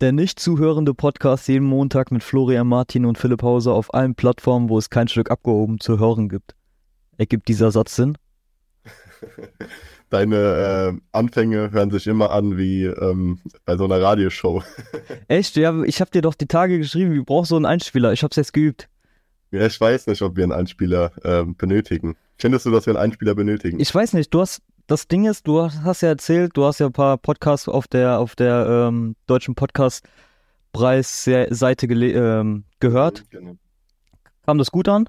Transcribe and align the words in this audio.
Der 0.00 0.12
nicht 0.12 0.40
zuhörende 0.40 0.94
Podcast 0.94 1.46
jeden 1.48 1.66
Montag 1.66 2.10
mit 2.10 2.24
Florian 2.24 2.66
Martin 2.66 3.04
und 3.04 3.18
Philipp 3.18 3.42
Hauser 3.42 3.74
auf 3.74 3.92
allen 3.92 4.14
Plattformen, 4.14 4.70
wo 4.70 4.78
es 4.78 4.88
kein 4.88 5.08
Stück 5.08 5.30
abgehoben 5.30 5.78
zu 5.78 5.98
hören 5.98 6.30
gibt. 6.30 6.54
Ergibt 7.18 7.48
dieser 7.48 7.70
Satz 7.70 7.96
Sinn? 7.96 8.16
Deine 10.08 10.36
äh, 10.94 11.00
Anfänge 11.12 11.70
hören 11.72 11.90
sich 11.90 12.06
immer 12.06 12.30
an 12.30 12.56
wie 12.56 12.84
ähm, 12.84 13.40
bei 13.66 13.76
so 13.76 13.84
einer 13.84 14.00
Radioshow. 14.00 14.62
Echt? 15.28 15.56
Ja, 15.56 15.82
ich 15.82 16.00
habe 16.00 16.10
dir 16.10 16.22
doch 16.22 16.34
die 16.34 16.46
Tage 16.48 16.78
geschrieben, 16.78 17.12
wir 17.12 17.22
brauchen 17.22 17.44
so 17.44 17.56
einen 17.56 17.66
Einspieler. 17.66 18.14
Ich 18.14 18.22
habe 18.22 18.30
es 18.30 18.36
jetzt 18.36 18.54
geübt. 18.54 18.88
Ja, 19.50 19.66
ich 19.66 19.78
weiß 19.78 20.06
nicht, 20.06 20.22
ob 20.22 20.34
wir 20.34 20.44
einen 20.44 20.52
Einspieler 20.52 21.12
äh, 21.24 21.44
benötigen. 21.44 22.16
Findest 22.38 22.64
du, 22.64 22.70
dass 22.70 22.86
wir 22.86 22.94
einen 22.94 23.02
Einspieler 23.02 23.34
benötigen? 23.34 23.78
Ich 23.80 23.94
weiß 23.94 24.14
nicht, 24.14 24.32
du 24.32 24.40
hast, 24.40 24.62
das 24.90 25.06
Ding 25.06 25.26
ist, 25.26 25.46
du 25.46 25.62
hast 25.62 26.00
ja 26.00 26.08
erzählt, 26.08 26.56
du 26.56 26.64
hast 26.64 26.80
ja 26.80 26.86
ein 26.86 26.92
paar 26.92 27.16
Podcasts 27.16 27.68
auf 27.68 27.86
der, 27.86 28.18
auf 28.18 28.34
der 28.34 28.88
ähm, 28.88 29.14
deutschen 29.26 29.54
Podcastpreis-Seite 29.54 31.86
ähm, 31.86 32.64
gehört. 32.80 33.22
Genau. 33.30 33.54
Kam 34.44 34.58
das 34.58 34.72
gut 34.72 34.88
an? 34.88 35.08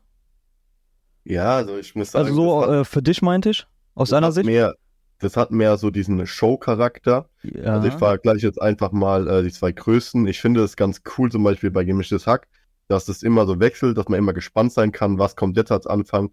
Ja, 1.23 1.55
also 1.55 1.79
ich 1.79 1.95
muss 1.95 2.11
sagen. 2.11 2.27
Also 2.27 2.35
so 2.35 2.63
äh, 2.71 2.85
für 2.85 3.01
dich 3.01 3.23
meinte 3.23 3.49
ich, 3.49 3.65
aus 3.95 4.11
deiner 4.11 4.31
Sicht? 4.31 4.45
Mehr, 4.45 4.75
das 5.17 5.35
hat 5.35 5.49
mehr 5.49 5.77
so 5.77 5.89
diesen 5.89 6.27
Show-Charakter. 6.27 7.27
Ja. 7.41 7.73
Also 7.73 7.87
ich 7.87 7.95
vergleiche 7.95 8.45
jetzt 8.45 8.61
einfach 8.61 8.91
mal 8.91 9.27
äh, 9.27 9.41
die 9.41 9.51
zwei 9.51 9.71
größten. 9.71 10.27
Ich 10.27 10.41
finde 10.41 10.63
es 10.63 10.75
ganz 10.75 11.01
cool, 11.17 11.31
zum 11.31 11.43
Beispiel 11.43 11.71
bei 11.71 11.85
Gemischtes 11.85 12.27
Hack, 12.27 12.47
dass 12.87 13.07
es 13.07 13.23
immer 13.23 13.47
so 13.47 13.59
wechselt, 13.59 13.97
dass 13.97 14.09
man 14.09 14.19
immer 14.19 14.33
gespannt 14.33 14.73
sein 14.73 14.91
kann, 14.91 15.17
was 15.17 15.35
kommt 15.35 15.57
jetzt 15.57 15.71
als 15.71 15.87
Anfang. 15.87 16.29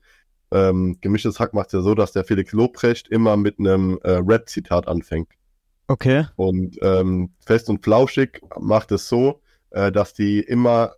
Ähm, 0.51 0.99
Gemischtes 1.01 1.39
Hack 1.41 1.55
macht 1.55 1.69
es 1.69 1.73
ja 1.75 1.81
so, 1.81 1.95
dass 1.95 2.13
der 2.13 2.25
Felix 2.25 2.53
Lobrecht 2.53 3.09
immer 3.09 3.37
mit 3.37 3.59
einem 3.59 3.99
äh, 4.03 4.13
Rap-Zitat 4.13 4.89
anfängt. 4.89 5.29
Okay. 5.89 6.27
Und 6.37 6.79
ähm, 6.83 7.31
Fest 7.45 7.69
und 7.69 7.83
Flauschig 7.83 8.43
macht 8.59 8.93
es 8.93 9.09
so, 9.09 9.41
äh, 9.71 9.91
dass 9.91 10.13
die 10.13 10.41
immer 10.41 10.93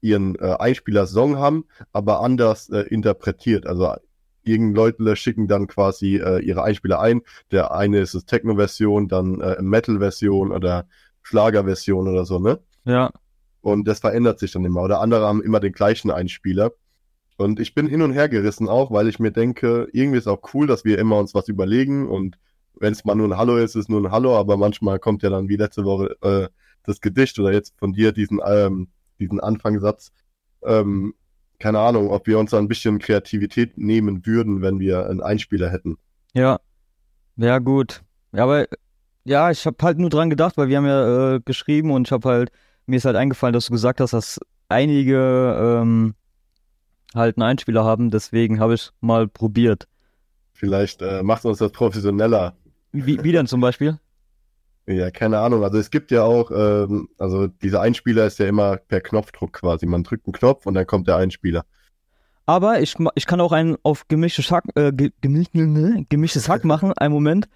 ihren 0.00 0.34
äh, 0.36 0.56
Einspieler-Song 0.58 1.38
haben, 1.38 1.64
aber 1.92 2.20
anders 2.20 2.68
äh, 2.68 2.80
interpretiert. 2.80 3.66
Also 3.66 3.94
irgendeine 4.42 4.76
Leute 4.76 5.16
schicken 5.16 5.48
dann 5.48 5.66
quasi 5.66 6.16
äh, 6.16 6.40
ihre 6.40 6.62
Einspieler 6.62 7.00
ein. 7.00 7.22
Der 7.50 7.72
eine 7.72 8.00
ist 8.00 8.14
es 8.14 8.26
Techno-Version, 8.26 9.08
dann 9.08 9.40
äh, 9.40 9.60
Metal-Version 9.62 10.52
oder 10.52 10.86
Schlager-Version 11.22 12.06
oder 12.06 12.26
so, 12.26 12.38
ne? 12.38 12.60
Ja. 12.84 13.10
Und 13.62 13.88
das 13.88 14.00
verändert 14.00 14.38
sich 14.38 14.52
dann 14.52 14.66
immer. 14.66 14.82
Oder 14.82 15.00
andere 15.00 15.26
haben 15.26 15.42
immer 15.42 15.58
den 15.58 15.72
gleichen 15.72 16.10
Einspieler. 16.10 16.72
Und 17.36 17.58
ich 17.60 17.74
bin 17.74 17.86
hin 17.86 18.02
und 18.02 18.12
her 18.12 18.28
gerissen 18.28 18.68
auch, 18.68 18.90
weil 18.90 19.08
ich 19.08 19.18
mir 19.18 19.32
denke, 19.32 19.88
irgendwie 19.92 20.18
ist 20.18 20.28
auch 20.28 20.54
cool, 20.54 20.66
dass 20.66 20.84
wir 20.84 20.98
immer 20.98 21.18
uns 21.18 21.34
was 21.34 21.48
überlegen 21.48 22.08
und 22.08 22.38
wenn 22.80 22.92
es 22.92 23.04
mal 23.04 23.14
nur 23.14 23.28
ein 23.28 23.36
Hallo 23.36 23.56
ist, 23.56 23.70
ist 23.70 23.84
es 23.84 23.88
nur 23.88 24.00
ein 24.00 24.10
Hallo, 24.10 24.36
aber 24.36 24.56
manchmal 24.56 24.98
kommt 24.98 25.22
ja 25.22 25.30
dann 25.30 25.48
wie 25.48 25.56
letzte 25.56 25.84
Woche 25.84 26.16
äh, 26.22 26.48
das 26.84 27.00
Gedicht 27.00 27.38
oder 27.38 27.52
jetzt 27.52 27.74
von 27.78 27.92
dir 27.92 28.12
diesen, 28.12 28.40
ähm, 28.44 28.88
diesen 29.18 29.40
Anfangssatz. 29.40 30.12
Ähm, 30.62 31.14
keine 31.58 31.78
Ahnung, 31.78 32.10
ob 32.10 32.26
wir 32.26 32.38
uns 32.38 32.50
da 32.50 32.58
ein 32.58 32.68
bisschen 32.68 32.98
Kreativität 32.98 33.78
nehmen 33.78 34.26
würden, 34.26 34.60
wenn 34.60 34.80
wir 34.80 35.08
einen 35.08 35.22
Einspieler 35.22 35.70
hätten. 35.70 35.98
Ja, 36.34 36.60
ja 37.36 37.58
gut. 37.58 38.02
Ja, 38.32 38.44
aber 38.44 38.66
ja, 39.24 39.50
ich 39.50 39.64
habe 39.66 39.76
halt 39.82 39.98
nur 39.98 40.10
dran 40.10 40.30
gedacht, 40.30 40.56
weil 40.56 40.68
wir 40.68 40.76
haben 40.76 40.86
ja 40.86 41.36
äh, 41.36 41.40
geschrieben 41.44 41.90
und 41.90 42.08
ich 42.08 42.12
habe 42.12 42.28
halt, 42.28 42.52
mir 42.86 42.96
ist 42.96 43.04
halt 43.04 43.16
eingefallen, 43.16 43.54
dass 43.54 43.66
du 43.66 43.72
gesagt 43.72 44.00
hast, 44.00 44.12
dass 44.12 44.40
einige 44.68 45.80
ähm, 45.80 46.14
halt 47.14 47.36
einen 47.36 47.48
Einspieler 47.48 47.84
haben, 47.84 48.10
deswegen 48.10 48.60
habe 48.60 48.74
ich 48.74 48.90
mal 49.00 49.28
probiert. 49.28 49.86
Vielleicht 50.52 51.02
äh, 51.02 51.22
macht 51.22 51.44
uns 51.44 51.58
das 51.58 51.72
professioneller. 51.72 52.54
Wie, 52.92 53.22
wie 53.22 53.32
denn 53.32 53.46
zum 53.46 53.60
Beispiel? 53.60 53.98
Ja, 54.86 55.10
keine 55.10 55.38
Ahnung. 55.38 55.64
Also 55.64 55.78
es 55.78 55.90
gibt 55.90 56.10
ja 56.10 56.22
auch, 56.22 56.50
ähm, 56.50 57.08
also 57.18 57.46
dieser 57.46 57.80
Einspieler 57.80 58.26
ist 58.26 58.38
ja 58.38 58.46
immer 58.46 58.76
per 58.76 59.00
Knopfdruck 59.00 59.54
quasi. 59.54 59.86
Man 59.86 60.04
drückt 60.04 60.26
einen 60.26 60.34
Knopf 60.34 60.66
und 60.66 60.74
dann 60.74 60.86
kommt 60.86 61.08
der 61.08 61.16
Einspieler. 61.16 61.64
Aber 62.46 62.80
ich, 62.80 62.94
ich 63.14 63.26
kann 63.26 63.40
auch 63.40 63.52
einen 63.52 63.76
auf 63.82 64.06
gemischtes 64.08 64.50
Hack, 64.50 64.64
äh, 64.74 64.92
gemischtes 65.20 66.48
Hack 66.48 66.64
machen, 66.64 66.92
einen 66.92 67.14
Moment. 67.14 67.48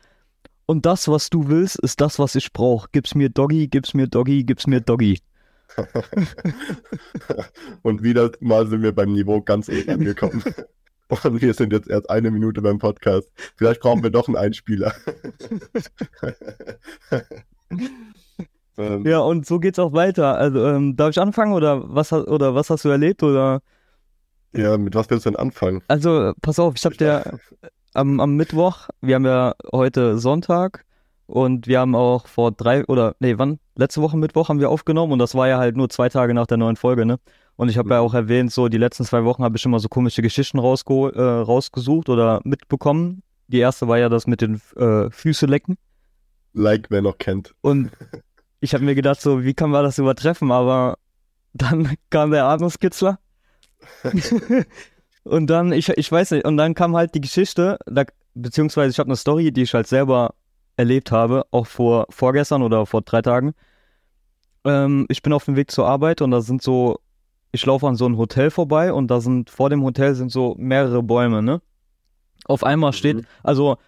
Und 0.65 0.87
das, 0.87 1.09
was 1.09 1.31
du 1.31 1.49
willst, 1.49 1.78
ist 1.78 2.00
das, 2.00 2.19
was 2.19 2.34
ich 2.34 2.53
brauche. 2.53 2.88
Gib's 2.93 3.15
mir 3.15 3.28
Doggy, 3.28 3.69
gib's 3.69 3.94
mir 3.94 4.06
Doggy, 4.06 4.44
gib's 4.44 4.66
mir 4.66 4.81
Doggy. 4.81 5.21
und 7.83 8.03
wieder 8.03 8.31
mal 8.41 8.66
sind 8.66 8.83
wir 8.83 8.93
beim 8.93 9.12
Niveau 9.12 9.41
ganz 9.41 9.69
oben 9.69 9.89
angekommen. 9.89 10.43
Und 11.25 11.41
wir 11.41 11.55
sind 11.55 11.72
jetzt 11.72 11.89
erst 11.89 12.11
eine 12.11 12.31
Minute 12.31 12.61
beim 12.61 12.78
Podcast. 12.78 13.33
Vielleicht 13.56 13.81
brauchen 13.81 14.03
wir 14.03 14.11
doch 14.11 14.28
einen 14.28 14.37
Einspieler. 14.37 14.93
ähm, 18.77 19.06
ja, 19.06 19.21
und 19.21 19.47
so 19.47 19.59
geht's 19.59 19.78
auch 19.78 19.94
weiter. 19.94 20.37
Also, 20.37 20.67
ähm, 20.67 20.97
darf 20.97 21.09
ich 21.09 21.19
anfangen 21.19 21.55
oder 21.55 21.83
was, 21.94 22.12
oder 22.12 22.55
was 22.55 22.69
hast 22.69 22.84
du 22.84 22.91
erlebt? 22.91 23.22
Oder? 23.22 23.62
Ja, 24.53 24.77
mit 24.77 24.94
was 24.94 25.09
willst 25.09 25.25
du 25.25 25.31
denn 25.31 25.38
anfangen? 25.38 25.83
Also, 25.88 26.34
pass 26.43 26.59
auf, 26.59 26.75
ich 26.77 26.84
hab 26.84 26.93
dir 26.99 27.38
am, 27.94 28.21
am 28.21 28.37
Mittwoch, 28.37 28.91
wir 29.00 29.15
haben 29.15 29.25
ja 29.25 29.55
heute 29.72 30.19
Sonntag 30.19 30.84
und 31.27 31.67
wir 31.67 31.81
haben 31.81 31.94
auch 31.94 32.27
vor 32.27 32.53
drei 32.53 32.87
oder 32.87 33.17
nee, 33.19 33.38
wann? 33.38 33.61
Letzte 33.78 34.03
Woche 34.03 34.16
Mittwoch 34.16 34.49
haben 34.49 34.59
wir 34.59 34.71
aufgenommen 34.71 35.12
und 35.12 35.21
das 35.21 35.37
war 35.37 35.47
ja 35.47 35.59
halt 35.59 35.77
nur 35.77 35.89
zwei 35.89 36.09
Tage 36.09 36.34
nach 36.34 36.49
der 36.49 36.56
neuen 36.56 36.75
Folge, 36.75 37.06
ne? 37.06 37.21
Und 37.55 37.69
ich 37.69 37.78
habe 37.78 37.91
ja 37.91 38.00
mhm. 38.00 38.09
auch 38.09 38.15
erwähnt, 38.15 38.53
so 38.53 38.66
die 38.66 38.77
letzten 38.77 39.05
zwei 39.05 39.22
Wochen 39.22 39.44
habe 39.44 39.56
ich 39.56 39.65
immer 39.65 39.78
so 39.78 39.89
komische 39.89 40.21
Geschichten 40.21 40.59
rausge 40.59 41.12
äh, 41.15 41.22
rausgesucht 41.22 42.09
oder 42.09 42.41
mitbekommen. 42.43 43.22
Die 43.47 43.61
erste 43.61 43.87
war 43.87 43.97
ja 43.97 44.09
das 44.09 44.27
mit 44.27 44.41
den 44.41 44.61
äh, 44.75 45.09
Füße 45.11 45.47
lecken. 45.47 45.78
Like, 46.55 46.91
wer 46.91 47.03
noch 47.03 47.19
kennt. 47.19 47.55
Und 47.61 47.93
ich 48.61 48.75
habe 48.75 48.83
mir 48.83 48.97
gedacht, 48.97 49.21
so, 49.21 49.44
wie 49.44 49.55
kann 49.55 49.71
man 49.71 49.84
das 49.84 49.99
übertreffen? 49.99 50.50
Aber 50.50 50.99
dann 51.53 51.94
kam 52.11 52.33
der 52.33 52.47
Anuskitzler. 52.47 53.21
und 55.22 55.47
dann, 55.47 55.72
ich, 55.72 55.88
ich 55.91 56.11
weiß 56.11 56.33
nicht, 56.33 56.44
und 56.44 56.56
dann 56.56 56.75
kam 56.75 56.97
halt 56.97 57.15
die 57.15 57.21
Geschichte, 57.21 57.78
da, 57.87 58.03
beziehungsweise 58.34 58.91
ich 58.91 58.99
habe 58.99 59.06
eine 59.06 59.17
Story, 59.17 59.53
die 59.53 59.62
ich 59.62 59.72
halt 59.72 59.87
selber 59.87 60.34
erlebt 60.77 61.12
habe, 61.12 61.47
auch 61.53 61.69
vor 61.69 62.06
vorgestern 62.11 62.62
oder 62.62 62.84
vor 62.84 63.03
drei 63.03 63.22
Tagen. 63.22 63.55
Ähm, 64.69 65.06
ich 65.09 65.23
bin 65.23 65.33
auf 65.33 65.45
dem 65.47 65.56
Weg 65.56 65.71
zur 65.71 65.87
Arbeit 65.87 66.23
und 66.23 66.31
da 66.31 66.41
sind 66.41 66.62
so 66.62 67.01
ich 67.53 67.65
laufe 67.65 67.87
an 67.87 67.97
so 67.97 68.06
ein 68.06 68.17
Hotel 68.17 68.51
vorbei 68.51 68.93
und 68.93 69.09
da 69.09 69.21
sind, 69.21 69.51
vor 69.51 69.71
dem 69.71 69.83
Hotel 69.83 70.15
sind 70.15 70.31
so 70.31 70.55
mehrere 70.59 71.03
Bäume, 71.03 71.43
ne? 71.43 71.61
Auf 72.45 72.65
einmal 72.65 72.93
steht, 72.93 73.17
mhm. 73.17 73.27
also 73.43 73.79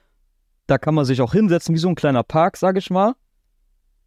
da 0.67 0.79
kann 0.79 0.95
man 0.95 1.05
sich 1.05 1.21
auch 1.21 1.33
hinsetzen, 1.33 1.75
wie 1.75 1.79
so 1.79 1.89
ein 1.89 1.95
kleiner 1.95 2.23
Park, 2.23 2.57
sag 2.57 2.77
ich 2.77 2.91
mal. 2.91 3.15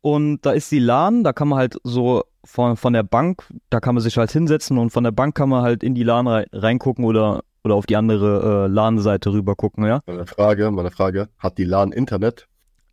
Und 0.01 0.41
da 0.41 0.51
ist 0.51 0.71
die 0.71 0.79
LAN, 0.79 1.23
da 1.23 1.33
kann 1.33 1.47
man 1.47 1.59
halt 1.59 1.77
so 1.83 2.23
von, 2.43 2.75
von 2.75 2.93
der 2.93 3.03
Bank, 3.03 3.43
da 3.69 3.79
kann 3.79 3.95
man 3.95 4.01
sich 4.01 4.17
halt 4.17 4.31
hinsetzen 4.31 4.77
und 4.77 4.89
von 4.89 5.03
der 5.03 5.11
Bank 5.11 5.35
kann 5.35 5.49
man 5.49 5.61
halt 5.61 5.83
in 5.83 5.95
die 5.95 6.03
LAN 6.03 6.27
reingucken 6.27 7.05
oder, 7.05 7.43
oder 7.63 7.75
auf 7.75 7.85
die 7.85 7.95
andere 7.95 8.65
äh, 8.65 8.67
LAN-Seite 8.67 9.31
rüber 9.31 9.55
gucken, 9.55 9.85
ja? 9.85 10.01
Meine 10.05 10.25
Frage, 10.25 10.71
meine 10.71 10.91
Frage, 10.91 11.29
hat 11.37 11.57
die 11.57 11.63
LAN 11.63 11.91
Internet? 11.91 12.47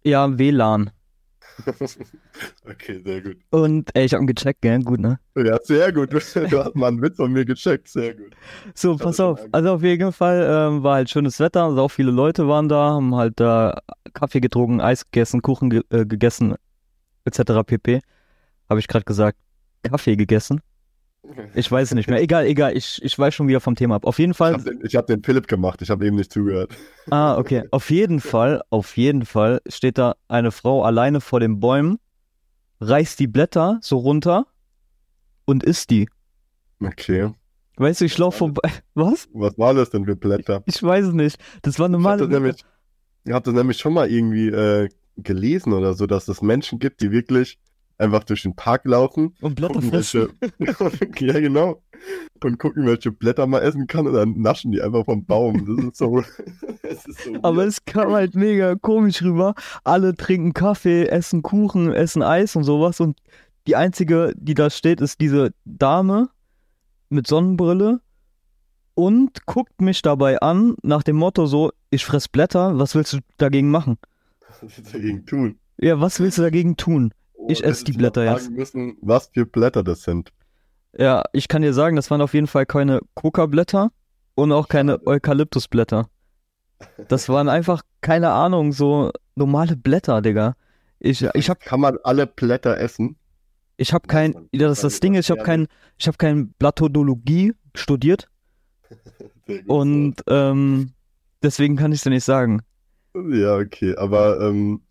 Ja, 0.04 0.38
WLAN. 0.38 0.90
okay, 2.68 3.00
sehr 3.04 3.20
gut. 3.22 3.36
Und 3.50 3.90
ey, 3.94 4.04
ich 4.04 4.14
hab 4.14 4.20
ihn 4.20 4.26
gecheckt, 4.26 4.62
gell? 4.62 4.80
Gut, 4.82 5.00
ne? 5.00 5.18
Ja, 5.36 5.58
sehr 5.62 5.92
gut. 5.92 6.12
Du 6.12 6.18
hast 6.18 6.74
mal 6.74 6.88
einen 6.88 7.02
Witz 7.02 7.16
von 7.16 7.32
mir 7.32 7.44
gecheckt, 7.44 7.88
sehr 7.88 8.14
gut. 8.14 8.34
So, 8.74 8.96
pass 8.96 9.20
auf. 9.20 9.40
Also 9.52 9.74
auf 9.74 9.82
jeden 9.82 10.12
Fall 10.12 10.46
ähm, 10.48 10.82
war 10.82 10.96
halt 10.96 11.10
schönes 11.10 11.40
Wetter, 11.40 11.64
also 11.64 11.82
auch 11.82 11.90
viele 11.90 12.10
Leute 12.10 12.48
waren 12.48 12.68
da, 12.68 12.90
haben 12.90 13.14
halt 13.14 13.38
da 13.40 13.72
äh, 13.72 14.10
Kaffee 14.12 14.40
getrunken, 14.40 14.80
Eis 14.80 15.04
gegessen, 15.04 15.42
Kuchen 15.42 15.70
ge 15.70 15.82
äh, 15.90 16.06
gegessen, 16.06 16.54
etc. 17.24 17.62
pp. 17.64 18.00
Habe 18.68 18.80
ich 18.80 18.88
gerade 18.88 19.04
gesagt, 19.04 19.38
Kaffee 19.82 20.16
gegessen. 20.16 20.60
Ich 21.54 21.70
weiß 21.70 21.88
es 21.88 21.94
nicht 21.94 22.08
mehr. 22.08 22.20
Egal, 22.20 22.46
egal, 22.46 22.76
ich, 22.76 23.00
ich 23.02 23.18
weiß 23.18 23.34
schon 23.34 23.46
wieder 23.46 23.60
vom 23.60 23.74
Thema 23.74 23.96
ab. 23.96 24.06
Auf 24.06 24.18
jeden 24.18 24.34
Fall. 24.34 24.52
Ich 24.52 24.58
habe 24.58 24.76
den, 24.76 24.88
hab 24.88 25.06
den 25.06 25.22
Philipp 25.22 25.46
gemacht, 25.46 25.82
ich 25.82 25.90
habe 25.90 26.06
eben 26.06 26.16
nicht 26.16 26.32
zugehört. 26.32 26.74
Ah, 27.10 27.36
okay. 27.36 27.64
Auf 27.70 27.90
jeden 27.90 28.20
Fall, 28.20 28.62
auf 28.70 28.96
jeden 28.96 29.24
Fall 29.24 29.60
steht 29.66 29.98
da 29.98 30.16
eine 30.28 30.50
Frau 30.50 30.82
alleine 30.82 31.20
vor 31.20 31.40
den 31.40 31.60
Bäumen, 31.60 31.98
reißt 32.80 33.18
die 33.20 33.26
Blätter 33.26 33.78
so 33.82 33.98
runter 33.98 34.46
und 35.44 35.62
isst 35.62 35.90
die. 35.90 36.08
Okay. 36.82 37.30
Weißt 37.76 38.00
du, 38.00 38.06
ich 38.06 38.16
laufe 38.16 38.38
vorbei. 38.38 38.70
Was? 38.94 39.28
Was 39.32 39.58
war 39.58 39.74
das 39.74 39.90
denn 39.90 40.06
für 40.06 40.16
Blätter? 40.16 40.62
Ich 40.66 40.82
weiß 40.82 41.06
es 41.06 41.12
nicht. 41.12 41.38
Das 41.62 41.78
war 41.78 41.88
normale 41.88 42.24
ich 42.24 42.28
Blätter. 42.28 42.66
ich 43.24 43.32
habe 43.32 43.44
das 43.44 43.54
nämlich 43.54 43.78
schon 43.78 43.92
mal 43.92 44.10
irgendwie 44.10 44.48
äh, 44.48 44.88
gelesen 45.16 45.72
oder 45.74 45.94
so, 45.94 46.06
dass 46.06 46.28
es 46.28 46.40
Menschen 46.40 46.78
gibt, 46.78 47.02
die 47.02 47.10
wirklich 47.10 47.58
einfach 48.00 48.24
durch 48.24 48.42
den 48.42 48.56
Park 48.56 48.82
laufen. 48.84 49.34
Und 49.40 49.54
Blätter 49.54 49.80
fressen. 49.82 50.30
Welche, 50.58 51.08
ja, 51.26 51.40
genau. 51.40 51.82
Und 52.42 52.58
gucken, 52.58 52.86
welche 52.86 53.12
Blätter 53.12 53.46
man 53.46 53.62
essen 53.62 53.86
kann 53.86 54.06
und 54.06 54.14
dann 54.14 54.40
naschen 54.40 54.72
die 54.72 54.80
einfach 54.80 55.04
vom 55.04 55.24
Baum. 55.24 55.64
Das 55.66 55.84
ist 55.84 55.96
so. 55.96 56.20
ist 56.82 57.24
so 57.24 57.34
Aber 57.42 57.64
es 57.66 57.84
kam 57.84 58.12
halt 58.12 58.34
mega 58.34 58.74
komisch 58.74 59.22
rüber. 59.22 59.54
Alle 59.84 60.14
trinken 60.14 60.54
Kaffee, 60.54 61.06
essen 61.06 61.42
Kuchen, 61.42 61.92
essen 61.92 62.22
Eis 62.22 62.56
und 62.56 62.64
sowas. 62.64 63.00
Und 63.00 63.18
die 63.66 63.76
einzige, 63.76 64.32
die 64.36 64.54
da 64.54 64.70
steht, 64.70 65.00
ist 65.00 65.20
diese 65.20 65.52
Dame 65.64 66.30
mit 67.10 67.26
Sonnenbrille 67.26 68.00
und 68.94 69.46
guckt 69.46 69.80
mich 69.80 70.02
dabei 70.02 70.40
an, 70.40 70.76
nach 70.82 71.02
dem 71.02 71.16
Motto 71.16 71.46
so, 71.46 71.72
ich 71.90 72.04
fress 72.04 72.28
Blätter, 72.28 72.78
was 72.78 72.94
willst 72.94 73.12
du 73.12 73.18
dagegen 73.36 73.70
machen? 73.70 73.98
Was 74.48 74.62
willst 74.62 74.78
du 74.78 74.82
dagegen 74.98 75.26
tun? 75.26 75.58
Ja, 75.78 76.00
was 76.00 76.20
willst 76.20 76.38
du 76.38 76.42
dagegen 76.42 76.76
tun? 76.76 77.12
Ich 77.48 77.64
esse 77.64 77.84
die 77.84 77.92
Blätter 77.92 78.24
jetzt. 78.24 78.50
Müssen, 78.50 78.96
was 79.00 79.30
für 79.32 79.46
Blätter 79.46 79.82
das 79.82 80.02
sind. 80.02 80.32
Ja, 80.96 81.24
ich 81.32 81.48
kann 81.48 81.62
dir 81.62 81.72
sagen, 81.72 81.96
das 81.96 82.10
waren 82.10 82.20
auf 82.20 82.34
jeden 82.34 82.46
Fall 82.46 82.66
keine 82.66 83.00
Coca-Blätter 83.14 83.92
und 84.34 84.52
auch 84.52 84.68
keine 84.68 85.06
Eukalyptusblätter. 85.06 86.08
Das 87.08 87.28
waren 87.28 87.48
einfach, 87.48 87.82
keine 88.00 88.30
Ahnung, 88.30 88.72
so 88.72 89.12
normale 89.36 89.76
Blätter, 89.76 90.22
Digga. 90.22 90.56
Ich, 90.98 91.22
ich 91.22 91.50
hab, 91.50 91.60
Kann 91.60 91.80
man 91.80 91.98
alle 92.02 92.26
Blätter 92.26 92.78
essen? 92.78 93.16
ich 93.80 93.94
hab 93.94 94.08
kein, 94.08 94.48
das, 94.52 94.82
das 94.82 95.00
Ding 95.00 95.14
ist, 95.14 95.26
ich 95.26 95.30
habe 95.30 95.42
kein, 95.42 95.66
ich 95.96 96.06
habe 96.06 96.18
kein 96.18 96.52
Blattodologie 96.58 97.54
studiert 97.74 98.28
und 99.66 100.16
ähm, 100.28 100.92
deswegen 101.42 101.76
kann 101.76 101.90
ich 101.90 102.00
es 102.00 102.04
dir 102.04 102.10
nicht 102.10 102.24
sagen. 102.24 102.60
Ja, 103.14 103.56
okay, 103.56 103.96
aber 103.96 104.38
ähm, 104.40 104.82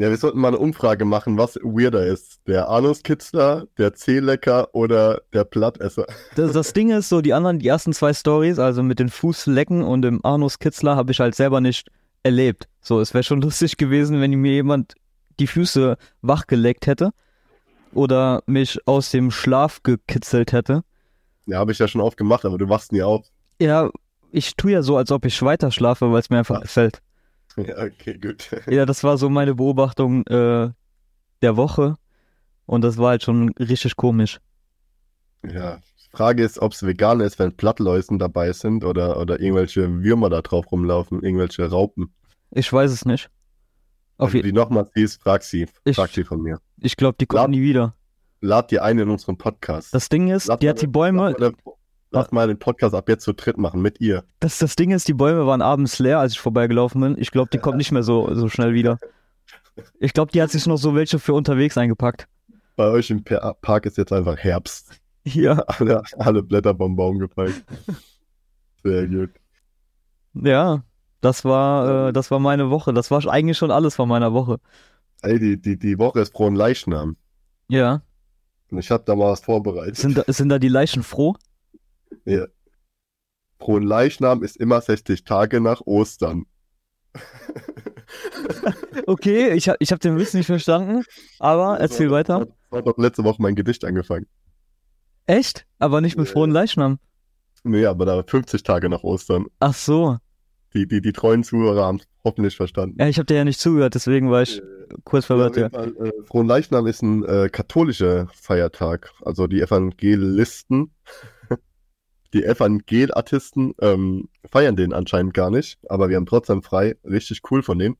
ja, 0.00 0.08
wir 0.10 0.16
sollten 0.16 0.38
mal 0.38 0.48
eine 0.48 0.58
Umfrage 0.58 1.04
machen, 1.04 1.36
was 1.38 1.56
weirder 1.56 2.06
ist. 2.06 2.40
Der 2.46 2.68
Anuskitzler, 2.68 3.66
der 3.78 3.94
Zehlecker 3.94 4.74
oder 4.74 5.22
der 5.32 5.44
Blattesser. 5.44 6.06
Das, 6.36 6.52
das 6.52 6.72
Ding 6.72 6.90
ist 6.90 7.08
so, 7.08 7.20
die 7.20 7.34
anderen, 7.34 7.58
die 7.58 7.68
ersten 7.68 7.92
zwei 7.92 8.12
Stories, 8.14 8.58
also 8.58 8.82
mit 8.82 8.98
den 8.98 9.08
Fußlecken 9.08 9.82
und 9.82 10.02
dem 10.02 10.24
Anus 10.24 10.58
Kitzler, 10.58 10.96
habe 10.96 11.12
ich 11.12 11.20
halt 11.20 11.34
selber 11.34 11.60
nicht 11.60 11.88
erlebt. 12.22 12.68
So, 12.80 13.00
es 13.00 13.12
wäre 13.14 13.24
schon 13.24 13.40
lustig 13.42 13.76
gewesen, 13.76 14.20
wenn 14.20 14.30
mir 14.32 14.52
jemand 14.52 14.94
die 15.40 15.46
Füße 15.46 15.96
wachgeleckt 16.22 16.86
hätte 16.86 17.10
oder 17.92 18.42
mich 18.46 18.78
aus 18.86 19.10
dem 19.10 19.30
Schlaf 19.30 19.82
gekitzelt 19.82 20.52
hätte. 20.52 20.82
Ja, 21.46 21.58
habe 21.58 21.72
ich 21.72 21.78
ja 21.78 21.88
schon 21.88 22.00
oft 22.00 22.16
gemacht, 22.16 22.44
aber 22.44 22.58
du 22.58 22.68
wachst 22.68 22.92
nie 22.92 23.02
auf. 23.02 23.26
Ja, 23.60 23.90
ich 24.30 24.54
tue 24.56 24.72
ja 24.72 24.82
so, 24.82 24.96
als 24.96 25.10
ob 25.10 25.24
ich 25.24 25.40
weiter 25.42 25.70
schlafe, 25.70 26.12
weil 26.12 26.20
es 26.20 26.28
mir 26.30 26.38
einfach 26.38 26.56
Ja. 26.56 26.60
gefällt. 26.60 27.00
Ja, 27.66 27.82
okay, 27.84 28.18
gut. 28.18 28.50
Ja, 28.68 28.86
das 28.86 29.02
war 29.04 29.18
so 29.18 29.28
meine 29.28 29.54
Beobachtung 29.54 30.26
äh, 30.26 30.70
der 31.42 31.56
Woche 31.56 31.96
und 32.66 32.82
das 32.82 32.98
war 32.98 33.10
halt 33.10 33.22
schon 33.22 33.50
richtig 33.58 33.96
komisch. 33.96 34.38
Ja, 35.48 35.78
Frage 36.12 36.42
ist, 36.42 36.58
ob 36.60 36.72
es 36.72 36.84
vegan 36.84 37.20
ist, 37.20 37.38
wenn 37.38 37.56
Plattläusen 37.56 38.18
dabei 38.18 38.52
sind 38.52 38.84
oder, 38.84 39.18
oder 39.20 39.40
irgendwelche 39.40 40.02
Würmer 40.02 40.30
da 40.30 40.42
drauf 40.42 40.70
rumlaufen, 40.72 41.22
irgendwelche 41.22 41.68
Raupen. 41.70 42.12
Ich 42.50 42.72
weiß 42.72 42.90
es 42.90 43.04
nicht. 43.04 43.30
Auf 44.16 44.32
Wenn 44.32 44.40
du 44.42 44.46
die 44.48 44.52
nochmal 44.52 44.88
siehst, 44.94 45.22
frag 45.22 45.42
sie. 45.44 45.68
Ich- 45.84 45.96
Frag 45.96 46.10
sie 46.10 46.24
von 46.24 46.42
mir. 46.42 46.58
ich 46.80 46.96
glaube, 46.96 47.16
die 47.20 47.26
kommen 47.26 47.42
Lad- 47.42 47.50
nie 47.50 47.62
wieder. 47.62 47.94
Lad 48.40 48.70
dir 48.70 48.82
ein 48.84 48.98
in 48.98 49.10
unseren 49.10 49.36
Podcast. 49.36 49.92
Das 49.94 50.08
Ding 50.08 50.28
ist, 50.28 50.46
Lass 50.46 50.58
die 50.60 50.68
hat 50.68 50.80
die 50.80 50.86
Bäume, 50.86 51.18
mal, 51.18 51.34
den- 51.34 51.54
lass 52.10 52.32
mal 52.32 52.48
den 52.48 52.58
Podcast 52.58 52.94
ab 52.94 53.08
jetzt 53.08 53.24
zu 53.24 53.32
dritt 53.32 53.58
machen, 53.58 53.80
mit 53.82 54.00
ihr. 54.00 54.24
Das, 54.40 54.58
das 54.58 54.76
Ding 54.76 54.90
ist, 54.90 55.08
die 55.08 55.14
Bäume 55.14 55.46
waren 55.46 55.62
abends 55.62 55.98
leer, 55.98 56.18
als 56.20 56.32
ich 56.32 56.40
vorbeigelaufen 56.40 57.00
bin. 57.00 57.16
Ich 57.18 57.30
glaube, 57.30 57.50
die 57.52 57.58
kommt 57.58 57.76
nicht 57.76 57.92
mehr 57.92 58.02
so, 58.02 58.34
so 58.34 58.48
schnell 58.48 58.74
wieder. 58.74 58.98
Ich 60.00 60.12
glaube, 60.12 60.32
die 60.32 60.42
hat 60.42 60.50
sich 60.50 60.66
noch 60.66 60.76
so 60.76 60.94
welche 60.94 61.18
für 61.18 61.34
unterwegs 61.34 61.78
eingepackt. 61.78 62.26
Bei 62.76 62.88
euch 62.88 63.10
im 63.10 63.24
Pa- 63.24 63.54
Park 63.60 63.86
ist 63.86 63.96
jetzt 63.98 64.12
einfach 64.12 64.36
Herbst. 64.36 65.00
Ja. 65.24 65.58
Alle, 65.66 66.02
alle 66.18 66.42
Blätter 66.42 66.74
vom 66.74 66.96
Baum 66.96 67.18
gefallen. 67.18 67.54
Sehr 68.82 69.06
gut. 69.06 69.30
Ja, 70.34 70.82
das 71.20 71.44
war, 71.44 72.08
äh, 72.08 72.12
das 72.12 72.30
war 72.30 72.38
meine 72.38 72.70
Woche. 72.70 72.94
Das 72.94 73.10
war 73.10 73.26
eigentlich 73.26 73.58
schon 73.58 73.70
alles 73.70 73.96
von 73.96 74.08
meiner 74.08 74.32
Woche. 74.32 74.58
Ey, 75.22 75.38
die, 75.38 75.60
die, 75.60 75.78
die 75.78 75.98
Woche 75.98 76.20
ist 76.20 76.32
frohen 76.32 76.54
Leichnam. 76.54 77.16
Ja. 77.68 78.02
Und 78.70 78.78
ich 78.78 78.90
habe 78.90 79.02
da 79.04 79.14
mal 79.16 79.30
was 79.32 79.40
vorbereitet. 79.40 79.96
Sind 79.96 80.16
da, 80.18 80.22
sind 80.28 80.48
da 80.48 80.58
die 80.58 80.68
Leichen 80.68 81.02
froh? 81.02 81.34
Ja. 82.24 82.46
Frohen 83.60 83.82
Leichnam 83.82 84.42
ist 84.42 84.56
immer 84.56 84.80
60 84.80 85.24
Tage 85.24 85.60
nach 85.60 85.80
Ostern. 85.82 86.46
Okay, 89.06 89.52
ich, 89.52 89.68
hab- 89.68 89.76
ich 89.80 89.90
habe 89.90 90.00
den 90.00 90.18
Witz 90.18 90.34
nicht 90.34 90.46
verstanden, 90.46 91.02
aber 91.38 91.78
erzähl 91.78 92.10
weiter. 92.10 92.46
das 92.70 92.78
hat 92.78 92.86
doch 92.86 92.98
letzte 92.98 93.24
Woche 93.24 93.40
mein 93.40 93.54
Gedicht 93.54 93.84
angefangen. 93.84 94.26
Echt? 95.26 95.66
Aber 95.78 96.00
nicht 96.00 96.16
mit 96.16 96.28
frohen 96.28 96.50
Leichnam. 96.50 96.98
Nee, 97.64 97.86
aber 97.86 98.04
da 98.06 98.22
50 98.22 98.62
Tage 98.62 98.88
nach 98.88 99.02
Ostern. 99.02 99.46
Ach 99.60 99.74
so. 99.74 100.18
Die, 100.74 100.86
die, 100.86 101.00
die 101.00 101.12
treuen 101.12 101.42
Zuhörer 101.44 101.84
haben 101.86 101.98
es 101.98 102.06
hoffentlich 102.24 102.56
verstanden. 102.56 102.96
Ja, 103.00 103.08
ich 103.08 103.18
habe 103.18 103.26
dir 103.26 103.36
ja 103.36 103.44
nicht 103.44 103.60
zugehört, 103.60 103.94
deswegen 103.94 104.30
war 104.30 104.42
ich 104.42 104.60
kurz 105.04 105.24
verwirrt. 105.26 105.56
Ja, 105.56 105.70
Fall, 105.70 105.94
äh, 105.96 106.12
Frohen 106.26 106.46
Leichnam 106.46 106.86
ist 106.86 107.02
ein 107.02 107.24
äh, 107.24 107.48
katholischer 107.50 108.28
Feiertag. 108.34 109.10
Also 109.22 109.46
die 109.46 109.60
Evangelisten, 109.60 110.92
die 112.32 112.44
Evangelartisten 112.44 113.74
ähm, 113.80 114.28
feiern 114.50 114.76
den 114.76 114.92
anscheinend 114.92 115.34
gar 115.34 115.50
nicht, 115.50 115.78
aber 115.88 116.08
wir 116.08 116.16
haben 116.16 116.26
trotzdem 116.26 116.62
frei. 116.62 116.96
Richtig 117.04 117.42
cool 117.50 117.62
von 117.62 117.78
denen. 117.78 117.96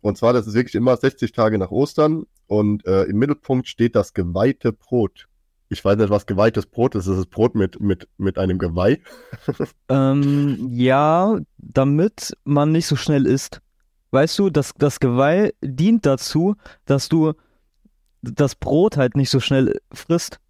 Und 0.00 0.16
zwar, 0.16 0.32
das 0.32 0.46
ist 0.46 0.54
wirklich 0.54 0.74
immer 0.74 0.96
60 0.96 1.32
Tage 1.32 1.58
nach 1.58 1.70
Ostern 1.70 2.26
und 2.46 2.86
äh, 2.86 3.04
im 3.04 3.18
Mittelpunkt 3.18 3.66
steht 3.66 3.96
das 3.96 4.14
geweihte 4.14 4.72
Brot. 4.72 5.26
Ich 5.68 5.84
weiß 5.84 5.96
nicht, 5.96 6.10
was 6.10 6.26
geweihtes 6.26 6.66
Brot 6.66 6.94
ist. 6.94 7.08
Das 7.08 7.18
ist 7.18 7.30
Brot 7.30 7.56
mit, 7.56 7.80
mit, 7.80 8.08
mit 8.18 8.38
einem 8.38 8.58
Geweih. 8.58 9.00
Ähm, 9.88 10.68
ja, 10.72 11.38
damit 11.58 12.36
man 12.44 12.72
nicht 12.72 12.86
so 12.86 12.96
schnell 12.96 13.24
isst. 13.24 13.60
Weißt 14.10 14.36
du, 14.38 14.50
das, 14.50 14.72
das 14.76 14.98
Geweih 14.98 15.52
dient 15.62 16.06
dazu, 16.06 16.56
dass 16.86 17.08
du 17.08 17.34
das 18.22 18.54
Brot 18.56 18.96
halt 18.96 19.16
nicht 19.16 19.30
so 19.30 19.38
schnell 19.38 19.80
frisst, 19.92 20.40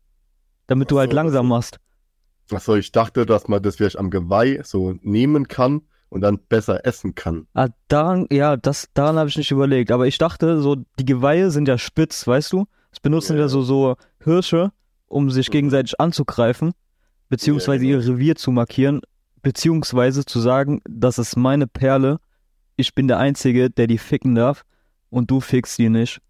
damit 0.66 0.90
du 0.90 0.96
Ach 0.96 1.00
halt 1.00 1.10
so, 1.10 1.16
langsam 1.16 1.48
machst. 1.48 1.78
Achso, 2.52 2.74
ich 2.76 2.92
dachte, 2.92 3.26
dass 3.26 3.48
man 3.48 3.62
das 3.62 3.76
vielleicht 3.76 3.98
am 3.98 4.10
Geweih 4.10 4.60
so 4.64 4.94
nehmen 5.02 5.48
kann 5.48 5.82
und 6.08 6.20
dann 6.20 6.38
besser 6.48 6.86
essen 6.86 7.14
kann. 7.14 7.46
Ah, 7.54 7.68
daran, 7.88 8.26
ja, 8.30 8.56
das, 8.56 8.88
daran 8.94 9.16
habe 9.16 9.28
ich 9.28 9.36
nicht 9.36 9.50
überlegt. 9.50 9.90
Aber 9.90 10.06
ich 10.06 10.18
dachte, 10.18 10.60
so, 10.60 10.76
die 10.98 11.04
Geweihe 11.04 11.50
sind 11.50 11.66
ja 11.68 11.76
spitz, 11.78 12.26
weißt 12.26 12.52
du? 12.52 12.66
Das 12.90 13.00
benutzen 13.00 13.32
Ja, 13.32 13.38
ja 13.40 13.44
ja. 13.44 13.48
so, 13.48 13.62
so 13.62 13.96
Hirsche, 14.22 14.70
um 15.06 15.30
sich 15.30 15.48
Mhm. 15.48 15.52
gegenseitig 15.52 15.98
anzugreifen, 16.00 16.72
beziehungsweise 17.28 17.84
genau. 17.84 17.98
ihr 18.00 18.08
Revier 18.08 18.36
zu 18.36 18.50
markieren, 18.52 19.00
beziehungsweise 19.42 20.24
zu 20.24 20.40
sagen, 20.40 20.80
das 20.88 21.18
ist 21.18 21.36
meine 21.36 21.66
Perle, 21.66 22.18
ich 22.76 22.94
bin 22.94 23.08
der 23.08 23.18
Einzige, 23.18 23.70
der 23.70 23.86
die 23.86 23.98
ficken 23.98 24.34
darf 24.34 24.64
und 25.10 25.30
du 25.30 25.40
fickst 25.40 25.78
die 25.78 25.88
nicht. 25.88 26.20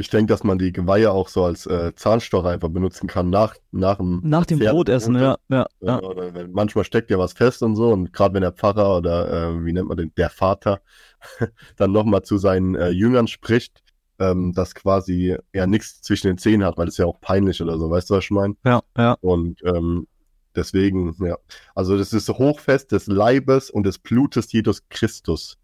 Ich 0.00 0.10
denke, 0.10 0.32
dass 0.32 0.42
man 0.42 0.58
die 0.58 0.72
Geweihe 0.72 1.12
auch 1.12 1.28
so 1.28 1.44
als 1.44 1.66
äh, 1.66 1.94
Zahnstocher 1.94 2.48
einfach 2.48 2.70
benutzen 2.70 3.06
kann 3.06 3.30
nach, 3.30 3.54
nach 3.70 3.98
dem 3.98 4.20
Nach 4.24 4.46
dem 4.46 4.58
Brotessen, 4.58 5.14
Brotes. 5.14 5.38
ja, 5.48 5.56
ja, 5.58 5.66
Ja. 5.80 6.02
Oder 6.02 6.34
wenn, 6.34 6.50
manchmal 6.52 6.84
steckt 6.84 7.10
ja 7.10 7.18
was 7.18 7.34
fest 7.34 7.62
und 7.62 7.76
so 7.76 7.92
und 7.92 8.12
gerade 8.12 8.34
wenn 8.34 8.42
der 8.42 8.52
Pfarrer 8.52 8.96
oder 8.96 9.50
äh, 9.50 9.64
wie 9.64 9.72
nennt 9.72 9.88
man 9.88 9.96
den, 9.96 10.12
der 10.16 10.30
Vater 10.30 10.80
dann 11.76 11.92
nochmal 11.92 12.22
zu 12.22 12.38
seinen 12.38 12.74
äh, 12.74 12.88
Jüngern 12.88 13.28
spricht, 13.28 13.82
ähm, 14.18 14.52
dass 14.52 14.74
quasi 14.74 15.36
er 15.52 15.66
nichts 15.66 16.02
zwischen 16.02 16.28
den 16.28 16.38
Zähnen 16.38 16.64
hat, 16.64 16.78
weil 16.78 16.88
es 16.88 16.96
ja 16.96 17.06
auch 17.06 17.20
peinlich 17.20 17.60
oder 17.62 17.78
so, 17.78 17.90
weißt 17.90 18.10
du, 18.10 18.14
was 18.14 18.24
ich 18.24 18.30
meine? 18.30 18.54
Ja, 18.64 18.80
ja. 18.96 19.16
Und 19.20 19.62
ähm, 19.64 20.06
deswegen, 20.54 21.14
ja, 21.20 21.36
also 21.74 21.96
das 21.96 22.12
ist 22.12 22.28
Hochfest 22.28 22.92
des 22.92 23.06
Leibes 23.06 23.70
und 23.70 23.84
des 23.84 23.98
Blutes 23.98 24.52
Jesus 24.52 24.88
Christus. 24.88 25.56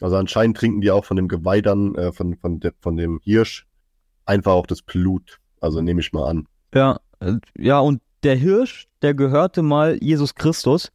Also 0.00 0.16
anscheinend 0.16 0.56
trinken 0.56 0.80
die 0.80 0.90
auch 0.90 1.04
von 1.04 1.16
dem 1.16 1.28
Geweih 1.28 1.60
dann, 1.60 1.94
äh, 1.94 2.12
von, 2.12 2.36
von, 2.36 2.58
de, 2.60 2.72
von 2.80 2.96
dem 2.96 3.20
Hirsch, 3.22 3.66
einfach 4.26 4.52
auch 4.52 4.66
das 4.66 4.82
Blut. 4.82 5.40
Also 5.60 5.80
nehme 5.80 6.00
ich 6.00 6.12
mal 6.12 6.28
an. 6.28 6.46
Ja, 6.74 7.00
äh, 7.20 7.34
ja, 7.56 7.78
und 7.80 8.00
der 8.22 8.36
Hirsch, 8.36 8.88
der 9.02 9.14
gehörte 9.14 9.62
mal 9.62 9.98
Jesus 10.02 10.34
Christus. 10.34 10.90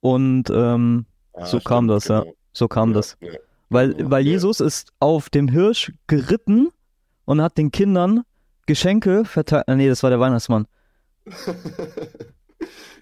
Und 0.00 0.50
ähm, 0.50 1.06
So 1.44 1.60
kam 1.60 1.88
das, 1.88 2.08
ja. 2.08 2.24
so 2.52 2.68
kam 2.68 2.92
das. 2.92 3.16
Ja. 3.20 3.32
Weil, 3.68 4.00
Ja, 4.00 4.10
weil 4.10 4.26
ja. 4.26 4.32
Jesus 4.32 4.60
ist 4.60 4.92
auf 4.98 5.30
dem 5.30 5.48
Hirsch 5.48 5.92
geritten 6.06 6.70
und 7.24 7.42
hat 7.42 7.58
den 7.58 7.70
Kindern 7.70 8.22
Geschenke 8.66 9.24
verteilt. 9.24 9.66
Nee, 9.68 9.88
das 9.88 10.02
war 10.02 10.10
der 10.10 10.20
Weihnachtsmann. 10.20 10.66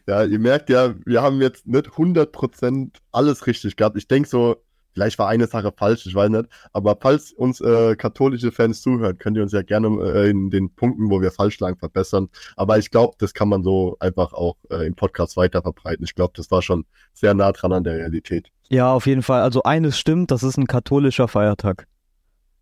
Ja, 0.08 0.24
ihr 0.24 0.38
merkt 0.38 0.70
ja, 0.70 0.94
wir 1.04 1.20
haben 1.20 1.42
jetzt 1.42 1.66
nicht 1.66 1.88
100% 1.88 2.92
alles 3.12 3.46
richtig 3.46 3.76
gehabt. 3.76 3.98
Ich 3.98 4.08
denke 4.08 4.26
so, 4.26 4.56
vielleicht 4.98 5.18
war 5.20 5.28
eine 5.28 5.46
Sache 5.46 5.72
falsch, 5.74 6.06
ich 6.06 6.14
weiß 6.14 6.28
nicht. 6.28 6.46
Aber 6.72 6.98
falls 7.00 7.30
uns 7.32 7.60
äh, 7.60 7.94
katholische 7.94 8.50
Fans 8.50 8.82
zuhören, 8.82 9.16
könnt 9.16 9.36
ihr 9.36 9.44
uns 9.44 9.52
ja 9.52 9.62
gerne 9.62 9.86
äh, 10.02 10.28
in 10.28 10.50
den 10.50 10.74
Punkten, 10.74 11.08
wo 11.08 11.20
wir 11.20 11.30
falsch 11.30 11.60
lagen, 11.60 11.78
verbessern. 11.78 12.28
Aber 12.56 12.78
ich 12.78 12.90
glaube, 12.90 13.14
das 13.18 13.32
kann 13.32 13.48
man 13.48 13.62
so 13.62 13.96
einfach 14.00 14.32
auch 14.32 14.56
äh, 14.70 14.84
im 14.88 14.96
Podcast 14.96 15.36
weiter 15.36 15.62
verbreiten. 15.62 16.04
Ich 16.04 16.16
glaube, 16.16 16.32
das 16.34 16.50
war 16.50 16.62
schon 16.62 16.84
sehr 17.12 17.32
nah 17.32 17.52
dran 17.52 17.72
an 17.72 17.84
der 17.84 17.94
Realität. 17.94 18.48
Ja, 18.70 18.92
auf 18.92 19.06
jeden 19.06 19.22
Fall. 19.22 19.42
Also 19.42 19.62
eines 19.62 19.96
stimmt, 19.96 20.32
das 20.32 20.42
ist 20.42 20.56
ein 20.56 20.66
katholischer 20.66 21.28
Feiertag. 21.28 21.86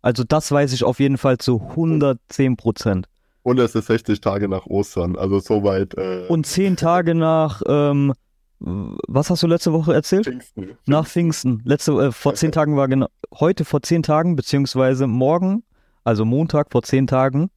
Also 0.03 0.23
das 0.23 0.51
weiß 0.51 0.73
ich 0.73 0.83
auf 0.83 0.99
jeden 0.99 1.17
Fall 1.17 1.39
zu 1.39 1.59
110 1.59 2.55
Prozent. 2.55 3.07
Und 3.41 3.59
es 3.59 3.73
ist 3.73 3.87
60 3.87 4.21
Tage 4.21 4.47
nach 4.47 4.67
Ostern, 4.67 5.15
also 5.15 5.39
soweit. 5.39 5.95
Äh, 5.95 6.25
Und 6.27 6.45
zehn 6.45 6.75
Tage 6.75 7.15
nach, 7.15 7.63
ähm, 7.65 8.13
was 8.59 9.29
hast 9.29 9.43
du 9.43 9.47
letzte 9.47 9.71
Woche 9.71 9.93
erzählt? 9.93 10.25
Pfingsten. 10.25 10.77
Nach 10.85 11.07
Pfingsten. 11.07 11.61
Letzte, 11.63 11.91
äh, 11.93 12.11
vor 12.11 12.33
zehn 12.33 12.51
Tagen 12.53 12.75
war 12.75 12.87
genau, 12.87 13.07
heute 13.33 13.65
vor 13.65 13.81
zehn 13.81 14.03
Tagen, 14.03 14.35
beziehungsweise 14.35 15.07
morgen, 15.07 15.63
also 16.03 16.25
Montag 16.25 16.71
vor 16.71 16.83
zehn 16.83 17.07
Tagen, 17.07 17.49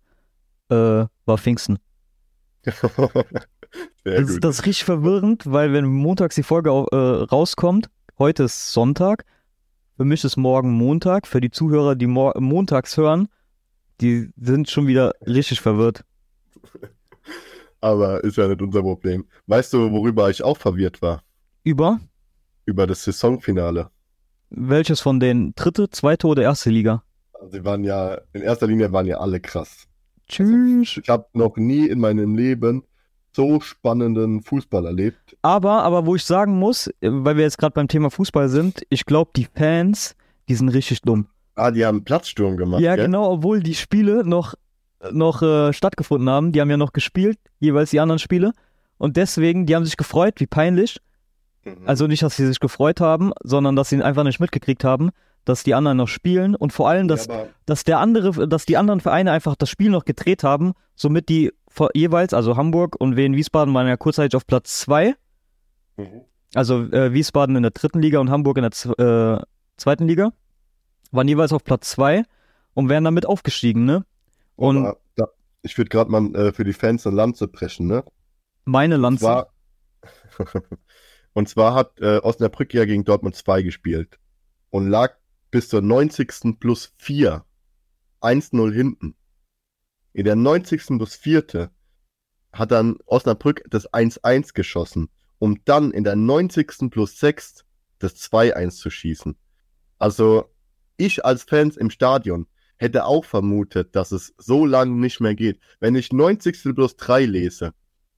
äh, 0.68 0.74
war 0.74 1.38
Pfingsten. 1.38 1.78
Das, 4.02 4.40
das 4.40 4.58
ist 4.58 4.66
richtig 4.66 4.84
verwirrend, 4.84 5.44
weil 5.46 5.72
wenn 5.72 5.84
montags 5.84 6.34
die 6.34 6.42
Folge 6.42 6.70
äh, 6.70 6.96
rauskommt, 6.96 7.88
heute 8.18 8.44
ist 8.44 8.72
Sonntag, 8.72 9.24
für 9.96 10.04
mich 10.04 10.24
ist 10.24 10.36
morgen 10.36 10.72
Montag, 10.72 11.26
für 11.26 11.40
die 11.40 11.50
Zuhörer, 11.50 11.94
die 11.94 12.06
montags 12.06 12.96
hören, 12.96 13.28
Die 14.00 14.30
sind 14.40 14.70
schon 14.70 14.86
wieder 14.86 15.12
richtig 15.24 15.60
verwirrt. 15.60 16.04
Aber 17.80 18.22
ist 18.24 18.36
ja 18.36 18.48
nicht 18.48 18.60
unser 18.60 18.82
Problem. 18.82 19.24
Weißt 19.46 19.72
du, 19.72 19.90
worüber 19.90 20.28
ich 20.30 20.42
auch 20.42 20.56
verwirrt 20.56 21.00
war? 21.00 21.22
Über? 21.64 22.00
Über 22.66 22.86
das 22.86 23.04
Saisonfinale. 23.04 23.90
Welches 24.50 25.00
von 25.00 25.20
den 25.20 25.54
dritte, 25.54 25.88
zweite 25.90 26.26
oder 26.26 26.42
erste 26.42 26.70
Liga? 26.70 27.02
Also 27.32 27.58
die 27.58 27.64
waren 27.64 27.84
ja, 27.84 28.18
in 28.32 28.42
erster 28.42 28.66
Linie 28.66 28.92
waren 28.92 29.06
ja 29.06 29.18
alle 29.18 29.40
krass. 29.40 29.86
Tschüss. 30.28 30.98
Ich 31.02 31.08
habe 31.08 31.26
noch 31.32 31.56
nie 31.56 31.86
in 31.86 32.00
meinem 32.00 32.36
Leben 32.36 32.84
so 33.32 33.60
spannenden 33.60 34.42
Fußball 34.42 34.86
erlebt. 34.86 35.36
Aber, 35.42 35.82
aber 35.82 36.06
wo 36.06 36.16
ich 36.16 36.24
sagen 36.24 36.58
muss, 36.58 36.90
weil 37.00 37.36
wir 37.36 37.44
jetzt 37.44 37.58
gerade 37.58 37.72
beim 37.72 37.88
Thema 37.88 38.10
Fußball 38.10 38.48
sind, 38.48 38.84
ich 38.90 39.06
glaube, 39.06 39.30
die 39.36 39.46
Fans, 39.54 40.16
die 40.48 40.54
sind 40.54 40.68
richtig 40.70 41.02
dumm. 41.02 41.28
Ah, 41.54 41.70
die 41.70 41.84
haben 41.84 42.04
Platzsturm 42.04 42.56
gemacht. 42.56 42.80
Ja, 42.80 42.96
gell? 42.96 43.06
genau, 43.06 43.30
obwohl 43.30 43.62
die 43.62 43.74
Spiele 43.74 44.24
noch, 44.24 44.54
noch 45.10 45.42
äh, 45.42 45.72
stattgefunden 45.72 46.28
haben. 46.28 46.52
Die 46.52 46.60
haben 46.60 46.70
ja 46.70 46.76
noch 46.76 46.92
gespielt, 46.92 47.38
jeweils 47.58 47.90
die 47.90 48.00
anderen 48.00 48.18
Spiele. 48.18 48.52
Und 48.98 49.16
deswegen, 49.16 49.66
die 49.66 49.74
haben 49.74 49.84
sich 49.84 49.96
gefreut, 49.96 50.34
wie 50.40 50.46
peinlich. 50.46 51.00
Mhm. 51.64 51.86
Also 51.86 52.06
nicht, 52.06 52.22
dass 52.22 52.36
sie 52.36 52.46
sich 52.46 52.60
gefreut 52.60 53.00
haben, 53.00 53.32
sondern 53.42 53.76
dass 53.76 53.88
sie 53.88 54.02
einfach 54.02 54.24
nicht 54.24 54.40
mitgekriegt 54.40 54.84
haben, 54.84 55.10
dass 55.44 55.62
die 55.62 55.74
anderen 55.74 55.96
noch 55.96 56.08
spielen 56.08 56.54
und 56.54 56.72
vor 56.72 56.88
allem, 56.88 57.08
dass, 57.08 57.26
ja, 57.26 57.46
dass 57.66 57.84
der 57.84 57.98
andere, 57.98 58.46
dass 58.46 58.66
die 58.66 58.76
anderen 58.76 59.00
Vereine 59.00 59.32
einfach 59.32 59.56
das 59.56 59.70
Spiel 59.70 59.90
noch 59.90 60.04
gedreht 60.04 60.44
haben, 60.44 60.72
somit 60.94 61.28
die 61.28 61.50
jeweils, 61.94 62.34
also 62.34 62.56
Hamburg 62.56 62.96
und 62.98 63.16
Wien 63.16 63.34
Wiesbaden 63.34 63.72
waren 63.72 63.86
ja 63.86 63.96
kurzzeitig 63.96 64.36
auf 64.36 64.46
Platz 64.46 64.80
zwei. 64.80 65.14
Mhm. 65.96 66.22
Also 66.54 66.82
äh, 66.92 67.12
Wiesbaden 67.12 67.56
in 67.56 67.62
der 67.62 67.70
dritten 67.70 68.00
Liga 68.00 68.18
und 68.18 68.30
Hamburg 68.30 68.58
in 68.58 68.68
der 68.68 69.38
äh, 69.38 69.44
zweiten 69.76 70.06
Liga. 70.06 70.32
Waren 71.12 71.28
jeweils 71.28 71.52
auf 71.52 71.64
Platz 71.64 71.90
zwei 71.90 72.24
und 72.74 72.88
wären 72.88 73.04
damit 73.04 73.24
aufgestiegen, 73.26 73.84
ne? 73.84 74.04
Und 74.60 74.76
aber 74.76 75.00
da, 75.14 75.28
ich 75.62 75.78
würde 75.78 75.88
gerade 75.88 76.10
mal 76.10 76.34
äh, 76.34 76.52
für 76.52 76.64
die 76.64 76.74
Fans 76.74 77.06
eine 77.06 77.16
Lanze 77.16 77.48
brechen, 77.48 77.86
ne? 77.86 78.04
meine 78.66 78.96
Und 78.96 79.00
Lanze. 79.00 79.20
zwar, 79.20 79.54
und 81.32 81.48
zwar 81.48 81.74
hat 81.74 81.98
äh, 82.00 82.18
Osnabrück 82.18 82.74
ja 82.74 82.84
gegen 82.84 83.04
Dortmund 83.06 83.34
2 83.34 83.62
gespielt 83.62 84.18
und 84.68 84.86
lag 84.86 85.14
bis 85.50 85.70
zur 85.70 85.80
90. 85.80 86.60
plus 86.60 86.92
4 86.98 87.42
1-0 88.20 88.72
hinten. 88.74 89.16
In 90.12 90.26
der 90.26 90.36
90. 90.36 90.88
plus 90.88 91.14
4. 91.14 91.70
hat 92.52 92.70
dann 92.70 92.98
Osnabrück 93.06 93.64
das 93.70 93.90
1-1 93.90 94.52
geschossen, 94.52 95.08
um 95.38 95.64
dann 95.64 95.90
in 95.90 96.04
der 96.04 96.16
90. 96.16 96.90
plus 96.90 97.18
6 97.18 97.64
das 97.98 98.16
2-1 98.16 98.72
zu 98.72 98.90
schießen. 98.90 99.38
Also 99.98 100.54
ich 100.98 101.24
als 101.24 101.44
Fans 101.44 101.78
im 101.78 101.88
Stadion 101.88 102.46
hätte 102.80 103.04
auch 103.04 103.26
vermutet, 103.26 103.94
dass 103.94 104.10
es 104.10 104.34
so 104.38 104.64
lange 104.64 104.92
nicht 104.92 105.20
mehr 105.20 105.34
geht. 105.34 105.60
Wenn 105.80 105.94
ich 105.94 106.12
90. 106.12 106.74
plus 106.74 106.96
3 106.96 107.26
lese, 107.26 107.74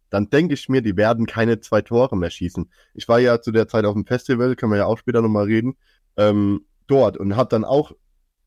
dann 0.08 0.30
denke 0.30 0.54
ich 0.54 0.68
mir, 0.68 0.82
die 0.82 0.96
werden 0.96 1.26
keine 1.26 1.58
zwei 1.58 1.82
Tore 1.82 2.16
mehr 2.16 2.30
schießen. 2.30 2.70
Ich 2.94 3.08
war 3.08 3.18
ja 3.18 3.40
zu 3.40 3.50
der 3.50 3.66
Zeit 3.66 3.84
auf 3.84 3.94
dem 3.94 4.06
Festival, 4.06 4.54
können 4.54 4.70
wir 4.70 4.78
ja 4.78 4.86
auch 4.86 4.98
später 4.98 5.20
nochmal 5.20 5.46
reden, 5.46 5.74
ähm, 6.16 6.64
dort 6.86 7.16
und 7.16 7.34
habe 7.34 7.48
dann 7.48 7.64
auch 7.64 7.92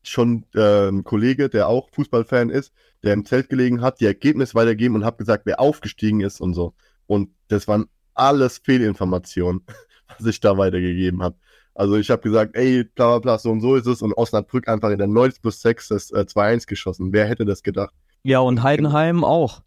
schon 0.02 0.46
äh, 0.54 0.88
einen 0.88 1.04
Kollege, 1.04 1.50
der 1.50 1.68
auch 1.68 1.90
Fußballfan 1.92 2.48
ist, 2.48 2.72
der 3.02 3.12
im 3.12 3.26
Zelt 3.26 3.50
gelegen 3.50 3.82
hat, 3.82 4.00
die 4.00 4.06
Ergebnisse 4.06 4.54
weitergeben 4.54 4.94
und 4.94 5.04
habe 5.04 5.18
gesagt, 5.18 5.44
wer 5.44 5.60
aufgestiegen 5.60 6.20
ist 6.20 6.40
und 6.40 6.54
so. 6.54 6.72
Und 7.06 7.28
das 7.48 7.68
waren 7.68 7.86
alles 8.14 8.58
Fehlinformationen, 8.58 9.66
was 10.16 10.26
ich 10.26 10.40
da 10.40 10.56
weitergegeben 10.56 11.22
habe. 11.22 11.36
Also 11.76 11.96
ich 11.96 12.10
habe 12.10 12.22
gesagt, 12.22 12.56
ey, 12.56 12.84
bla 12.84 13.10
bla 13.10 13.18
bla, 13.18 13.38
so 13.38 13.50
und 13.50 13.60
so 13.60 13.76
ist 13.76 13.86
es 13.86 14.00
und 14.00 14.14
Osnabrück 14.14 14.66
einfach 14.66 14.88
in 14.90 14.98
der 14.98 15.08
90 15.08 15.42
plus 15.42 15.60
6 15.60 15.88
das 15.88 16.10
äh, 16.10 16.24
2-1 16.26 16.66
geschossen. 16.66 17.12
Wer 17.12 17.26
hätte 17.26 17.44
das 17.44 17.62
gedacht? 17.62 17.94
Ja, 18.22 18.38
und 18.40 18.62
Heidenheim 18.62 19.24
auch. 19.24 19.60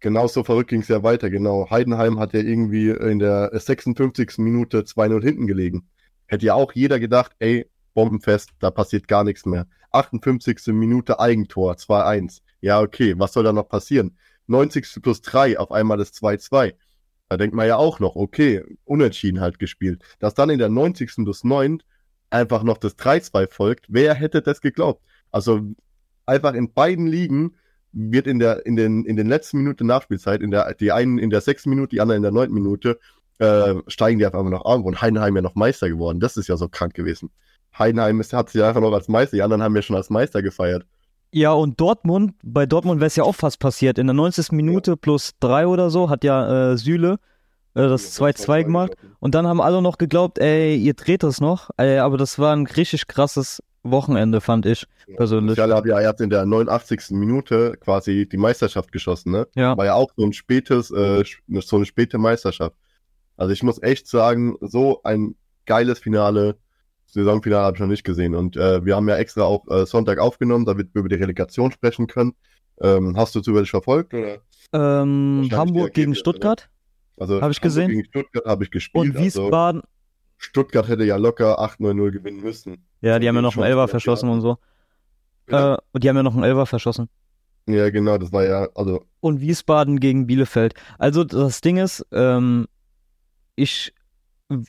Genau 0.00 0.26
so 0.26 0.44
verrückt 0.44 0.68
ging 0.68 0.82
es 0.82 0.88
ja 0.88 1.02
weiter, 1.02 1.30
genau. 1.30 1.70
Heidenheim 1.70 2.20
hat 2.20 2.34
ja 2.34 2.40
irgendwie 2.40 2.90
in 2.90 3.18
der 3.18 3.50
56. 3.58 4.36
Minute 4.36 4.82
2-0 4.82 5.22
hinten 5.22 5.46
gelegen. 5.46 5.88
Hätte 6.26 6.44
ja 6.44 6.54
auch 6.54 6.72
jeder 6.72 7.00
gedacht, 7.00 7.32
ey, 7.38 7.66
bombenfest, 7.94 8.50
da 8.60 8.70
passiert 8.70 9.08
gar 9.08 9.24
nichts 9.24 9.46
mehr. 9.46 9.66
58. 9.92 10.66
Minute 10.66 11.18
Eigentor, 11.18 11.76
2-1. 11.76 12.42
Ja, 12.60 12.82
okay, 12.82 13.14
was 13.16 13.32
soll 13.32 13.44
da 13.44 13.54
noch 13.54 13.68
passieren? 13.70 14.18
90. 14.48 15.00
plus 15.00 15.22
3, 15.22 15.58
auf 15.58 15.72
einmal 15.72 15.96
das 15.96 16.12
2-2. 16.12 16.74
Da 17.28 17.36
denkt 17.36 17.54
man 17.54 17.66
ja 17.66 17.76
auch 17.76 18.00
noch, 18.00 18.16
okay, 18.16 18.62
unentschieden 18.84 19.40
halt 19.40 19.58
gespielt. 19.58 20.02
Dass 20.18 20.34
dann 20.34 20.50
in 20.50 20.58
der 20.58 20.68
90. 20.68 21.14
plus 21.16 21.44
9 21.44 21.82
einfach 22.30 22.62
noch 22.62 22.78
das 22.78 22.98
3-2 22.98 23.50
folgt, 23.50 23.86
wer 23.88 24.14
hätte 24.14 24.42
das 24.42 24.60
geglaubt? 24.60 25.02
Also 25.30 25.60
einfach 26.26 26.54
in 26.54 26.72
beiden 26.72 27.06
Ligen 27.06 27.56
wird 27.92 28.26
in 28.26 28.38
der 28.38 28.66
in 28.66 28.76
den 28.76 29.04
in 29.04 29.16
den 29.16 29.28
letzten 29.28 29.58
Minuten 29.58 29.86
Nachspielzeit 29.86 30.42
in 30.42 30.50
der 30.50 30.74
die 30.74 30.92
einen 30.92 31.18
in 31.18 31.30
der 31.30 31.40
sechsten 31.40 31.70
Minute, 31.70 31.90
die 31.90 32.00
anderen 32.00 32.18
in 32.18 32.22
der 32.22 32.32
neunten 32.32 32.54
Minute 32.54 32.98
äh, 33.38 33.74
steigen 33.86 34.18
die 34.18 34.26
einmal 34.26 34.50
noch 34.50 34.64
auf 34.64 34.84
und 34.84 35.00
Heidenheim 35.00 35.36
ja 35.36 35.42
noch 35.42 35.54
Meister 35.54 35.88
geworden. 35.88 36.20
Das 36.20 36.36
ist 36.36 36.48
ja 36.48 36.56
so 36.56 36.68
krank 36.68 36.94
gewesen. 36.94 37.30
Heidenheim 37.78 38.20
ist, 38.20 38.32
hat 38.32 38.50
sich 38.50 38.62
einfach 38.62 38.80
noch 38.80 38.92
als 38.92 39.08
Meister, 39.08 39.36
die 39.36 39.42
anderen 39.42 39.62
haben 39.62 39.74
ja 39.76 39.82
schon 39.82 39.96
als 39.96 40.10
Meister 40.10 40.42
gefeiert. 40.42 40.86
Ja, 41.34 41.52
und 41.52 41.80
Dortmund, 41.80 42.34
bei 42.44 42.64
Dortmund 42.64 43.00
wäre 43.00 43.08
es 43.08 43.16
ja 43.16 43.24
auch 43.24 43.34
fast 43.34 43.58
passiert. 43.58 43.98
In 43.98 44.06
der 44.06 44.14
90. 44.14 44.52
Minute 44.52 44.96
plus 44.96 45.32
drei 45.40 45.66
oder 45.66 45.90
so 45.90 46.08
hat 46.08 46.22
ja 46.22 46.72
äh, 46.72 46.76
Süle 46.78 47.18
äh, 47.74 47.88
das 47.88 48.16
2-2 48.20 48.62
gemacht. 48.62 48.92
Und 49.18 49.34
dann 49.34 49.44
haben 49.44 49.60
alle 49.60 49.82
noch 49.82 49.98
geglaubt, 49.98 50.38
ey, 50.38 50.76
ihr 50.76 50.94
dreht 50.94 51.24
das 51.24 51.40
noch. 51.40 51.70
Ey, 51.76 51.98
aber 51.98 52.18
das 52.18 52.38
war 52.38 52.54
ein 52.54 52.66
richtig 52.66 53.08
krasses 53.08 53.60
Wochenende, 53.82 54.40
fand 54.40 54.64
ich 54.64 54.86
persönlich. 55.16 55.50
Musiala 55.58 55.76
hat 55.76 55.86
ja 55.86 56.00
erst 56.00 56.20
in 56.20 56.30
der 56.30 56.46
89. 56.46 57.10
Minute 57.10 57.74
quasi 57.80 58.28
die 58.30 58.36
Meisterschaft 58.36 58.92
geschossen, 58.92 59.32
ne? 59.32 59.48
Ja, 59.56 59.76
War 59.76 59.86
ja 59.86 59.94
auch 59.94 60.12
so 60.16 60.24
ein 60.24 60.32
spätes, 60.32 60.92
äh, 60.92 61.24
so 61.48 61.76
eine 61.76 61.84
späte 61.84 62.16
Meisterschaft. 62.16 62.76
Also 63.36 63.52
ich 63.52 63.64
muss 63.64 63.82
echt 63.82 64.06
sagen, 64.06 64.56
so 64.60 65.00
ein 65.02 65.34
geiles 65.66 65.98
Finale, 65.98 66.56
Saisonfinale 67.14 67.64
habe 67.64 67.76
ich 67.76 67.80
noch 67.80 67.86
nicht 67.88 68.04
gesehen. 68.04 68.34
Und 68.34 68.56
äh, 68.56 68.84
wir 68.84 68.96
haben 68.96 69.08
ja 69.08 69.16
extra 69.16 69.42
auch 69.44 69.66
äh, 69.68 69.86
Sonntag 69.86 70.18
aufgenommen, 70.18 70.64
damit 70.64 70.94
wir 70.94 71.00
über 71.00 71.08
die 71.08 71.14
Relegation 71.14 71.70
sprechen 71.72 72.06
können. 72.06 72.34
Ähm, 72.80 73.16
hast 73.16 73.34
du 73.34 73.40
zufällig 73.40 73.70
verfolgt? 73.70 74.12
Oder? 74.14 74.38
ähm, 74.72 75.48
Hamburg 75.52 75.94
gegen 75.94 76.14
Stuttgart 76.16 76.68
Also 77.16 77.34
Hab 77.34 77.50
ich 77.50 77.56
Hamburg 77.58 77.62
gesehen. 77.62 77.88
Gegen 77.90 78.04
Stuttgart 78.04 78.44
habe 78.44 78.64
ich 78.64 78.70
gespielt. 78.70 79.10
und 79.10 79.16
Also, 79.16 79.42
Wiesbaden. 79.44 79.82
Stuttgart 80.38 80.88
hätte 80.88 81.04
ja 81.04 81.16
locker 81.16 81.60
8-9-0 81.60 82.10
gewinnen 82.10 82.40
müssen. 82.42 82.84
Ja, 83.00 83.18
die 83.18 83.28
haben 83.28 83.36
ja 83.36 83.42
noch 83.42 83.56
einen 83.56 83.64
Elfer 83.64 83.86
verschossen 83.88 84.28
und 84.28 84.40
so. 84.40 84.58
Äh, 85.46 85.76
und 85.92 86.02
die 86.02 86.08
haben 86.08 86.16
ja 86.16 86.22
noch 86.24 86.34
einen 86.34 86.42
Elfer 86.44 86.66
verschossen. 86.66 87.08
Ja, 87.66 87.88
genau, 87.90 88.18
das 88.18 88.32
war 88.32 88.44
ja, 88.44 88.68
also 88.74 89.04
Und 89.20 89.40
Wiesbaden 89.40 90.00
gegen 90.00 90.26
Bielefeld. 90.26 90.74
Also 90.98 91.22
das 91.24 91.60
Ding 91.60 91.76
ist, 91.76 92.04
ähm, 92.12 92.66
ich 93.54 93.94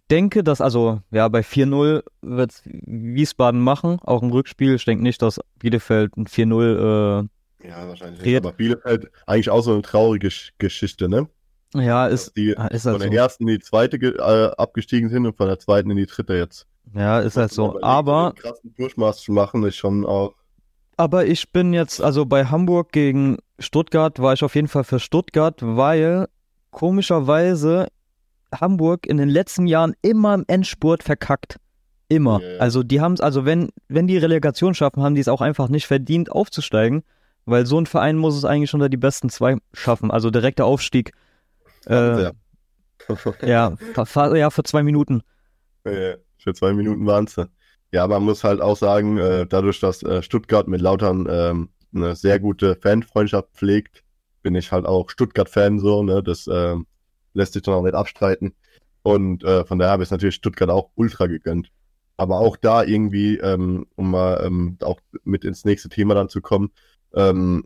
denke, 0.10 0.44
dass, 0.44 0.62
also 0.62 1.02
ja, 1.12 1.28
bei 1.28 1.44
4-0 1.44 2.04
wird 2.22 2.62
Wiesbaden 2.66 3.62
machen, 3.62 3.98
auch 4.02 4.22
im 4.24 4.32
Rückspiel. 4.32 4.76
Ich 4.76 4.86
denke 4.86 5.04
nicht, 5.04 5.22
dass 5.22 5.40
Bielefeld 5.60 6.16
ein 6.18 6.28
4-0, 6.28 7.28
ja, 7.64 7.88
wahrscheinlich 7.88 8.22
nicht. 8.22 8.38
Aber 8.38 8.52
Bielefeld 8.54 9.12
eigentlich 9.26 9.50
auch 9.50 9.62
so 9.62 9.74
eine 9.74 9.82
traurige 9.82 10.28
Sch- 10.30 10.52
Geschichte, 10.58 11.10
ne? 11.10 11.28
äh, 11.76 11.86
ja, 11.86 12.08
ist, 12.08 12.36
die 12.38 12.50
ist 12.72 12.84
von 12.84 12.92
halt 12.94 13.02
der 13.02 13.10
so. 13.10 13.14
ersten 13.14 13.44
in 13.48 13.56
die 13.56 13.60
zweite 13.60 13.98
äh, 13.98 14.52
abgestiegen 14.58 15.10
sind 15.10 15.26
und 15.26 15.36
von 15.38 15.48
der 15.48 15.60
zweiten 15.60 15.90
in 15.92 15.98
die 15.98 16.06
dritte 16.06 16.36
jetzt. 16.36 16.68
Ja, 16.94 17.20
ist 17.20 17.38
halt 17.38 17.52
so. 17.52 17.82
Aber, 17.82 18.34
krassen 18.36 18.74
Durchmarsch 18.76 19.18
zu 19.18 19.32
machen, 19.32 19.64
ist 19.64 19.76
schon 19.76 20.06
auch. 20.06 20.36
aber 20.98 21.26
ich 21.26 21.52
bin 21.52 21.74
jetzt, 21.74 22.02
also 22.02 22.26
bei 22.26 22.46
Hamburg 22.46 22.92
gegen 22.92 23.38
Stuttgart 23.60 24.20
war 24.20 24.34
ich 24.34 24.44
auf 24.44 24.56
jeden 24.56 24.68
Fall 24.68 24.84
für 24.84 25.00
Stuttgart, 25.00 25.56
weil 25.62 26.28
komischerweise 26.72 27.88
Hamburg 28.62 29.06
in 29.06 29.18
den 29.18 29.30
letzten 29.30 29.68
Jahren 29.68 29.94
immer 30.02 30.34
im 30.34 30.46
Endspurt 30.48 31.04
verkackt. 31.04 31.58
Immer. 32.08 32.42
Ja. 32.42 32.60
Also 32.60 32.84
die 32.84 33.02
haben 33.02 33.14
es, 33.14 33.22
also 33.22 33.46
wenn, 33.46 33.70
wenn 33.88 34.08
die 34.08 34.18
Relegation 34.18 34.74
schaffen, 34.74 35.02
haben 35.02 35.16
die 35.16 35.22
es 35.22 35.28
auch 35.28 35.42
einfach 35.42 35.70
nicht 35.70 35.88
verdient 35.88 36.32
aufzusteigen, 36.32 37.04
weil 37.46 37.66
so 37.66 37.80
ein 37.80 37.88
Verein 37.88 38.18
muss 38.18 38.36
es 38.36 38.46
eigentlich 38.46 38.74
unter 38.74 38.90
die 38.90 38.98
besten 38.98 39.30
zwei 39.30 39.58
schaffen. 39.74 40.12
Also 40.12 40.30
direkter 40.30 40.66
Aufstieg. 40.66 41.14
Äh, 41.88 42.24
ja. 43.44 43.76
ja, 44.22 44.50
für 44.50 44.64
zwei 44.64 44.84
Minuten. 44.84 45.22
Für 45.84 46.54
zwei 46.54 46.74
Minuten 46.74 47.06
waren 47.06 47.28
sie. 47.28 47.50
Ja, 47.92 48.08
man 48.08 48.24
muss 48.24 48.44
halt 48.44 48.62
auch 48.62 48.78
sagen, 48.78 49.18
äh, 49.18 49.46
dadurch, 49.48 49.80
dass 49.80 50.04
äh, 50.04 50.22
Stuttgart 50.22 50.68
mit 50.68 50.82
Lautern 50.82 51.28
ähm, 51.30 51.70
eine 51.94 52.16
sehr 52.16 52.40
gute 52.40 52.76
Fanfreundschaft 52.76 53.50
pflegt, 53.54 54.04
bin 54.42 54.56
ich 54.56 54.72
halt 54.72 54.86
auch 54.86 55.10
Stuttgart-Fan 55.10 55.80
so, 55.80 56.04
ne? 56.04 56.22
Das 56.22 56.48
ähm, 56.52 56.86
lässt 57.36 57.54
sich 57.54 57.62
dann 57.62 57.76
auch 57.76 57.84
nicht 57.84 57.96
abstreiten. 57.96 58.56
Und 59.04 59.44
äh, 59.44 59.66
von 59.66 59.78
daher 59.78 59.92
habe 59.92 60.04
ich 60.04 60.12
natürlich 60.12 60.36
Stuttgart 60.36 60.70
auch 60.70 60.90
ultra 60.96 61.28
gegönnt. 61.28 61.72
Aber 62.18 62.40
auch 62.40 62.58
da 62.58 62.84
irgendwie, 62.84 63.38
ähm, 63.38 63.86
um 63.96 64.12
mal 64.12 64.42
ähm, 64.44 64.78
auch 64.82 65.00
mit 65.24 65.44
ins 65.44 65.66
nächste 65.66 65.90
Thema 65.90 66.16
dann 66.16 66.30
zu 66.30 66.42
kommen, 66.42 66.72
ähm, 67.14 67.66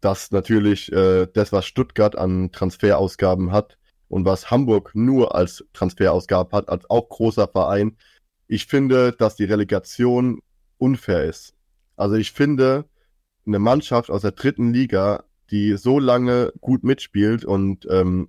dass 0.00 0.32
natürlich 0.32 0.92
äh, 0.92 1.26
das, 1.32 1.52
was 1.52 1.64
Stuttgart 1.64 2.16
an 2.16 2.50
Transferausgaben 2.52 3.52
hat 3.52 3.78
und 4.08 4.24
was 4.24 4.50
Hamburg 4.50 4.90
nur 4.94 5.34
als 5.34 5.64
Transferausgabe 5.72 6.54
hat, 6.56 6.68
als 6.68 6.90
auch 6.90 7.08
großer 7.08 7.48
Verein, 7.48 7.96
ich 8.48 8.66
finde, 8.66 9.12
dass 9.12 9.36
die 9.36 9.44
Relegation 9.44 10.40
unfair 10.76 11.24
ist. 11.24 11.54
Also 11.96 12.16
ich 12.16 12.32
finde, 12.32 12.84
eine 13.46 13.58
Mannschaft 13.58 14.10
aus 14.10 14.22
der 14.22 14.32
dritten 14.32 14.74
Liga, 14.74 15.24
die 15.50 15.76
so 15.76 15.98
lange 15.98 16.52
gut 16.60 16.84
mitspielt 16.84 17.44
und 17.44 17.86
ähm, 17.88 18.28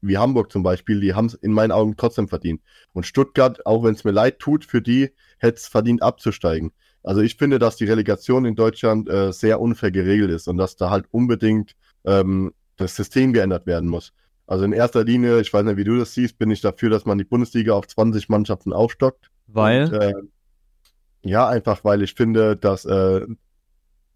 wie 0.00 0.18
Hamburg 0.18 0.52
zum 0.52 0.62
Beispiel, 0.62 1.00
die 1.00 1.14
haben 1.14 1.26
es 1.26 1.34
in 1.34 1.52
meinen 1.52 1.72
Augen 1.72 1.96
trotzdem 1.96 2.28
verdient. 2.28 2.62
Und 2.92 3.06
Stuttgart, 3.06 3.64
auch 3.66 3.84
wenn 3.84 3.94
es 3.94 4.04
mir 4.04 4.12
leid 4.12 4.38
tut, 4.38 4.64
für 4.64 4.82
die 4.82 5.10
hätte 5.38 5.56
es 5.56 5.66
verdient 5.66 6.02
abzusteigen. 6.02 6.72
Also 7.02 7.20
ich 7.20 7.36
finde, 7.36 7.58
dass 7.58 7.76
die 7.76 7.84
Relegation 7.84 8.44
in 8.44 8.56
Deutschland 8.56 9.08
äh, 9.08 9.32
sehr 9.32 9.60
unfair 9.60 9.90
geregelt 9.90 10.30
ist 10.30 10.48
und 10.48 10.56
dass 10.56 10.76
da 10.76 10.90
halt 10.90 11.06
unbedingt 11.10 11.76
ähm, 12.04 12.52
das 12.76 12.96
System 12.96 13.32
geändert 13.32 13.66
werden 13.66 13.88
muss. 13.88 14.12
Also 14.46 14.64
in 14.64 14.72
erster 14.72 15.04
Linie, 15.04 15.40
ich 15.40 15.52
weiß 15.52 15.64
nicht, 15.64 15.76
wie 15.76 15.84
du 15.84 15.98
das 15.98 16.14
siehst, 16.14 16.38
bin 16.38 16.50
ich 16.50 16.60
dafür, 16.60 16.90
dass 16.90 17.04
man 17.04 17.18
die 17.18 17.24
Bundesliga 17.24 17.74
auf 17.74 17.86
20 17.86 18.28
Mannschaften 18.28 18.72
aufstockt. 18.72 19.30
Weil? 19.46 19.84
Und, 19.84 20.00
äh, 20.00 20.12
ja, 21.22 21.48
einfach 21.48 21.84
weil 21.84 22.02
ich 22.02 22.14
finde, 22.14 22.56
dass 22.56 22.84
äh, 22.84 23.26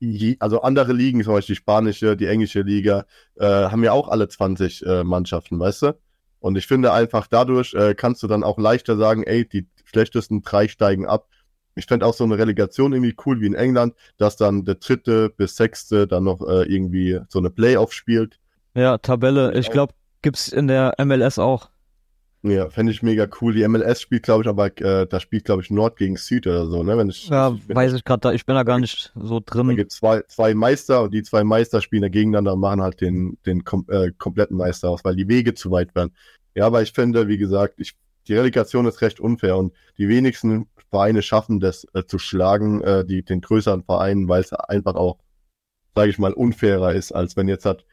je, 0.00 0.36
also 0.40 0.62
andere 0.62 0.92
Ligen, 0.92 1.22
zum 1.22 1.34
Beispiel 1.34 1.54
die 1.54 1.60
spanische, 1.60 2.16
die 2.16 2.26
englische 2.26 2.62
Liga, 2.62 3.04
äh, 3.36 3.46
haben 3.46 3.84
ja 3.84 3.92
auch 3.92 4.08
alle 4.08 4.28
20 4.28 4.84
äh, 4.84 5.04
Mannschaften, 5.04 5.58
weißt 5.58 5.82
du? 5.82 5.98
Und 6.40 6.56
ich 6.56 6.66
finde 6.66 6.92
einfach 6.92 7.26
dadurch 7.26 7.74
äh, 7.74 7.94
kannst 7.94 8.22
du 8.22 8.26
dann 8.26 8.42
auch 8.42 8.58
leichter 8.58 8.96
sagen, 8.96 9.22
ey, 9.22 9.46
die 9.46 9.68
schlechtesten 9.84 10.42
drei 10.42 10.68
steigen 10.68 11.06
ab. 11.06 11.28
Ich 11.74 11.86
fände 11.86 12.06
auch 12.06 12.14
so 12.14 12.24
eine 12.24 12.38
Relegation 12.38 12.92
irgendwie 12.92 13.14
cool 13.26 13.40
wie 13.40 13.46
in 13.46 13.54
England, 13.54 13.94
dass 14.16 14.36
dann 14.36 14.64
der 14.64 14.76
dritte 14.76 15.28
bis 15.28 15.56
sechste 15.56 16.06
dann 16.06 16.24
noch 16.24 16.40
äh, 16.40 16.64
irgendwie 16.64 17.20
so 17.28 17.38
eine 17.38 17.50
Playoff 17.50 17.92
spielt. 17.92 18.38
Ja, 18.74 18.98
Tabelle. 18.98 19.54
Ich 19.54 19.70
glaube, 19.70 19.92
gibt's 20.22 20.48
in 20.48 20.66
der 20.66 20.94
MLS 20.98 21.38
auch. 21.38 21.70
Ja, 22.42 22.70
fände 22.70 22.90
ich 22.92 23.02
mega 23.02 23.28
cool. 23.40 23.52
Die 23.52 23.62
MLS 23.68 24.00
spielt, 24.00 24.22
glaube 24.22 24.42
ich, 24.42 24.48
aber 24.48 24.66
äh, 24.80 25.06
da 25.06 25.20
spielt, 25.20 25.44
glaube 25.44 25.62
ich, 25.62 25.70
Nord 25.70 25.96
gegen 25.98 26.16
Süd 26.16 26.46
oder 26.46 26.66
so, 26.66 26.82
ne? 26.82 26.96
Wenn 26.96 27.10
ich, 27.10 27.28
Ja, 27.28 27.54
ich, 27.68 27.74
weiß 27.74 27.92
ich 27.92 28.02
gerade, 28.04 28.32
ich 28.34 28.46
bin 28.46 28.54
da 28.54 28.62
gar 28.62 28.78
nicht 28.78 29.12
so 29.14 29.40
Da 29.40 29.52
drin. 29.52 29.76
gibt 29.76 29.92
zwei, 29.92 30.22
zwei 30.22 30.54
Meister 30.54 31.02
und 31.02 31.12
die 31.12 31.22
zwei 31.22 31.44
Meister 31.44 31.82
spielen 31.82 32.02
da 32.02 32.08
gegeneinander 32.08 32.54
und 32.54 32.60
machen 32.60 32.80
halt 32.80 33.00
den, 33.02 33.36
den 33.44 33.64
kom 33.64 33.84
äh, 33.90 34.12
kompletten 34.16 34.56
Meister 34.56 34.88
aus, 34.88 35.04
weil 35.04 35.16
die 35.16 35.28
Wege 35.28 35.52
zu 35.54 35.70
weit 35.70 35.94
werden. 35.94 36.14
Ja, 36.54 36.66
aber 36.66 36.80
ich 36.82 36.92
finde, 36.92 37.28
wie 37.28 37.36
gesagt, 37.38 37.74
ich, 37.76 37.94
die 38.26 38.34
Relegation 38.34 38.86
ist 38.86 39.02
recht 39.02 39.20
unfair 39.20 39.56
und 39.58 39.74
die 39.98 40.08
wenigsten 40.08 40.66
Vereine 40.90 41.20
schaffen 41.22 41.60
das 41.60 41.86
äh, 41.92 42.04
zu 42.06 42.18
schlagen, 42.18 42.80
äh, 42.82 43.04
die, 43.04 43.22
den 43.22 43.42
größeren 43.42 43.84
Vereinen, 43.84 44.28
weil 44.28 44.40
es 44.40 44.52
einfach 44.54 44.94
auch, 44.94 45.18
sage 45.94 46.10
ich 46.10 46.18
mal, 46.18 46.32
unfairer 46.32 46.94
ist, 46.94 47.12
als 47.12 47.36
wenn 47.36 47.48
jetzt 47.48 47.66
hat, 47.66 47.84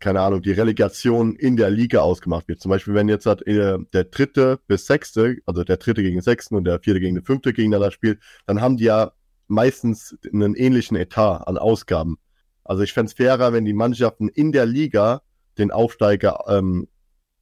keine 0.00 0.20
Ahnung, 0.22 0.42
die 0.42 0.52
Relegation 0.52 1.36
in 1.36 1.56
der 1.56 1.70
Liga 1.70 2.00
ausgemacht 2.00 2.48
wird. 2.48 2.60
Zum 2.60 2.70
Beispiel, 2.70 2.94
wenn 2.94 3.08
jetzt 3.08 3.26
äh, 3.26 3.78
der 3.92 4.04
dritte 4.04 4.58
bis 4.66 4.86
sechste, 4.86 5.36
also 5.46 5.62
der 5.62 5.76
dritte 5.76 6.02
gegen 6.02 6.16
den 6.16 6.22
sechsten 6.22 6.56
und 6.56 6.64
der 6.64 6.80
vierte 6.80 7.00
gegen 7.00 7.14
den 7.14 7.24
fünfte 7.24 7.52
gegeneinander 7.52 7.90
spielt, 7.90 8.18
dann 8.46 8.60
haben 8.60 8.76
die 8.78 8.84
ja 8.84 9.12
meistens 9.46 10.16
einen 10.32 10.54
ähnlichen 10.54 10.96
Etat 10.96 11.44
an 11.46 11.58
Ausgaben. 11.58 12.18
Also 12.64 12.82
ich 12.82 12.92
fände 12.92 13.10
es 13.10 13.14
fairer, 13.14 13.52
wenn 13.52 13.64
die 13.64 13.72
Mannschaften 13.72 14.28
in 14.28 14.52
der 14.52 14.64
Liga 14.66 15.22
den 15.58 15.70
Aufsteiger 15.70 16.44
ähm, 16.48 16.88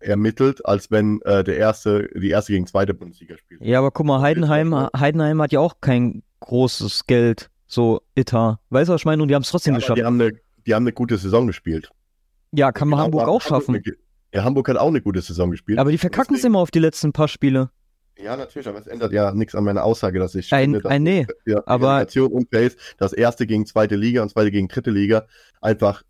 ermittelt, 0.00 0.65
als 0.65 0.91
wenn 0.91 1.21
äh, 1.23 1.45
der 1.45 1.57
erste, 1.59 2.09
die 2.15 2.31
erste 2.31 2.53
gegen 2.53 2.67
zweite 2.67 2.95
Bundesliga 2.95 3.37
spielt. 3.37 3.61
Ja, 3.62 3.79
aber 3.79 3.91
guck 3.91 4.07
mal, 4.07 4.21
Heidenheim, 4.21 4.75
Heidenheim 4.97 5.41
hat 5.43 5.53
ja 5.53 5.61
auch 5.61 5.81
kein 5.81 6.23
großes 6.41 7.07
Geld, 7.07 7.50
so 7.67 8.00
Etat. 8.15 8.59
Weißt 8.71 8.88
du, 8.88 8.95
was 8.95 9.03
ich 9.03 9.05
meine? 9.05 9.23
Und 9.23 9.29
die 9.29 9.35
haben 9.35 9.43
es 9.43 9.50
trotzdem 9.50 9.75
Ja, 9.75 9.81
geschafft. 9.81 9.99
die 9.99 10.05
haben, 10.05 10.21
eine, 10.21 10.33
die 10.67 10.75
haben 10.75 10.85
eine 10.85 10.93
gute 10.93 11.19
Saison 11.19 11.47
gespielt. 11.47 11.91
Ja, 12.52 12.73
kann 12.73 12.88
man 12.88 13.00
Hamburg 13.00 13.28
auch 13.28 13.43
schaffen. 13.43 13.75
eine- 13.76 13.85
ja, 14.35 14.45
Hamburg 14.45 14.69
hat 14.69 14.76
auch 14.76 14.88
eine 14.88 15.00
gute 15.00 15.21
Saison 15.23 15.50
gespielt. 15.50 15.78
Aber 15.78 15.90
die 15.90 15.99
verkacken 15.99 16.35
es 16.37 16.45
immer 16.45 16.59
auf 16.59 16.71
die 16.71 16.78
letzten 16.81 17.12
paar 17.12 17.28
Spiele. 17.28 17.71
Ja, 18.21 18.37
natürlich, 18.37 18.67
aber 18.67 18.78
es 18.81 18.87
ändert 18.88 19.12
ja 19.12 19.33
nichts 19.33 19.55
an 19.55 19.64
meiner 19.64 19.85
Aussage, 19.85 20.19
dass 20.19 20.35
ich 20.35 20.52
Ein, 20.52 20.64
finde, 20.73 20.81
dass 20.83 20.90
ein 20.90 21.02
nee. 21.05 21.26
ja, 21.47 21.62
aber- 21.67 22.05
unfair 22.17 22.62
ist, 22.62 22.78
dass 22.99 23.12
erste 23.12 23.47
gegen 23.47 23.64
zweite 23.64 23.95
Liga 23.97 24.23
und 24.23 24.28
zweite 24.31 24.50
gegen 24.50 24.67
dritte 24.69 24.90
Liga 24.90 25.26
einfach, 25.61 26.02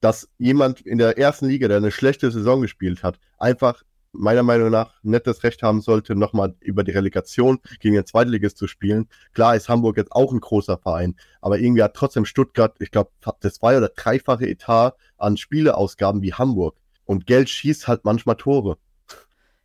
dass 0.00 0.28
jemand 0.38 0.80
in 0.80 0.98
der 0.98 1.16
ersten 1.16 1.46
Liga, 1.46 1.68
der 1.68 1.76
eine 1.76 1.90
schlechte 1.92 2.30
Saison 2.30 2.60
gespielt 2.60 3.02
hat, 3.04 3.18
einfach 3.38 3.82
meiner 4.12 4.42
Meinung 4.42 4.70
nach 4.70 4.94
nicht 5.02 5.26
das 5.26 5.42
Recht 5.42 5.62
haben 5.62 5.80
sollte, 5.80 6.14
nochmal 6.16 6.54
über 6.60 6.84
die 6.84 6.92
Relegation 6.92 7.58
gegen 7.80 7.94
den 7.94 8.06
Zweitligist 8.06 8.56
zu 8.56 8.66
spielen. 8.66 9.08
Klar 9.34 9.56
ist 9.56 9.68
Hamburg 9.68 9.96
jetzt 9.96 10.12
auch 10.12 10.32
ein 10.32 10.40
großer 10.40 10.78
Verein, 10.78 11.16
aber 11.40 11.58
irgendwie 11.58 11.82
hat 11.82 11.94
trotzdem 11.94 12.24
Stuttgart, 12.24 12.76
ich 12.80 12.90
glaube, 12.90 13.10
das 13.40 13.54
zwei- 13.54 13.76
oder 13.76 13.88
dreifache 13.88 14.46
Etat 14.48 14.92
an 15.16 15.36
Spieleausgaben 15.36 16.22
wie 16.22 16.32
Hamburg. 16.34 16.76
Und 17.04 17.26
Geld 17.26 17.48
schießt 17.48 17.88
halt 17.88 18.04
manchmal 18.04 18.36
Tore. 18.36 18.78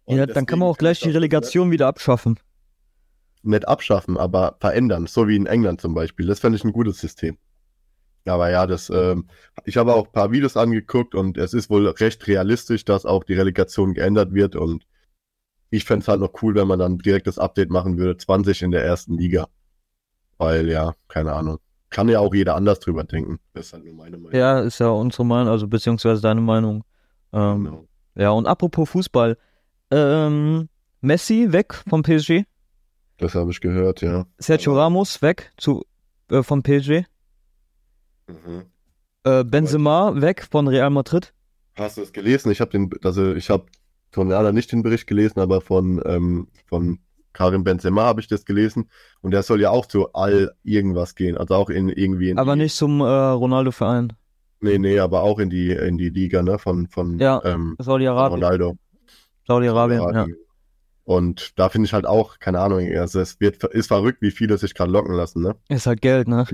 Und 0.05 0.17
Ja, 0.17 0.25
dann 0.25 0.45
kann 0.45 0.59
man 0.59 0.67
auch 0.69 0.77
gleich 0.77 0.99
die 0.99 1.11
Relegation 1.11 1.71
wieder 1.71 1.87
abschaffen. 1.87 2.39
nicht 3.41 3.67
abschaffen, 3.67 4.17
aber 4.17 4.55
verändern, 4.59 5.05
so 5.05 5.27
wie 5.27 5.35
in 5.35 5.45
England 5.47 5.81
zum 5.81 5.93
Beispiel. 5.93 6.25
Das 6.27 6.39
fände 6.39 6.57
ich 6.57 6.63
ein 6.63 6.71
gutes 6.71 6.99
System. 6.99 7.37
Aber 8.25 8.49
ja, 8.49 8.67
das, 8.67 8.89
ähm, 8.89 9.27
ich 9.65 9.77
habe 9.77 9.93
auch 9.93 10.05
ein 10.07 10.11
paar 10.11 10.31
Videos 10.31 10.55
angeguckt 10.55 11.13
und 11.13 11.37
es 11.37 11.53
ist 11.53 11.69
wohl 11.69 11.87
recht 11.87 12.25
realistisch, 12.27 12.85
dass 12.85 13.05
auch 13.05 13.23
die 13.23 13.33
Relegation 13.33 13.93
geändert 13.93 14.33
wird 14.33 14.55
und 14.55 14.85
ich 15.69 15.85
fände 15.85 16.03
es 16.03 16.07
halt 16.07 16.19
noch 16.19 16.33
cool, 16.41 16.55
wenn 16.55 16.67
man 16.67 16.79
dann 16.79 16.99
direkt 16.99 17.27
das 17.27 17.39
Update 17.39 17.69
machen 17.71 17.97
würde, 17.97 18.15
20 18.15 18.61
in 18.61 18.71
der 18.71 18.85
ersten 18.85 19.17
Liga. 19.17 19.47
Weil 20.37 20.69
ja, 20.69 20.93
keine 21.07 21.33
Ahnung. 21.33 21.57
Kann 21.89 22.09
ja 22.09 22.19
auch 22.19 22.33
jeder 22.33 22.55
anders 22.55 22.79
drüber 22.79 23.03
denken. 23.03 23.39
Das 23.53 23.67
ist 23.67 23.73
halt 23.73 23.85
nur 23.85 23.93
meine 23.95 24.17
Meinung. 24.17 24.39
Ja, 24.39 24.59
ist 24.59 24.79
ja 24.79 24.89
unsere 24.89 25.25
Meinung, 25.25 25.51
also 25.51 25.67
beziehungsweise 25.67 26.21
deine 26.21 26.41
Meinung. 26.41 26.83
Ähm, 27.31 27.63
Genau. 27.65 27.87
Ja, 28.15 28.29
und 28.31 28.45
apropos 28.47 28.89
Fußball. 28.89 29.37
Ähm, 29.91 30.69
Messi 31.01 31.51
weg 31.51 31.73
vom 31.87 32.03
PSG. 32.03 32.45
Das 33.17 33.35
habe 33.35 33.51
ich 33.51 33.59
gehört, 33.61 34.01
ja. 34.01 34.25
Sergio 34.37 34.75
Ramos 34.75 35.21
weg 35.21 35.51
zu, 35.57 35.85
äh, 36.29 36.43
vom 36.43 36.63
PSG. 36.63 37.05
Mhm. 38.33 38.63
Äh, 39.23 39.43
Benzema 39.43 40.19
weg 40.21 40.47
von 40.49 40.67
Real 40.67 40.89
Madrid. 40.89 41.33
Hast 41.75 41.97
du 41.97 42.01
es 42.01 42.11
gelesen? 42.13 42.51
Ich 42.51 42.61
habe 42.61 42.71
den, 42.71 42.89
also 43.03 43.33
ich 43.33 43.49
habe 43.49 43.65
von 44.11 44.29
Werner 44.29 44.51
nicht 44.51 44.71
den 44.71 44.83
Bericht 44.83 45.07
gelesen, 45.07 45.39
aber 45.39 45.61
von, 45.61 46.01
ähm, 46.05 46.47
von 46.67 46.99
Karim 47.31 47.63
Benzema 47.63 48.03
habe 48.03 48.21
ich 48.21 48.27
das 48.27 48.45
gelesen 48.45 48.89
und 49.21 49.31
der 49.31 49.41
soll 49.41 49.59
ja 49.61 49.71
auch 49.71 49.87
zu 49.87 50.13
all 50.13 50.53
irgendwas 50.63 51.15
gehen, 51.15 51.35
also 51.37 51.55
auch 51.55 51.69
in 51.71 51.89
irgendwie 51.89 52.29
in 52.29 52.37
Aber 52.37 52.55
nicht 52.55 52.75
zum 52.75 53.01
äh, 53.01 53.05
Ronaldo-Verein. 53.05 54.13
nee, 54.59 54.77
nee, 54.77 54.99
aber 54.99 55.23
auch 55.23 55.39
in 55.39 55.49
die 55.49 55.71
in 55.71 55.97
die 55.97 56.09
Liga, 56.09 56.43
ne, 56.43 56.59
von 56.59 56.87
von 56.87 57.17
Ja, 57.17 57.41
ähm, 57.43 57.75
Saudi-Arabien. 57.79 58.43
Ronaldo. 58.43 58.77
Saudi-Arabien, 59.47 60.01
ja. 60.13 60.27
Und 61.05 61.53
da 61.59 61.69
finde 61.69 61.87
ich 61.87 61.93
halt 61.93 62.05
auch, 62.05 62.39
keine 62.39 62.59
Ahnung, 62.59 62.87
also 62.95 63.19
es 63.19 63.39
wird 63.41 63.61
ist 63.63 63.87
verrückt, 63.87 64.21
wie 64.21 64.31
viele 64.31 64.57
sich 64.57 64.73
gerade 64.73 64.91
locken 64.91 65.15
lassen, 65.15 65.41
ne? 65.41 65.55
Ist 65.69 65.87
halt 65.87 66.01
Geld, 66.01 66.27
ne? 66.27 66.45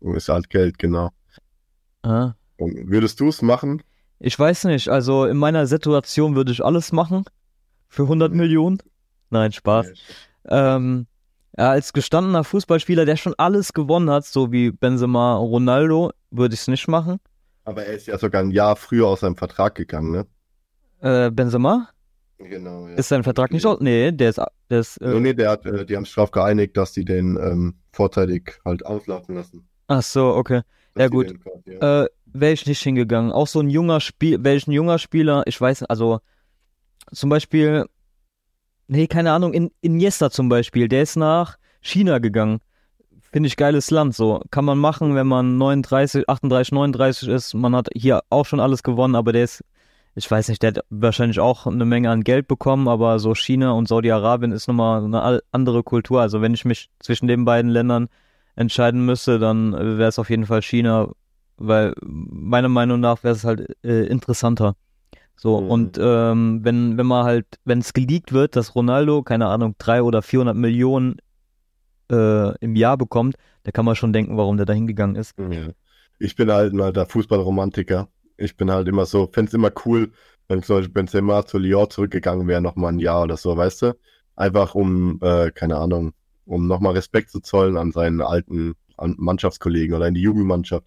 Ist 0.00 0.28
halt 0.28 0.48
Geld, 0.50 0.78
genau. 0.78 1.10
Und 2.02 2.90
würdest 2.90 3.20
du 3.20 3.28
es 3.28 3.42
machen? 3.42 3.82
Ich 4.18 4.38
weiß 4.38 4.64
nicht, 4.64 4.88
also 4.88 5.24
in 5.24 5.36
meiner 5.36 5.66
Situation 5.66 6.34
würde 6.34 6.52
ich 6.52 6.64
alles 6.64 6.92
machen. 6.92 7.24
Für 7.88 8.02
100 8.02 8.32
Millionen. 8.32 8.78
Nein, 9.30 9.52
Spaß. 9.52 9.92
Ähm, 10.48 11.06
als 11.56 11.92
gestandener 11.92 12.44
Fußballspieler, 12.44 13.04
der 13.04 13.16
schon 13.16 13.34
alles 13.36 13.72
gewonnen 13.72 14.10
hat, 14.10 14.24
so 14.24 14.52
wie 14.52 14.70
Benzema, 14.70 15.36
Ronaldo, 15.36 16.12
würde 16.30 16.54
ich 16.54 16.60
es 16.60 16.68
nicht 16.68 16.88
machen. 16.88 17.18
Aber 17.64 17.84
er 17.84 17.94
ist 17.94 18.06
ja 18.06 18.18
sogar 18.18 18.42
ein 18.42 18.50
Jahr 18.50 18.76
früher 18.76 19.06
aus 19.06 19.20
seinem 19.20 19.36
Vertrag 19.36 19.74
gegangen, 19.74 20.10
ne? 20.10 20.26
Äh, 21.00 21.30
Benzema? 21.30 21.88
Genau, 22.38 22.88
ja. 22.88 22.94
Ist 22.94 23.08
sein 23.08 23.22
Vertrag 23.22 23.52
nicht 23.52 23.66
aus? 23.66 23.78
Nee, 23.80 24.12
der 24.12 24.30
ist, 24.30 24.40
der 24.70 24.80
ist 24.80 25.00
Nee, 25.00 25.16
äh, 25.16 25.20
nee, 25.20 25.34
der 25.34 25.50
hat, 25.50 25.66
äh, 25.66 25.84
die 25.84 25.96
haben 25.96 26.04
sich 26.04 26.14
darauf 26.14 26.30
geeinigt, 26.30 26.76
dass 26.76 26.92
die 26.92 27.04
den 27.04 27.36
ähm, 27.36 27.74
vorzeitig 27.92 28.60
halt 28.64 28.84
auslaufen 28.84 29.34
lassen. 29.34 29.68
ach 29.88 30.02
so, 30.02 30.34
okay. 30.34 30.62
Ja, 30.96 31.08
gut. 31.08 31.34
ja. 31.66 32.04
Äh, 32.04 32.08
wäre 32.26 32.52
ich 32.52 32.66
nicht 32.66 32.82
hingegangen. 32.82 33.32
Auch 33.32 33.46
so 33.46 33.60
ein 33.60 33.70
junger 33.70 34.00
Spiel, 34.00 34.42
wäre 34.42 34.56
ich 34.56 34.66
ein 34.66 34.72
junger 34.72 34.98
Spieler, 34.98 35.42
ich 35.46 35.60
weiß, 35.60 35.84
also 35.84 36.20
zum 37.12 37.30
Beispiel, 37.30 37.86
nee, 38.88 39.06
keine 39.06 39.32
Ahnung, 39.32 39.52
in, 39.52 39.70
Iniesta 39.80 40.30
zum 40.30 40.48
Beispiel, 40.48 40.88
der 40.88 41.02
ist 41.02 41.16
nach 41.16 41.58
China 41.80 42.18
gegangen. 42.18 42.60
Finde 43.32 43.46
ich 43.46 43.56
geiles 43.56 43.90
Land, 43.90 44.14
so. 44.14 44.42
Kann 44.50 44.64
man 44.64 44.78
machen, 44.78 45.14
wenn 45.14 45.26
man 45.26 45.56
39, 45.56 46.28
38, 46.28 46.72
39 46.72 47.28
ist. 47.28 47.54
Man 47.54 47.74
hat 47.74 47.88
hier 47.94 48.20
auch 48.28 48.44
schon 48.44 48.60
alles 48.60 48.82
gewonnen, 48.82 49.14
aber 49.14 49.32
der 49.32 49.44
ist, 49.44 49.64
ich 50.14 50.30
weiß 50.30 50.48
nicht, 50.48 50.62
der 50.62 50.74
hat 50.74 50.84
wahrscheinlich 50.90 51.40
auch 51.40 51.66
eine 51.66 51.86
Menge 51.86 52.10
an 52.10 52.24
Geld 52.24 52.46
bekommen, 52.46 52.88
aber 52.88 53.18
so 53.18 53.34
China 53.34 53.72
und 53.72 53.88
Saudi-Arabien 53.88 54.52
ist 54.52 54.68
nochmal 54.68 55.02
eine 55.02 55.40
andere 55.50 55.82
Kultur. 55.82 56.20
Also 56.20 56.42
wenn 56.42 56.52
ich 56.52 56.66
mich 56.66 56.90
zwischen 57.00 57.26
den 57.26 57.46
beiden 57.46 57.70
Ländern 57.70 58.08
entscheiden 58.56 59.04
müsste, 59.04 59.38
dann 59.38 59.72
wäre 59.72 60.08
es 60.08 60.18
auf 60.18 60.30
jeden 60.30 60.46
Fall 60.46 60.62
China, 60.62 61.10
weil 61.56 61.94
meiner 62.02 62.68
Meinung 62.68 63.00
nach 63.00 63.22
wäre 63.24 63.34
es 63.34 63.44
halt 63.44 63.76
äh, 63.84 64.06
interessanter. 64.06 64.76
So, 65.36 65.60
Mhm. 65.60 65.70
und 65.70 65.98
ähm, 66.00 66.60
wenn, 66.62 66.98
wenn 66.98 67.06
man 67.06 67.24
halt, 67.24 67.46
wenn 67.64 67.80
es 67.80 67.92
geleakt 67.92 68.32
wird, 68.32 68.54
dass 68.56 68.74
Ronaldo, 68.74 69.22
keine 69.22 69.46
Ahnung, 69.48 69.74
drei 69.78 70.02
oder 70.02 70.22
400 70.22 70.56
Millionen 70.56 71.16
äh, 72.10 72.56
im 72.58 72.76
Jahr 72.76 72.96
bekommt, 72.96 73.36
da 73.64 73.70
kann 73.72 73.84
man 73.84 73.96
schon 73.96 74.12
denken, 74.12 74.36
warum 74.36 74.56
der 74.56 74.66
da 74.66 74.72
hingegangen 74.72 75.16
ist. 75.16 75.34
Ich 76.18 76.36
bin 76.36 76.50
halt 76.50 76.72
ein 76.72 76.80
alter 76.80 77.06
Fußballromantiker. 77.06 78.08
Ich 78.36 78.56
bin 78.56 78.70
halt 78.70 78.88
immer 78.88 79.06
so, 79.06 79.28
fände 79.32 79.48
es 79.48 79.54
immer 79.54 79.70
cool, 79.84 80.12
wenn 80.48 80.62
zum 80.62 80.76
Beispiel 80.76 80.92
Benzema 80.94 81.44
zu 81.46 81.58
Lyon 81.58 81.90
zurückgegangen 81.90 82.46
wäre, 82.48 82.60
nochmal 82.60 82.92
ein 82.92 82.98
Jahr 82.98 83.22
oder 83.22 83.36
so, 83.36 83.56
weißt 83.56 83.82
du? 83.82 83.96
Einfach 84.36 84.74
um, 84.74 85.18
äh, 85.22 85.50
keine 85.50 85.76
Ahnung, 85.76 86.12
um 86.52 86.66
nochmal 86.66 86.92
Respekt 86.92 87.30
zu 87.30 87.40
zollen 87.40 87.76
an 87.76 87.92
seinen 87.92 88.20
alten, 88.20 88.74
an 88.96 89.14
Mannschaftskollegen 89.18 89.96
oder 89.96 90.06
in 90.06 90.14
die 90.14 90.20
Jugendmannschaft. 90.20 90.86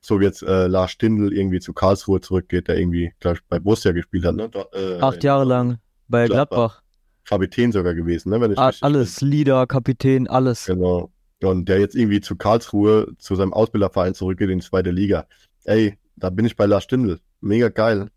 So 0.00 0.20
wie 0.20 0.24
jetzt 0.24 0.42
äh, 0.42 0.66
Lars 0.66 0.90
Stindl 0.92 1.32
irgendwie 1.32 1.60
zu 1.60 1.72
Karlsruhe 1.72 2.20
zurückgeht, 2.20 2.68
der 2.68 2.78
irgendwie, 2.78 3.12
glaube 3.20 3.36
ich, 3.36 3.44
bei 3.48 3.58
Borussia 3.58 3.92
gespielt 3.92 4.24
hat. 4.24 4.34
Ne? 4.34 4.48
Da, 4.48 4.64
äh, 4.72 5.00
Acht 5.00 5.22
Jahre 5.22 5.44
lang 5.44 5.78
bei 6.08 6.26
Gladbach. 6.26 6.56
Gladbach. 6.56 6.82
Kapitän 7.26 7.72
sogar 7.72 7.94
gewesen, 7.94 8.30
ne? 8.30 8.40
Wenn 8.40 8.52
ich 8.52 8.58
A 8.58 8.70
alles, 8.82 9.20
bin. 9.20 9.28
Leader, 9.30 9.66
Kapitän, 9.66 10.28
alles. 10.28 10.66
Genau. 10.66 11.10
Und 11.42 11.68
der 11.68 11.80
jetzt 11.80 11.94
irgendwie 11.94 12.20
zu 12.20 12.36
Karlsruhe, 12.36 13.14
zu 13.18 13.34
seinem 13.34 13.52
Ausbilderverein 13.52 14.14
zurückgeht 14.14 14.50
in 14.50 14.58
die 14.58 14.64
zweite 14.64 14.90
Liga. 14.90 15.26
Ey, 15.64 15.98
da 16.16 16.30
bin 16.30 16.44
ich 16.44 16.56
bei 16.56 16.66
Lars 16.66 16.84
Stindl. 16.84 17.20
Mega 17.40 17.68
geil. 17.68 18.10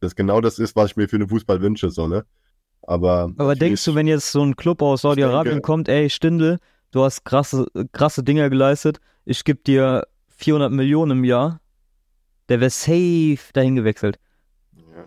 Das 0.00 0.14
genau 0.14 0.40
das 0.40 0.58
ist, 0.58 0.76
was 0.76 0.90
ich 0.90 0.96
mir 0.96 1.08
für 1.08 1.18
den 1.18 1.28
Fußball 1.28 1.60
wünsche, 1.60 1.90
so, 1.90 2.06
ne? 2.06 2.24
Aber. 2.82 3.32
Aber 3.36 3.54
denkst 3.54 3.84
du, 3.84 3.94
wenn 3.94 4.06
jetzt 4.06 4.32
so 4.32 4.42
ein 4.42 4.56
Club 4.56 4.82
aus 4.82 5.02
Saudi-Arabien 5.02 5.62
kommt, 5.62 5.88
ey, 5.88 6.10
Stindl, 6.10 6.58
du 6.90 7.04
hast 7.04 7.24
krasse, 7.24 7.66
krasse 7.92 8.22
Dinge 8.22 8.48
geleistet, 8.50 9.00
ich 9.24 9.44
gebe 9.44 9.60
dir 9.60 10.06
400 10.28 10.72
Millionen 10.72 11.18
im 11.18 11.24
Jahr, 11.24 11.60
der 12.48 12.60
wäre 12.60 12.70
safe 12.70 13.52
dahin 13.52 13.76
gewechselt. 13.76 14.18
Ja. 14.74 15.04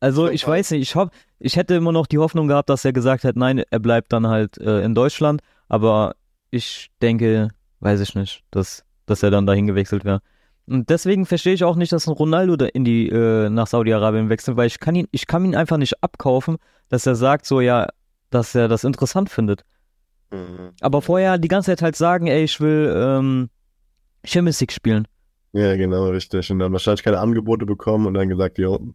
Also, 0.00 0.28
ich 0.28 0.46
weiß 0.46 0.70
nicht, 0.70 0.82
ich, 0.82 0.96
hab, 0.96 1.12
ich 1.38 1.56
hätte 1.56 1.74
immer 1.74 1.92
noch 1.92 2.06
die 2.06 2.18
Hoffnung 2.18 2.48
gehabt, 2.48 2.70
dass 2.70 2.84
er 2.84 2.92
gesagt 2.92 3.24
hat, 3.24 3.36
nein, 3.36 3.58
er 3.58 3.78
bleibt 3.80 4.12
dann 4.12 4.26
halt 4.26 4.58
äh, 4.58 4.82
in 4.82 4.94
Deutschland, 4.94 5.42
aber 5.68 6.14
ich 6.50 6.90
denke, 7.02 7.48
weiß 7.80 8.00
ich 8.00 8.14
nicht, 8.14 8.44
dass, 8.50 8.84
dass 9.04 9.22
er 9.22 9.30
dann 9.30 9.46
dahin 9.46 9.66
gewechselt 9.66 10.04
wäre. 10.04 10.22
Und 10.68 10.90
deswegen 10.90 11.26
verstehe 11.26 11.54
ich 11.54 11.64
auch 11.64 11.76
nicht, 11.76 11.92
dass 11.92 12.08
ein 12.08 12.12
Ronaldo 12.12 12.56
da 12.56 12.66
in 12.66 12.84
die, 12.84 13.08
äh, 13.08 13.48
nach 13.48 13.68
Saudi-Arabien 13.68 14.28
wechselt, 14.28 14.56
weil 14.56 14.66
ich 14.66 14.80
kann 14.80 14.96
ihn, 14.96 15.06
ich 15.12 15.26
kann 15.26 15.44
ihn 15.44 15.54
einfach 15.54 15.76
nicht 15.76 16.02
abkaufen, 16.02 16.56
dass 16.88 17.06
er 17.06 17.14
sagt, 17.14 17.46
so 17.46 17.60
ja, 17.60 17.88
dass 18.30 18.54
er 18.54 18.66
das 18.66 18.82
interessant 18.82 19.30
findet. 19.30 19.64
Mhm. 20.30 20.72
Aber 20.80 21.02
vorher 21.02 21.38
die 21.38 21.48
ganze 21.48 21.70
Zeit 21.70 21.82
halt 21.82 21.96
sagen, 21.96 22.26
ey, 22.26 22.42
ich 22.42 22.60
will 22.60 22.92
ähm, 22.96 23.48
Champions 24.24 24.60
League 24.60 24.72
spielen. 24.72 25.06
Ja, 25.52 25.76
genau, 25.76 26.08
richtig. 26.08 26.50
Und 26.50 26.58
dann 26.58 26.72
wahrscheinlich 26.72 27.04
keine 27.04 27.20
Angebote 27.20 27.64
bekommen 27.64 28.06
und 28.06 28.14
dann 28.14 28.28
gesagt, 28.28 28.58
jo, 28.58 28.92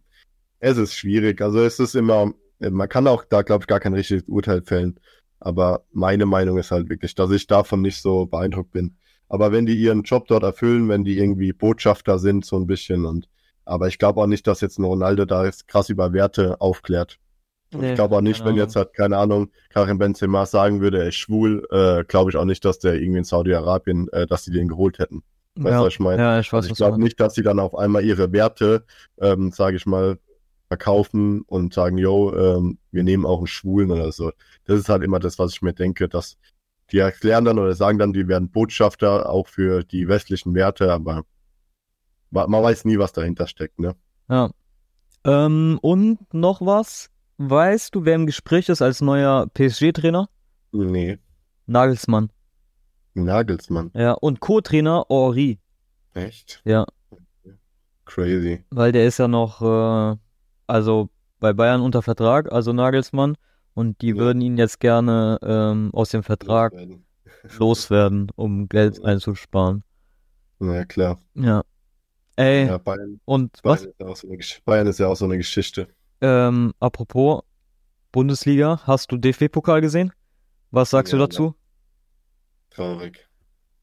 es 0.60 0.76
ist 0.76 0.94
schwierig. 0.94 1.40
Also 1.40 1.60
es 1.60 1.80
ist 1.80 1.96
immer, 1.96 2.32
man 2.58 2.88
kann 2.88 3.08
auch 3.08 3.24
da, 3.24 3.42
glaube 3.42 3.62
ich, 3.62 3.66
gar 3.66 3.80
kein 3.80 3.94
richtiges 3.94 4.24
Urteil 4.28 4.62
fällen. 4.62 5.00
Aber 5.40 5.84
meine 5.90 6.26
Meinung 6.26 6.58
ist 6.58 6.70
halt 6.70 6.88
wirklich, 6.88 7.14
dass 7.16 7.30
ich 7.32 7.46
davon 7.48 7.82
nicht 7.82 8.00
so 8.00 8.26
beeindruckt 8.26 8.70
bin. 8.70 8.96
Aber 9.32 9.50
wenn 9.50 9.64
die 9.64 9.74
ihren 9.74 10.02
Job 10.02 10.28
dort 10.28 10.42
erfüllen, 10.42 10.90
wenn 10.90 11.04
die 11.04 11.16
irgendwie 11.16 11.54
Botschafter 11.54 12.18
sind, 12.18 12.44
so 12.44 12.56
ein 12.56 12.66
bisschen 12.66 13.06
und 13.06 13.30
aber 13.64 13.88
ich 13.88 13.96
glaube 13.96 14.20
auch 14.20 14.26
nicht, 14.26 14.46
dass 14.46 14.60
jetzt 14.60 14.78
ein 14.78 14.84
Ronaldo 14.84 15.24
da 15.24 15.48
krass 15.66 15.88
über 15.88 16.12
Werte 16.12 16.60
aufklärt. 16.60 17.18
Nee, 17.72 17.90
ich 17.90 17.94
glaube 17.94 18.16
auch 18.16 18.20
nicht, 18.20 18.44
wenn 18.44 18.56
jetzt 18.56 18.76
halt, 18.76 18.92
keine 18.92 19.16
Ahnung, 19.16 19.50
Karim 19.70 19.96
Benzema 19.96 20.44
sagen 20.44 20.82
würde, 20.82 20.98
er 20.98 21.08
ist 21.08 21.14
schwul, 21.14 21.66
äh, 21.70 22.04
glaube 22.04 22.30
ich 22.30 22.36
auch 22.36 22.44
nicht, 22.44 22.62
dass 22.66 22.78
der 22.78 22.96
irgendwie 23.00 23.20
in 23.20 23.24
Saudi-Arabien, 23.24 24.08
äh, 24.12 24.26
dass 24.26 24.44
die 24.44 24.50
den 24.50 24.68
geholt 24.68 24.98
hätten. 24.98 25.22
Weißt 25.54 25.66
du, 25.66 25.70
ja, 25.70 25.80
was 25.80 25.92
ich 25.94 26.00
meine? 26.00 26.22
Ja, 26.22 26.40
ich 26.40 26.52
also 26.52 26.68
ich 26.68 26.76
glaube 26.76 27.00
nicht, 27.00 27.18
dass 27.18 27.34
sie 27.34 27.42
dann 27.42 27.58
auf 27.58 27.74
einmal 27.74 28.04
ihre 28.04 28.32
Werte, 28.32 28.84
ähm, 29.18 29.50
sage 29.50 29.76
ich 29.78 29.86
mal, 29.86 30.18
verkaufen 30.68 31.40
und 31.46 31.72
sagen, 31.72 31.96
yo, 31.96 32.34
ähm, 32.34 32.76
wir 32.90 33.02
nehmen 33.02 33.24
auch 33.24 33.38
einen 33.38 33.46
Schwulen 33.46 33.90
oder 33.90 34.12
so. 34.12 34.32
Das 34.66 34.78
ist 34.78 34.90
halt 34.90 35.02
immer 35.02 35.20
das, 35.20 35.38
was 35.38 35.52
ich 35.54 35.62
mir 35.62 35.72
denke, 35.72 36.06
dass 36.10 36.36
die 36.90 36.98
erklären 36.98 37.44
dann 37.44 37.58
oder 37.58 37.74
sagen 37.74 37.98
dann, 37.98 38.12
die 38.12 38.28
werden 38.28 38.50
Botschafter 38.50 39.28
auch 39.28 39.46
für 39.48 39.84
die 39.84 40.08
westlichen 40.08 40.54
Werte, 40.54 40.92
aber 40.92 41.24
man 42.30 42.62
weiß 42.62 42.84
nie, 42.84 42.98
was 42.98 43.12
dahinter 43.12 43.46
steckt, 43.46 43.78
ne? 43.78 43.94
Ja. 44.28 44.50
Ähm, 45.24 45.78
und 45.82 46.32
noch 46.34 46.60
was? 46.60 47.10
Weißt 47.38 47.94
du, 47.94 48.04
wer 48.04 48.14
im 48.14 48.26
Gespräch 48.26 48.68
ist 48.68 48.82
als 48.82 49.00
neuer 49.00 49.46
PSG-Trainer? 49.54 50.28
Nee. 50.72 51.18
Nagelsmann. 51.66 52.30
Nagelsmann. 53.14 53.90
Ja, 53.94 54.12
und 54.12 54.40
Co-Trainer 54.40 55.06
Henri. 55.08 55.60
Echt? 56.14 56.62
Ja. 56.64 56.86
Crazy. 58.04 58.64
Weil 58.70 58.92
der 58.92 59.06
ist 59.06 59.18
ja 59.18 59.28
noch, 59.28 59.62
äh, 59.62 60.16
also 60.66 61.08
bei 61.40 61.52
Bayern 61.52 61.80
unter 61.80 62.02
Vertrag, 62.02 62.50
also 62.52 62.72
Nagelsmann. 62.72 63.36
Und 63.74 64.00
die 64.02 64.10
ja. 64.10 64.16
würden 64.16 64.42
ihn 64.42 64.58
jetzt 64.58 64.80
gerne 64.80 65.38
ähm, 65.42 65.90
aus 65.92 66.10
dem 66.10 66.22
Vertrag 66.22 66.72
loswerden. 66.72 67.04
loswerden, 67.58 68.32
um 68.36 68.68
Geld 68.68 68.98
ja. 68.98 69.04
einzusparen. 69.04 69.82
Na 70.58 70.84
klar. 70.84 71.18
Ja. 71.34 71.62
Ey, 72.36 72.66
ja, 72.66 72.78
Bayern, 72.78 73.20
und 73.24 73.62
Bayern 73.62 73.88
was? 73.98 74.22
Ist 74.22 74.56
so 74.56 74.62
Bayern 74.64 74.86
ist 74.86 74.98
ja 74.98 75.08
auch 75.08 75.16
so 75.16 75.26
eine 75.26 75.36
Geschichte. 75.36 75.88
Ähm, 76.20 76.72
apropos 76.80 77.42
Bundesliga, 78.10 78.80
hast 78.84 79.10
du 79.12 79.16
DFB-Pokal 79.16 79.80
gesehen? 79.80 80.12
Was 80.70 80.90
sagst 80.90 81.12
du 81.12 81.18
dazu? 81.18 81.54
Traurig. 82.70 83.28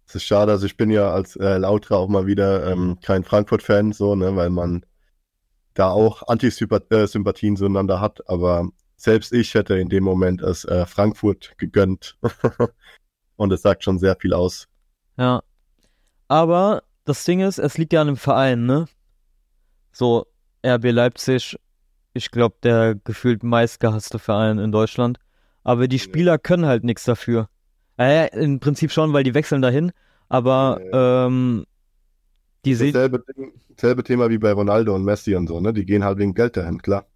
Es 0.08 0.16
ist 0.16 0.24
schade, 0.24 0.52
also 0.52 0.66
ich 0.66 0.76
bin 0.76 0.90
ja 0.90 1.12
als 1.12 1.36
äh, 1.36 1.58
Lautra 1.58 1.96
auch 1.98 2.08
mal 2.08 2.26
wieder 2.26 2.66
ähm, 2.72 2.98
kein 3.02 3.24
Frankfurt-Fan, 3.24 3.92
so, 3.92 4.16
ne, 4.16 4.36
weil 4.36 4.50
man 4.50 4.84
da 5.76 5.92
auch 5.92 6.24
Antisympathien 6.28 7.54
äh, 7.54 7.58
zueinander 7.58 8.02
hat, 8.02 8.28
aber 8.28 8.70
selbst 9.00 9.32
ich 9.34 9.54
hätte 9.54 9.76
in 9.78 9.90
dem 9.90 10.04
Moment 10.04 10.42
es 10.42 10.66
äh, 10.66 10.86
Frankfurt 10.86 11.58
gegönnt. 11.58 12.18
Und 13.38 13.54
es 13.54 13.62
sagt 13.62 13.84
schon 13.84 13.98
sehr 14.00 14.18
viel 14.18 14.34
aus. 14.34 14.68
Ja. 15.18 15.42
Aber 16.28 16.84
das 17.06 17.24
Ding 17.24 17.40
ist, 17.40 17.58
es 17.58 17.78
liegt 17.78 17.94
ja 17.94 18.02
an 18.02 18.08
dem 18.08 18.18
Verein, 18.18 18.66
ne? 18.66 18.86
So, 19.92 20.28
RB 20.66 20.92
Leipzig, 20.92 21.58
ich 22.14 22.32
glaube, 22.32 22.58
der 22.62 22.96
gefühlt 22.96 23.42
meistgehasste 23.42 24.20
Verein 24.20 24.60
in 24.60 24.72
Deutschland. 24.72 25.20
Aber 25.64 25.88
die 25.88 26.00
Spieler 26.00 26.38
können 26.38 26.66
halt 26.66 26.84
nichts 26.84 27.06
dafür. 27.06 27.50
Äh, 27.98 28.30
Im 28.38 28.60
Prinzip 28.60 28.92
schon, 28.92 29.14
weil 29.14 29.24
die 29.24 29.34
wechseln 29.34 29.62
dahin. 29.62 29.92
Aber 30.28 30.80
ja, 30.92 31.26
ähm, 31.26 31.66
die 32.66 32.76
sehen. 32.76 32.94
Selbe, 32.94 33.24
selbe 33.78 34.04
Thema 34.04 34.30
wie 34.30 34.38
bei 34.38 34.52
Ronaldo 34.52 34.94
und 34.94 35.04
Messi 35.04 35.36
und 35.36 35.48
so, 35.48 35.60
ne? 35.60 35.74
Die 35.74 35.86
gehen 35.86 36.04
halt 36.04 36.18
wegen 36.18 36.34
Geld 36.34 36.58
dahin, 36.58 36.82
klar. 36.82 37.09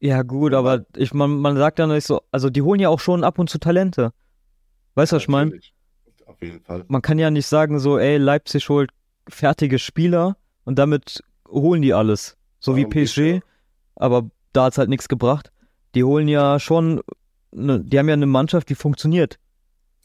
Ja, 0.00 0.22
gut, 0.22 0.54
aber 0.54 0.86
ich, 0.96 1.12
man, 1.12 1.30
man 1.38 1.56
sagt 1.56 1.78
dann 1.78 1.90
nicht 1.90 2.06
so, 2.06 2.22
also 2.32 2.48
die 2.48 2.62
holen 2.62 2.80
ja 2.80 2.88
auch 2.88 3.00
schon 3.00 3.22
ab 3.22 3.38
und 3.38 3.50
zu 3.50 3.58
Talente. 3.58 4.12
Weißt 4.94 5.12
du, 5.12 5.16
was 5.16 5.22
ich 5.22 5.28
meine? 5.28 5.60
Auf 6.24 6.40
jeden 6.40 6.60
Fall. 6.62 6.84
Man 6.88 7.02
kann 7.02 7.18
ja 7.18 7.30
nicht 7.30 7.46
sagen, 7.46 7.78
so, 7.78 7.98
ey, 7.98 8.16
Leipzig 8.16 8.68
holt 8.70 8.90
fertige 9.28 9.78
Spieler 9.78 10.36
und 10.64 10.78
damit 10.78 11.22
holen 11.48 11.82
die 11.82 11.92
alles. 11.92 12.38
So 12.60 12.72
Warum 12.72 12.92
wie 12.92 13.04
PSG, 13.04 13.44
aber 13.94 14.30
da 14.52 14.64
hat 14.64 14.72
es 14.72 14.78
halt 14.78 14.88
nichts 14.88 15.08
gebracht. 15.08 15.52
Die 15.94 16.02
holen 16.02 16.28
ja 16.28 16.58
schon, 16.58 17.02
ne, 17.50 17.80
die 17.80 17.98
haben 17.98 18.08
ja 18.08 18.14
eine 18.14 18.26
Mannschaft, 18.26 18.70
die 18.70 18.74
funktioniert. 18.74 19.38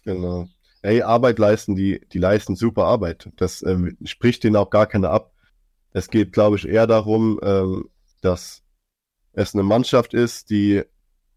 Genau. 0.04 0.48
Ey, 0.82 1.02
Arbeit 1.02 1.40
leisten, 1.40 1.76
die, 1.76 2.02
die 2.12 2.20
leisten 2.20 2.56
super 2.56 2.86
Arbeit. 2.86 3.30
Das 3.38 3.64
ähm, 3.64 3.98
spricht 4.04 4.44
denen 4.44 4.56
auch 4.58 4.70
gar 4.70 4.88
keiner 4.88 5.10
ab. 5.10 5.32
Es 5.94 6.10
geht, 6.10 6.34
glaube 6.34 6.58
ich, 6.58 6.68
eher 6.68 6.86
darum, 6.86 7.40
ähm, 7.42 7.90
dass 8.22 8.65
es 9.36 9.54
eine 9.54 9.64
Mannschaft 9.64 10.14
ist, 10.14 10.50
die 10.50 10.84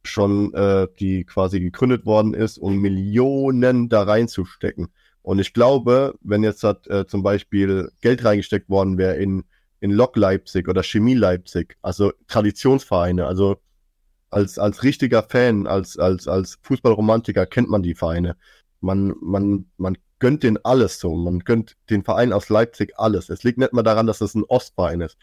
schon, 0.05 0.55
äh, 0.55 0.89
die 0.99 1.25
quasi 1.25 1.61
gegründet 1.61 2.07
worden 2.07 2.35
ist, 2.35 2.59
um 2.59 2.79
Millionen 2.79 3.89
da 3.89 4.05
reinzustecken. 4.05 4.89
Und 5.23 5.41
ich 5.41 5.53
glaube, 5.53 6.15
wenn 6.23 6.43
jetzt 6.43 6.65
hat, 6.65 6.87
äh, 6.87 7.07
zum 7.07 7.23
Beispiel 7.23 7.91
Geld 8.01 8.25
reingesteckt 8.25 8.71
worden 8.71 8.97
wäre 8.97 9.17
in, 9.17 9.45
in 9.81 9.91
Lok 9.91 10.17
Leipzig 10.17 10.69
oder 10.69 10.83
Chemie 10.83 11.15
Leipzig, 11.15 11.77
also 11.83 12.13
Traditionsvereine, 12.29 13.27
also 13.27 13.57
als, 14.31 14.59
als 14.59 14.83
richtiger 14.83 15.23
Fan, 15.23 15.67
als, 15.67 15.99
als, 15.99 16.29
als 16.29 16.59
Fußballromantiker 16.63 17.47
kennt 17.47 17.69
man 17.69 17.83
die 17.83 17.95
Vereine. 17.95 18.37
Man, 18.81 19.15
man, 19.21 19.67
man 19.77 19.99
gönnt 20.19 20.43
den 20.43 20.65
alles 20.65 21.01
so. 21.01 21.15
Man 21.15 21.41
gönnt 21.41 21.77
den 21.91 22.05
Verein 22.05 22.33
aus 22.33 22.49
Leipzig 22.49 22.93
alles. 22.97 23.29
Es 23.29 23.43
liegt 23.43 23.59
nicht 23.59 23.73
mal 23.73 23.83
daran, 23.83 24.07
dass 24.07 24.21
es 24.21 24.35
ein 24.35 24.45
Ostverein 24.45 25.01
ist. 25.01 25.17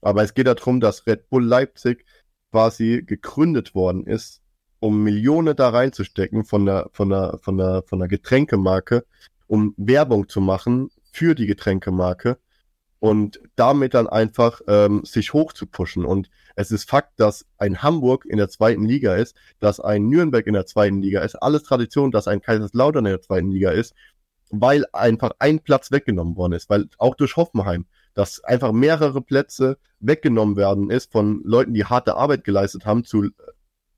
Aber 0.00 0.22
es 0.22 0.34
geht 0.34 0.46
darum, 0.46 0.80
dass 0.80 1.06
Red 1.06 1.30
Bull 1.30 1.44
Leipzig 1.44 2.04
quasi 2.54 3.02
gegründet 3.04 3.74
worden 3.74 4.06
ist, 4.06 4.40
um 4.78 5.02
Millionen 5.02 5.56
da 5.56 5.70
reinzustecken 5.70 6.44
von 6.44 6.64
der, 6.64 6.88
von 6.92 7.08
der, 7.08 7.40
von 7.42 7.58
der, 7.58 7.82
von 7.84 7.98
der 7.98 8.06
Getränkemarke, 8.06 9.04
um 9.48 9.74
Werbung 9.76 10.28
zu 10.28 10.40
machen 10.40 10.90
für 11.10 11.34
die 11.34 11.46
Getränkemarke 11.46 12.38
und 13.00 13.40
damit 13.56 13.94
dann 13.94 14.06
einfach 14.06 14.60
ähm, 14.68 15.04
sich 15.04 15.32
hochzupushen. 15.32 16.04
Und 16.04 16.30
es 16.54 16.70
ist 16.70 16.88
Fakt, 16.88 17.18
dass 17.18 17.44
ein 17.58 17.82
Hamburg 17.82 18.24
in 18.24 18.36
der 18.36 18.48
zweiten 18.48 18.84
Liga 18.84 19.16
ist, 19.16 19.34
dass 19.58 19.80
ein 19.80 20.08
Nürnberg 20.08 20.46
in 20.46 20.54
der 20.54 20.66
zweiten 20.66 21.02
Liga 21.02 21.22
ist, 21.22 21.34
alles 21.34 21.64
Tradition, 21.64 22.12
dass 22.12 22.28
ein 22.28 22.40
Kaiserslautern 22.40 23.04
in 23.04 23.10
der 23.10 23.20
zweiten 23.20 23.50
Liga 23.50 23.72
ist, 23.72 23.96
weil 24.50 24.84
einfach 24.92 25.32
ein 25.40 25.58
Platz 25.58 25.90
weggenommen 25.90 26.36
worden 26.36 26.52
ist, 26.52 26.70
weil 26.70 26.88
auch 26.98 27.16
durch 27.16 27.34
Hoffenheim 27.34 27.86
dass 28.14 28.42
einfach 28.42 28.72
mehrere 28.72 29.20
Plätze 29.20 29.78
weggenommen 30.00 30.56
werden 30.56 30.90
ist 30.90 31.12
von 31.12 31.42
Leuten, 31.44 31.74
die 31.74 31.84
harte 31.84 32.16
Arbeit 32.16 32.44
geleistet 32.44 32.86
haben, 32.86 33.04
zu 33.04 33.30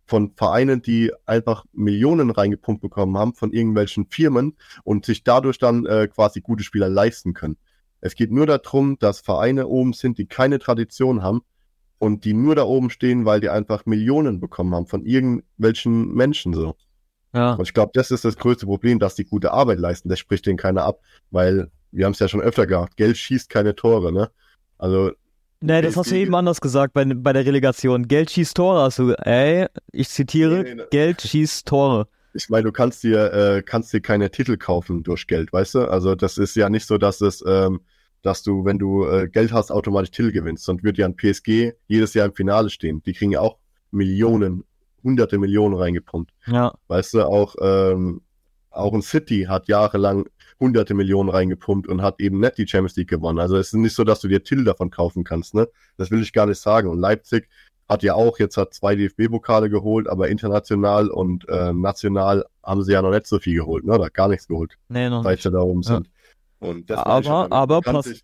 von 0.06 0.32
Vereinen, 0.36 0.82
die 0.82 1.12
einfach 1.26 1.64
Millionen 1.72 2.30
reingepumpt 2.30 2.80
bekommen 2.80 3.18
haben 3.18 3.34
von 3.34 3.52
irgendwelchen 3.52 4.06
Firmen 4.06 4.56
und 4.84 5.04
sich 5.04 5.24
dadurch 5.24 5.58
dann 5.58 5.84
äh, 5.84 6.06
quasi 6.06 6.40
gute 6.40 6.62
Spieler 6.62 6.88
leisten 6.88 7.34
können. 7.34 7.56
Es 8.00 8.14
geht 8.14 8.30
nur 8.30 8.46
darum, 8.46 8.98
dass 8.98 9.20
Vereine 9.20 9.66
oben 9.66 9.92
sind, 9.92 10.18
die 10.18 10.26
keine 10.26 10.58
Tradition 10.60 11.22
haben 11.22 11.40
und 11.98 12.24
die 12.24 12.34
nur 12.34 12.54
da 12.54 12.64
oben 12.64 12.90
stehen, 12.90 13.24
weil 13.24 13.40
die 13.40 13.48
einfach 13.48 13.84
Millionen 13.86 14.38
bekommen 14.38 14.74
haben 14.74 14.86
von 14.86 15.04
irgendwelchen 15.04 16.14
Menschen 16.14 16.54
so. 16.54 16.76
Ja. 17.34 17.54
Und 17.54 17.66
ich 17.66 17.74
glaube, 17.74 17.90
das 17.94 18.10
ist 18.10 18.24
das 18.24 18.36
größte 18.36 18.66
Problem, 18.66 18.98
dass 18.98 19.14
die 19.14 19.24
gute 19.24 19.52
Arbeit 19.52 19.78
leisten. 19.78 20.08
Das 20.08 20.18
spricht 20.18 20.46
denen 20.46 20.56
keiner 20.56 20.84
ab, 20.84 21.00
weil 21.30 21.70
wir 21.96 22.04
haben 22.04 22.12
es 22.12 22.18
ja 22.18 22.28
schon 22.28 22.40
öfter 22.42 22.66
gehabt. 22.66 22.96
Geld 22.96 23.16
schießt 23.16 23.48
keine 23.50 23.74
Tore, 23.74 24.12
ne? 24.12 24.30
Also 24.78 25.12
Nee, 25.60 25.80
das 25.80 25.96
hast 25.96 26.10
du 26.10 26.16
eben 26.16 26.34
anders 26.34 26.60
gesagt 26.60 26.92
bei, 26.92 27.04
bei 27.06 27.32
der 27.32 27.46
Relegation. 27.46 28.06
Geld 28.06 28.30
schießt 28.30 28.54
Tore, 28.56 28.82
hast 28.82 28.98
du, 28.98 29.12
ey, 29.14 29.66
ich 29.90 30.08
zitiere, 30.10 30.62
Nee, 30.62 30.62
nee, 30.62 30.74
nee. 30.74 30.82
Geld 30.90 31.22
schießt 31.22 31.66
Tore. 31.66 32.06
ich 32.34 32.50
meine, 32.50 32.64
du 32.64 32.72
kannst 32.72 33.02
dir, 33.02 33.32
äh, 33.32 33.62
kannst 33.62 33.92
dir 33.94 34.00
keine 34.02 34.30
Titel 34.30 34.58
kaufen 34.58 35.02
durch 35.02 35.26
Geld, 35.26 35.50
weißt 35.54 35.76
du? 35.76 35.90
Also 35.90 36.14
das 36.14 36.36
ist 36.36 36.54
ja 36.56 36.68
nicht 36.68 36.86
so, 36.86 36.98
dass 36.98 37.22
es, 37.22 37.42
ähm, 37.46 37.80
dass 38.20 38.42
du, 38.42 38.66
wenn 38.66 38.78
du 38.78 39.06
äh, 39.06 39.28
Geld 39.28 39.50
hast, 39.52 39.70
automatisch 39.72 40.10
Titel 40.10 40.30
gewinnst. 40.30 40.64
Sonst 40.64 40.84
wird 40.84 40.98
ja 40.98 41.06
ein 41.06 41.16
PSG 41.16 41.72
jedes 41.88 42.12
Jahr 42.12 42.26
im 42.26 42.34
Finale 42.34 42.68
stehen. 42.68 43.02
Die 43.04 43.14
kriegen 43.14 43.32
ja 43.32 43.40
auch 43.40 43.56
Millionen, 43.90 44.62
hunderte 45.02 45.38
Millionen 45.38 45.74
reingepumpt. 45.74 46.30
Ja, 46.46 46.74
Weißt 46.88 47.14
du, 47.14 47.22
auch, 47.24 47.54
ähm, 47.62 48.20
auch 48.70 48.92
ein 48.92 49.00
City 49.02 49.46
hat 49.48 49.68
jahrelang 49.68 50.26
hunderte 50.60 50.94
Millionen 50.94 51.28
reingepumpt 51.28 51.86
und 51.88 52.02
hat 52.02 52.20
eben 52.20 52.40
nicht 52.40 52.58
die 52.58 52.66
Champions 52.66 52.96
League 52.96 53.08
gewonnen. 53.10 53.38
Also 53.38 53.56
es 53.56 53.68
ist 53.68 53.74
nicht 53.74 53.94
so, 53.94 54.04
dass 54.04 54.20
du 54.20 54.28
dir 54.28 54.42
Titel 54.42 54.64
davon 54.64 54.90
kaufen 54.90 55.22
kannst, 55.24 55.54
ne? 55.54 55.68
Das 55.98 56.10
will 56.10 56.22
ich 56.22 56.32
gar 56.32 56.46
nicht 56.46 56.60
sagen. 56.60 56.88
Und 56.88 56.98
Leipzig 56.98 57.48
hat 57.88 58.02
ja 58.02 58.14
auch, 58.14 58.38
jetzt 58.38 58.56
hat 58.56 58.74
zwei 58.74 58.96
DFB-Pokale 58.96 59.70
geholt, 59.70 60.08
aber 60.08 60.28
international 60.28 61.08
und 61.08 61.48
äh, 61.48 61.72
national 61.72 62.44
haben 62.64 62.82
sie 62.82 62.92
ja 62.92 63.02
noch 63.02 63.10
nicht 63.12 63.26
so 63.26 63.38
viel 63.38 63.54
geholt, 63.56 63.84
ne? 63.84 63.94
Oder 63.94 64.10
gar 64.10 64.28
nichts 64.28 64.48
geholt, 64.48 64.76
nee, 64.88 65.08
noch 65.08 65.22
seit 65.22 65.34
nicht. 65.34 65.42
sie 65.44 65.50
da 65.52 65.60
oben 65.60 65.82
Ja. 65.82 65.94
sind. 65.96 66.10
Und 66.58 66.90
das 66.90 66.98
Aber- 67.00 67.52
aber 67.52 67.80
pass- 67.82 68.22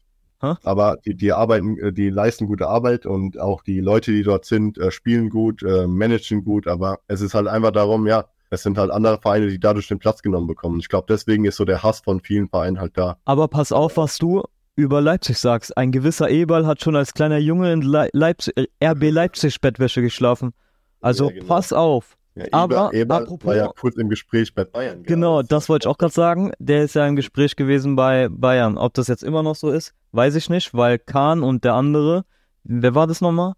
aber 0.65 0.97
die, 1.05 1.15
die 1.15 1.33
arbeiten, 1.33 1.79
äh, 1.79 1.93
die 1.93 2.11
leisten 2.11 2.47
gute 2.47 2.67
Arbeit 2.67 3.07
und 3.07 3.39
auch 3.39 3.63
die 3.63 3.79
Leute, 3.81 4.11
die 4.11 4.25
dort 4.25 4.45
sind, 4.45 4.77
äh, 4.79 4.91
spielen 4.91 5.31
gut, 5.31 5.63
äh, 5.63 5.87
managen 5.87 6.43
gut, 6.45 6.67
aber 6.67 6.99
es 7.07 7.21
ist 7.21 7.35
halt 7.35 7.47
einfach 7.47 7.71
darum, 7.71 8.09
ja, 8.09 8.25
es 8.53 8.63
sind 8.63 8.77
halt 8.79 8.91
andere 8.91 9.19
Vereine, 9.19 9.49
die 9.49 9.59
dadurch 9.59 9.89
den 9.89 9.99
Platz 9.99 10.23
genommen 10.23 10.47
bekommen. 10.47 10.79
Ich 10.79 10.89
glaube, 10.89 11.07
deswegen 11.09 11.45
ist 11.47 11.57
so 11.57 11.65
der 11.65 11.83
Hass 11.83 12.01
von 12.01 12.21
vielen 12.21 12.49
Vereinen 12.49 12.79
halt 12.81 12.97
da. 12.99 13.17
Aber 13.25 13.49
pass 13.49 13.73
auf, 13.73 13.97
was 13.97 14.19
du 14.19 14.43
über 14.77 15.01
Leipzig 15.01 15.39
sagst. 15.39 15.77
Ein 15.77 15.91
gewisser 15.93 16.29
Eberl 16.31 16.67
hat 16.67 16.83
schon 16.83 16.95
als 16.97 17.15
kleiner 17.15 17.39
Junge 17.39 17.73
in 17.73 17.83
Le 17.83 18.09
Leipzig, 18.13 18.55
äh, 18.57 18.67
RB 18.87 19.11
Leipzig 19.11 19.61
Bettwäsche 19.61 20.03
geschlafen. 20.03 20.53
Also 21.01 21.29
Ja, 21.31 21.35
genau. 21.37 21.47
pass 21.47 21.73
auf. 21.73 22.17
Ja, 22.35 22.45
Aber 22.53 22.75
Eber, 22.93 22.95
Eber 22.95 23.17
apropos- 23.17 23.47
war 23.47 23.57
ja 23.57 23.69
kurz 23.79 23.97
im 23.97 24.09
Gespräch 24.09 24.55
bei 24.55 24.65
Bayern. 24.65 25.03
Genau, 25.03 25.41
Ja, 25.41 25.47
das 25.47 25.69
wollte 25.69 25.87
ich 25.87 25.91
auch 25.91 25.99
gerade 25.99 26.13
sagen. 26.15 26.53
Der 26.59 26.83
ist 26.83 26.95
ja 26.95 27.07
im 27.07 27.17
Gespräch 27.17 27.57
gewesen 27.57 27.97
bei 27.97 28.29
Bayern. 28.31 28.79
Ob 28.79 28.95
das 28.95 29.09
jetzt 29.09 29.23
immer 29.23 29.43
noch 29.43 29.55
so 29.57 29.71
ist, 29.71 29.93
weiß 30.13 30.35
ich 30.37 30.49
nicht, 30.49 30.73
weil 30.75 30.99
Kahn 30.99 31.43
und 31.43 31.65
der 31.65 31.75
andere, 31.75 32.25
wer 32.65 32.95
war 32.95 33.07
das 33.07 33.21
nochmal? 33.21 33.53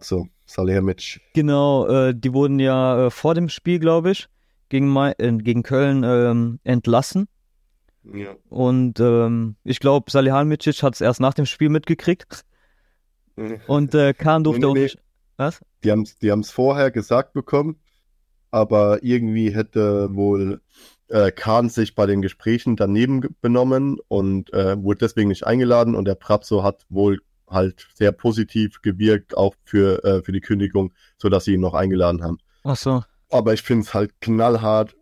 So, 0.00 0.26
Salihamidzic. 0.52 1.20
Genau, 1.34 1.86
äh, 1.86 2.14
die 2.14 2.32
wurden 2.32 2.58
ja 2.58 3.06
äh, 3.06 3.10
vor 3.10 3.34
dem 3.34 3.48
Spiel, 3.48 3.78
glaube 3.78 4.12
ich, 4.12 4.28
gegen, 4.68 4.88
Mai 4.88 5.14
äh, 5.18 5.32
gegen 5.32 5.62
Köln 5.62 6.04
ähm, 6.04 6.60
entlassen. 6.64 7.28
Ja. 8.12 8.34
Und 8.48 9.00
ähm, 9.00 9.56
ich 9.64 9.80
glaube, 9.80 10.10
Salihamidzic 10.10 10.82
hat 10.82 10.94
es 10.94 11.00
erst 11.00 11.20
nach 11.20 11.34
dem 11.34 11.46
Spiel 11.46 11.68
mitgekriegt. 11.68 12.44
Und 13.66 13.94
äh, 13.94 14.12
Kahn 14.12 14.44
durfte 14.44 14.60
Nee, 14.60 14.66
auch 14.66 14.74
nee. 14.74 14.82
nicht. 14.82 14.98
Was? 15.36 15.60
Die 15.82 15.90
haben 15.90 16.02
es 16.02 16.18
die 16.18 16.30
haben's 16.30 16.50
vorher 16.50 16.90
gesagt 16.90 17.32
bekommen, 17.32 17.80
aber 18.50 19.02
irgendwie 19.02 19.54
hätte 19.54 20.14
wohl 20.14 20.60
äh, 21.08 21.30
Kahn 21.32 21.68
sich 21.68 21.94
bei 21.94 22.06
den 22.06 22.22
Gesprächen 22.22 22.76
daneben 22.76 23.34
benommen 23.40 23.98
und 24.08 24.52
äh, 24.52 24.80
wurde 24.82 24.98
deswegen 24.98 25.28
nicht 25.28 25.46
eingeladen 25.46 25.94
und 25.94 26.04
der 26.04 26.14
Pratzo 26.14 26.62
hat 26.62 26.84
wohl 26.88 27.20
halt 27.52 27.86
sehr 27.94 28.12
positiv 28.12 28.82
gewirkt, 28.82 29.36
auch 29.36 29.54
für, 29.64 30.04
äh, 30.04 30.22
für 30.22 30.32
die 30.32 30.40
Kündigung, 30.40 30.92
sodass 31.18 31.44
sie 31.44 31.54
ihn 31.54 31.60
noch 31.60 31.74
eingeladen 31.74 32.22
haben. 32.22 32.38
Ach 32.64 32.76
so. 32.76 33.02
Aber 33.30 33.54
ich 33.54 33.62
finde 33.62 33.84
es 33.84 33.94
halt 33.94 34.20
knallhart. 34.20 34.94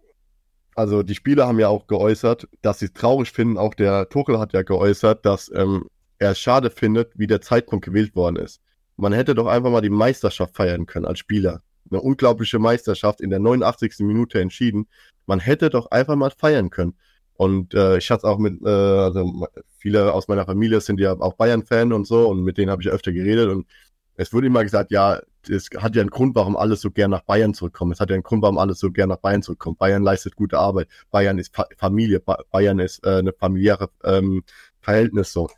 Also 0.74 1.02
die 1.02 1.14
Spieler 1.14 1.46
haben 1.46 1.58
ja 1.58 1.68
auch 1.68 1.86
geäußert, 1.86 2.48
dass 2.62 2.78
sie 2.78 2.86
es 2.86 2.92
traurig 2.92 3.32
finden. 3.32 3.58
Auch 3.58 3.74
der 3.74 4.08
Tuchel 4.08 4.38
hat 4.38 4.52
ja 4.52 4.62
geäußert, 4.62 5.26
dass 5.26 5.50
ähm, 5.54 5.86
er 6.18 6.32
es 6.32 6.38
schade 6.38 6.70
findet, 6.70 7.18
wie 7.18 7.26
der 7.26 7.40
Zeitpunkt 7.40 7.84
gewählt 7.84 8.14
worden 8.14 8.36
ist. 8.36 8.60
Man 8.96 9.12
hätte 9.12 9.34
doch 9.34 9.46
einfach 9.46 9.70
mal 9.70 9.80
die 9.80 9.90
Meisterschaft 9.90 10.56
feiern 10.56 10.86
können 10.86 11.06
als 11.06 11.18
Spieler. 11.18 11.62
Eine 11.90 12.02
unglaubliche 12.02 12.58
Meisterschaft 12.58 13.20
in 13.20 13.30
der 13.30 13.40
89. 13.40 13.94
Minute 14.00 14.40
entschieden. 14.40 14.86
Man 15.26 15.40
hätte 15.40 15.70
doch 15.70 15.90
einfach 15.90 16.16
mal 16.16 16.30
feiern 16.30 16.70
können. 16.70 16.94
Und 17.40 17.72
äh, 17.72 17.96
ich 17.96 18.10
hatte 18.10 18.24
auch 18.28 18.36
mit, 18.36 18.60
äh, 18.62 18.68
also 18.68 19.46
viele 19.78 20.12
aus 20.12 20.28
meiner 20.28 20.44
Familie 20.44 20.82
sind 20.82 21.00
ja 21.00 21.18
auch 21.18 21.32
Bayern-Fan 21.36 21.90
und 21.94 22.06
so 22.06 22.28
und 22.28 22.42
mit 22.44 22.58
denen 22.58 22.70
habe 22.70 22.82
ich 22.82 22.90
öfter 22.90 23.12
geredet 23.12 23.48
und 23.48 23.66
es 24.16 24.34
wurde 24.34 24.48
immer 24.48 24.62
gesagt, 24.62 24.90
ja, 24.90 25.18
es 25.48 25.70
hat 25.78 25.96
ja 25.96 26.02
einen 26.02 26.10
Grund, 26.10 26.34
warum 26.34 26.54
alle 26.54 26.76
so 26.76 26.90
gern 26.90 27.10
nach 27.10 27.22
Bayern 27.22 27.54
zurückkommen. 27.54 27.92
Es 27.92 28.00
hat 28.00 28.10
ja 28.10 28.14
einen 28.14 28.24
Grund, 28.24 28.42
warum 28.42 28.58
alle 28.58 28.74
so 28.74 28.90
gern 28.92 29.08
nach 29.08 29.16
Bayern 29.16 29.40
zurückkommen. 29.42 29.76
Bayern 29.78 30.02
leistet 30.02 30.36
gute 30.36 30.58
Arbeit. 30.58 30.88
Bayern 31.10 31.38
ist 31.38 31.56
Fa 31.56 31.64
Familie. 31.78 32.20
Ba 32.20 32.42
Bayern 32.50 32.78
ist 32.78 33.02
äh, 33.06 33.20
eine 33.20 33.32
familiäre 33.32 33.88
ähm, 34.04 34.42
Verhältnis 34.82 35.32
so. 35.32 35.48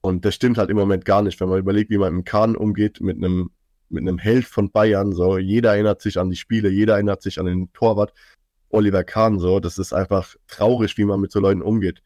Und 0.00 0.24
das 0.24 0.36
stimmt 0.36 0.58
halt 0.58 0.70
im 0.70 0.76
Moment 0.76 1.04
gar 1.04 1.22
nicht, 1.22 1.40
wenn 1.40 1.48
man 1.48 1.58
überlegt, 1.58 1.90
wie 1.90 1.98
man 1.98 2.12
dem 2.12 2.24
Kahn 2.24 2.54
umgeht, 2.54 3.00
mit 3.00 3.16
einem 3.16 3.50
mit 3.88 4.02
einem 4.02 4.18
Held 4.18 4.44
von 4.44 4.70
Bayern. 4.70 5.12
So, 5.12 5.38
jeder 5.38 5.72
erinnert 5.72 6.02
sich 6.02 6.18
an 6.20 6.30
die 6.30 6.36
Spiele, 6.36 6.68
jeder 6.68 6.94
erinnert 6.94 7.20
sich 7.20 7.40
an 7.40 7.46
den 7.46 7.72
Torwart 7.72 8.12
Oliver 8.72 9.04
Kahn. 9.04 9.38
So, 9.38 9.60
das 9.60 9.78
ist 9.78 9.92
einfach 9.92 10.34
traurig, 10.48 10.96
wie 10.98 11.04
man 11.04 11.20
mit 11.20 11.32
so 11.32 11.40
Leuten 11.40 11.62
umgeht, 11.62 12.02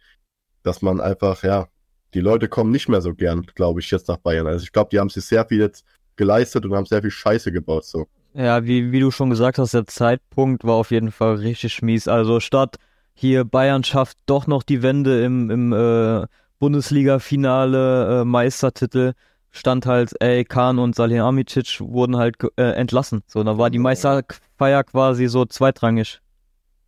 dass 0.63 0.83
man 0.83 1.01
einfach 1.01 1.43
ja 1.43 1.69
die 2.15 2.21
Leute 2.21 2.49
kommen 2.49 2.71
nicht 2.71 2.89
mehr 2.89 3.03
so 3.03 3.15
gern, 3.15 3.43
glaube 3.55 3.81
ich, 3.81 3.91
jetzt 3.91 4.09
nach 4.09 4.17
Bayern. 4.17 4.47
Also 4.47 4.63
ich 4.63 4.73
glaube, 4.73 4.89
die 4.91 4.99
haben 4.99 5.11
sich 5.11 5.25
sehr 5.25 5.45
viel 5.45 5.59
jetzt 5.59 5.85
geleistet 6.17 6.65
und 6.65 6.75
haben 6.75 6.87
sehr 6.87 7.03
viel 7.03 7.11
Scheiße 7.11 7.53
gebaut. 7.53 7.85
So. 7.85 8.07
Ja, 8.33 8.65
wie, 8.65 8.91
wie 8.93 9.01
du 9.01 9.11
schon 9.11 9.29
gesagt 9.29 9.59
hast, 9.59 9.75
der 9.75 9.87
Zeitpunkt 9.87 10.65
war 10.65 10.75
auf 10.75 10.91
jeden 10.91 11.11
Fall 11.11 11.37
richtig 11.37 11.83
mies. 11.83 12.09
Also 12.09 12.41
statt 12.41 12.77
hier 13.15 13.45
Bayern 13.45 13.85
schafft 13.85 14.19
doch 14.27 14.47
noch 14.47 14.63
die 14.63 14.83
Wende 14.83 15.25
im, 15.25 15.51
im 15.51 15.73
äh, 15.73 16.27
Bundesliga-Finale, 16.59 18.21
äh, 18.21 18.25
Meistertitel, 18.25 19.13
stand 19.51 19.87
halt, 19.87 20.15
ey, 20.21 20.45
Kahn 20.45 20.79
und 20.79 20.95
Salihamidzic 20.95 21.81
wurden 21.81 22.17
halt 22.17 22.39
ge- 22.39 22.51
äh, 22.57 22.73
entlassen. 22.73 23.23
So, 23.27 23.43
da 23.43 23.59
war 23.59 23.71
die. 23.71 23.79
Meisterfeier 23.79 24.85
quasi 24.85 25.27
so 25.29 25.45
zweitrangig. 25.45 26.21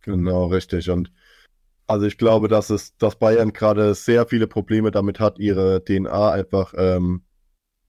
Genau, 0.01 0.47
richtig. 0.47 0.89
Und 0.89 1.11
also 1.87 2.05
ich 2.05 2.17
glaube, 2.17 2.47
dass 2.47 2.69
es, 2.69 2.95
dass 2.97 3.17
Bayern 3.17 3.51
gerade 3.53 3.95
sehr 3.95 4.27
viele 4.27 4.47
Probleme 4.47 4.91
damit 4.91 5.19
hat, 5.19 5.39
ihre 5.39 5.83
DNA 5.83 6.31
einfach 6.31 6.73
ähm, 6.77 7.23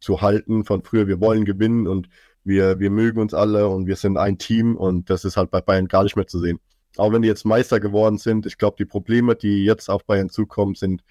zu 0.00 0.22
halten 0.22 0.64
von 0.64 0.82
früher. 0.82 1.06
Wir 1.06 1.20
wollen 1.20 1.44
gewinnen 1.44 1.86
und 1.86 2.08
wir, 2.42 2.80
wir 2.80 2.90
mögen 2.90 3.20
uns 3.20 3.34
alle 3.34 3.68
und 3.68 3.86
wir 3.86 3.96
sind 3.96 4.16
ein 4.16 4.38
Team 4.38 4.76
und 4.76 5.10
das 5.10 5.24
ist 5.24 5.36
halt 5.36 5.50
bei 5.50 5.60
Bayern 5.60 5.88
gar 5.88 6.04
nicht 6.04 6.16
mehr 6.16 6.26
zu 6.26 6.38
sehen. 6.38 6.58
Auch 6.96 7.12
wenn 7.12 7.22
die 7.22 7.28
jetzt 7.28 7.44
Meister 7.44 7.78
geworden 7.78 8.18
sind, 8.18 8.46
ich 8.46 8.58
glaube, 8.58 8.76
die 8.78 8.86
Probleme, 8.86 9.36
die 9.36 9.64
jetzt 9.64 9.88
auf 9.90 10.04
Bayern 10.04 10.30
zukommen, 10.30 10.74
sind 10.74 11.04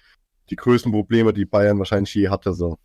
die 0.50 0.56
größten 0.56 0.92
Probleme, 0.92 1.32
die 1.32 1.46
Bayern 1.46 1.78
wahrscheinlich 1.78 2.14
je 2.14 2.28
hatte. 2.28 2.52
So. 2.52 2.78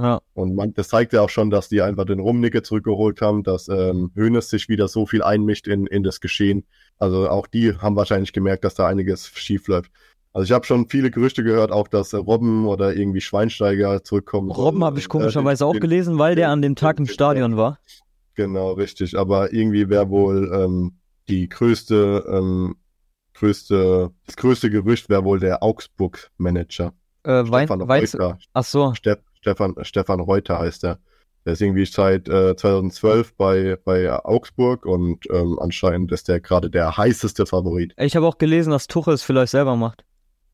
Ja, 0.00 0.20
Und 0.34 0.54
man, 0.54 0.72
das 0.74 0.88
zeigt 0.88 1.12
ja 1.12 1.22
auch 1.22 1.28
schon, 1.28 1.50
dass 1.50 1.68
die 1.68 1.82
einfach 1.82 2.04
den 2.04 2.20
Rumnicke 2.20 2.62
zurückgeholt 2.62 3.20
haben, 3.20 3.42
dass 3.42 3.66
ähm, 3.68 4.12
Hoeneß 4.16 4.48
sich 4.48 4.68
wieder 4.68 4.86
so 4.86 5.06
viel 5.06 5.22
einmischt 5.24 5.66
in, 5.66 5.86
in 5.86 6.04
das 6.04 6.20
Geschehen. 6.20 6.64
Also 6.98 7.28
auch 7.28 7.48
die 7.48 7.74
haben 7.76 7.96
wahrscheinlich 7.96 8.32
gemerkt, 8.32 8.62
dass 8.64 8.74
da 8.74 8.86
einiges 8.86 9.26
schief 9.26 9.66
läuft. 9.66 9.90
Also 10.32 10.44
ich 10.44 10.52
habe 10.52 10.64
schon 10.66 10.88
viele 10.88 11.10
Gerüchte 11.10 11.42
gehört, 11.42 11.72
auch 11.72 11.88
dass 11.88 12.12
äh, 12.12 12.16
Robben 12.18 12.66
oder 12.66 12.94
irgendwie 12.94 13.20
Schweinsteiger 13.20 14.04
zurückkommen. 14.04 14.50
Robben 14.52 14.84
habe 14.84 14.98
ich 15.00 15.06
Äh, 15.06 15.08
komischerweise 15.08 15.66
auch 15.66 15.72
den- 15.72 15.80
gelesen, 15.80 16.16
weil 16.18 16.36
der 16.36 16.50
an 16.50 16.62
dem 16.62 16.76
Tag 16.76 16.98
im 17.00 17.06
Stadion 17.06 17.56
war. 17.56 17.78
Genau, 18.34 18.72
richtig. 18.72 19.18
Aber 19.18 19.52
irgendwie 19.52 19.88
wäre 19.88 20.10
wohl 20.10 20.48
ähm, 20.54 20.92
die 21.28 21.48
größte, 21.48 22.24
ähm, 22.30 22.76
größte, 23.34 24.10
das 24.26 24.36
größte 24.36 24.70
Gerücht 24.70 25.08
wäre 25.08 25.24
wohl 25.24 25.40
der 25.40 25.62
Augsburg-Manager. 25.62 26.92
Äh, 27.24 27.30
Wein, 27.50 27.68
Reuter. 27.68 28.38
ach 28.52 28.64
so, 28.64 28.94
Steff, 28.94 29.18
Stefan, 29.40 29.74
Stefan 29.82 30.20
Reuter 30.20 30.58
heißt 30.58 30.84
er. 30.84 30.98
Der 31.44 31.52
ist 31.54 31.62
irgendwie 31.62 31.86
seit 31.86 32.28
äh, 32.28 32.56
2012 32.56 33.34
bei, 33.34 33.78
bei 33.84 34.12
Augsburg 34.12 34.84
und 34.84 35.24
ähm, 35.32 35.58
anscheinend 35.60 36.12
ist 36.12 36.28
der 36.28 36.40
gerade 36.40 36.68
der 36.68 36.96
heißeste 36.96 37.46
Favorit. 37.46 37.94
ich 37.96 38.16
habe 38.16 38.26
auch 38.26 38.38
gelesen, 38.38 38.70
dass 38.70 38.86
Tuchel 38.86 39.14
es 39.14 39.22
vielleicht 39.22 39.52
selber 39.52 39.76
macht. 39.76 40.04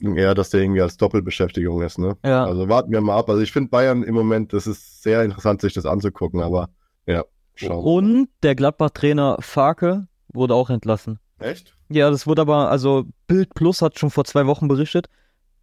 Eher, 0.01 0.35
dass 0.35 0.51
der 0.51 0.61
irgendwie 0.61 0.83
als 0.83 0.97
Doppelbeschäftigung 0.97 1.83
ist, 1.83 1.99
ne? 1.99 2.17
Ja, 2.25 2.45
Also 2.45 2.69
warten 2.69 2.93
wir 2.93 3.01
mal 3.01 3.17
ab. 3.17 3.29
Also 3.29 3.43
ich 3.43 3.53
finde 3.53 3.71
Bayern 3.71 4.03
im 4.03 4.15
Moment, 4.15 4.53
das 4.53 4.67
ist 4.67 5.03
sehr 5.03 5.23
interessant, 5.25 5.63
sich 5.63 5.73
das 5.73 5.87
anzugucken, 5.87 6.41
aber 6.41 6.69
ja, 7.07 7.25
schauen. 7.55 7.71
wir 7.71 7.85
und 7.85 8.29
der 8.43 8.55
Gladbach-Trainer 8.55 9.39
Farke 9.41 10.07
wurde 10.29 10.55
auch 10.55 10.69
entlassen. 10.71 11.19
Echt? 11.39 11.77
Ja, 11.89 12.11
das 12.11 12.27
wurde 12.27 12.43
aber, 12.43 12.71
also 12.71 13.05
Bild 13.27 13.55
Plus 13.55 13.83
hat 13.83 13.99
schon 13.99 14.11
vor 14.11 14.25
zwei 14.25 14.47
Wochen 14.47 14.69
berichtet. 14.69 15.09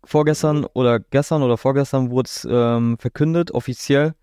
Vorgestern 0.04 0.66
oder 0.74 1.00
gestern 1.00 1.44
oder 1.44 1.58
vorgestern 1.58 2.10
wurde 2.10 2.28
es 2.28 2.48
ähm, 2.50 2.98
verkündet, 2.98 3.52
offiziell. 3.52 4.14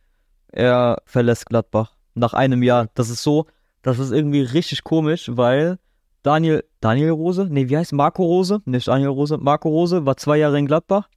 Er 0.51 1.03
verlässt 1.05 1.47
Gladbach 1.47 1.95
nach 2.15 2.35
einem 2.35 2.63
Jahr. 2.63 2.89
Das 2.95 3.11
ist 3.11 3.23
so, 3.23 3.47
das 3.83 3.99
ist 3.99 4.11
irgendwie 4.11 4.41
richtig 4.41 4.83
komisch, 4.83 5.31
weil 5.33 5.79
Daniel, 6.23 6.65
Daniel 6.81 7.11
Rose? 7.11 7.47
Nee, 7.49 7.69
wie 7.69 7.77
heißt 7.77 7.93
Marco 7.93 8.25
Rose? 8.25 8.61
Nicht 8.65 8.89
Daniel 8.89 9.11
Rose. 9.11 9.39
Marco 9.39 9.69
Rose 9.69 10.05
war 10.05 10.17
zwei 10.17 10.39
Jahre 10.39 10.59
in 10.59 10.67
Gladbach. 10.67 11.09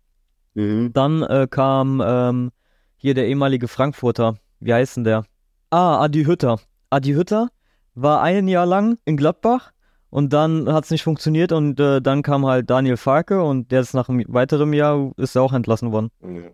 Mhm. 0.53 0.93
Dann 0.93 1.23
äh, 1.23 1.47
kam 1.49 2.01
ähm, 2.05 2.51
hier 2.97 3.13
der 3.13 3.27
ehemalige 3.27 3.67
Frankfurter. 3.67 4.35
Wie 4.59 4.73
heißt 4.73 4.97
denn 4.97 5.03
der? 5.03 5.25
Ah, 5.69 6.03
Adi 6.03 6.25
Hütter. 6.25 6.59
Adi 6.89 7.13
Hütter 7.13 7.49
war 7.95 8.21
ein 8.21 8.47
Jahr 8.47 8.65
lang 8.65 8.99
in 9.05 9.17
Gladbach 9.17 9.70
Und 10.11 10.33
dann 10.33 10.71
hat 10.71 10.83
es 10.83 10.91
nicht 10.91 11.03
funktioniert 11.03 11.51
und 11.53 11.79
äh, 11.79 12.01
dann 12.01 12.21
kam 12.21 12.45
halt 12.45 12.69
Daniel 12.69 12.97
Farke 12.97 13.41
und 13.41 13.71
der 13.71 13.81
ist 13.81 13.93
nach 13.93 14.09
einem 14.09 14.25
weiteren 14.27 14.73
Jahr 14.73 15.11
ist 15.17 15.35
er 15.35 15.41
auch 15.41 15.53
entlassen 15.53 15.91
worden. 15.91 16.11
Ja. 16.21 16.51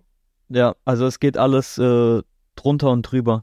Ja, 0.49 0.75
also 0.85 1.05
es 1.05 1.19
geht 1.19 1.37
alles 1.37 1.77
äh, 1.77 2.21
drunter 2.55 2.91
und 2.91 3.01
drüber. 3.01 3.41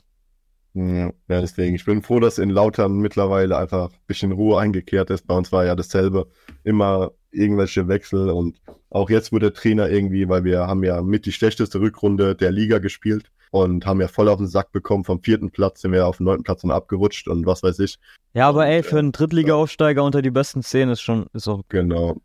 Ja, 0.73 1.07
ja, 1.29 1.41
deswegen. 1.41 1.75
Ich 1.75 1.85
bin 1.85 2.03
froh, 2.03 2.19
dass 2.19 2.39
in 2.39 2.51
Lautern 2.51 2.99
mittlerweile 2.99 3.59
einfach 3.59 3.91
ein 3.91 3.99
bisschen 4.07 4.33
Ruhe 4.33 4.59
eingekehrt 4.59 5.11
ist. 5.11 5.27
Bei 5.27 5.37
uns 5.37 5.53
war 5.53 5.65
ja 5.65 5.77
dasselbe. 5.77 6.29
Immer 6.63 7.13
irgendwelche 7.31 7.89
Wechsel 7.89 8.31
und 8.31 8.61
auch 8.91 9.11
jetzt 9.11 9.33
wurde 9.33 9.51
der 9.51 9.55
Trainer 9.55 9.91
irgendwie, 9.91 10.29
weil 10.29 10.45
wir 10.45 10.67
haben 10.67 10.85
ja 10.85 11.03
mit 11.03 11.27
die 11.27 11.33
schlechteste 11.33 11.81
Rückrunde 11.81 12.37
der 12.37 12.53
Liga 12.53 12.79
gespielt 12.79 13.31
und 13.55 13.87
haben 13.87 14.01
ja 14.01 14.09
voll 14.09 14.29
auf 14.29 14.39
den 14.39 14.49
Sack 14.49 14.73
bekommen. 14.73 15.05
Vom 15.05 15.23
vierten 15.23 15.49
Platz 15.53 15.81
sind 15.83 15.93
wir 15.93 16.09
auf 16.09 16.17
den 16.17 16.25
neunten 16.25 16.43
Platz 16.43 16.65
und 16.65 16.73
abgerutscht 16.73 17.29
und 17.29 17.47
was 17.47 17.63
weiß 17.63 17.79
ich. 17.79 18.01
Ja, 18.33 18.49
aber 18.49 18.67
ey, 18.67 18.81
äh, 18.81 18.83
für 18.83 18.99
einen 18.99 19.13
Drittliga-Aufsteiger 19.13 20.03
unter 20.03 20.23
die 20.23 20.33
besten 20.33 20.61
zehn 20.65 20.89
ist 20.89 21.03
schon, 21.03 21.27
ist 21.35 21.47
auch 21.47 21.63
Genau. 21.69 22.17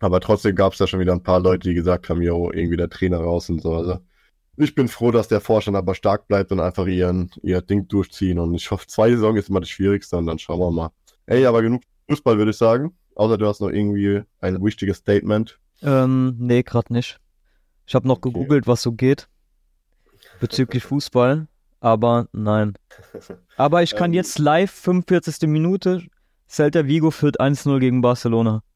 Aber 0.00 0.20
trotzdem 0.20 0.54
gab 0.54 0.74
es 0.74 0.78
da 0.78 0.86
schon 0.86 1.00
wieder 1.00 1.14
ein 1.14 1.22
paar 1.22 1.40
Leute, 1.40 1.70
die 1.70 1.74
gesagt 1.74 2.10
haben, 2.10 2.20
jo, 2.20 2.50
irgendwie 2.52 2.76
der 2.76 2.90
Trainer 2.90 3.16
raus 3.16 3.48
und 3.48 3.62
so. 3.62 3.72
Also 3.74 4.00
ich 4.58 4.74
bin 4.74 4.88
froh, 4.88 5.10
dass 5.12 5.28
der 5.28 5.40
Vorstand 5.40 5.78
aber 5.78 5.94
stark 5.94 6.28
bleibt 6.28 6.52
und 6.52 6.60
einfach 6.60 6.86
ihren, 6.86 7.30
ihr 7.42 7.62
Ding 7.62 7.88
durchziehen. 7.88 8.38
Und 8.38 8.54
ich 8.54 8.70
hoffe, 8.70 8.86
zwei 8.86 9.10
Saison 9.12 9.34
ist 9.36 9.48
immer 9.48 9.60
das 9.60 9.70
Schwierigste 9.70 10.18
und 10.18 10.26
dann 10.26 10.38
schauen 10.38 10.60
wir 10.60 10.70
mal. 10.70 10.90
Ey, 11.24 11.46
aber 11.46 11.62
genug 11.62 11.84
Fußball, 12.10 12.36
würde 12.36 12.50
ich 12.50 12.58
sagen. 12.58 12.94
Außer 13.14 13.38
du 13.38 13.46
hast 13.46 13.62
noch 13.62 13.70
irgendwie 13.70 14.20
ein 14.40 14.62
wichtiges 14.62 14.98
Statement. 14.98 15.58
Ähm, 15.80 16.36
nee, 16.38 16.62
gerade 16.62 16.92
nicht. 16.92 17.18
Ich 17.86 17.94
habe 17.94 18.06
noch 18.06 18.18
Okay. 18.18 18.30
gegoogelt, 18.30 18.66
was 18.66 18.82
so 18.82 18.92
geht 18.92 19.26
bezüglich 20.40 20.84
Fußball, 20.84 21.46
aber 21.80 22.28
nein. 22.32 22.74
Aber 23.56 23.82
ich 23.82 23.94
kann 23.94 24.10
Ähm. 24.10 24.14
jetzt 24.14 24.38
live 24.38 24.70
45. 24.70 25.48
Minute 25.48 26.02
Celta 26.48 26.86
Vigo 26.86 27.10
führt 27.10 27.40
1-0 27.40 27.78
gegen 27.80 28.00
Barcelona. 28.00 28.62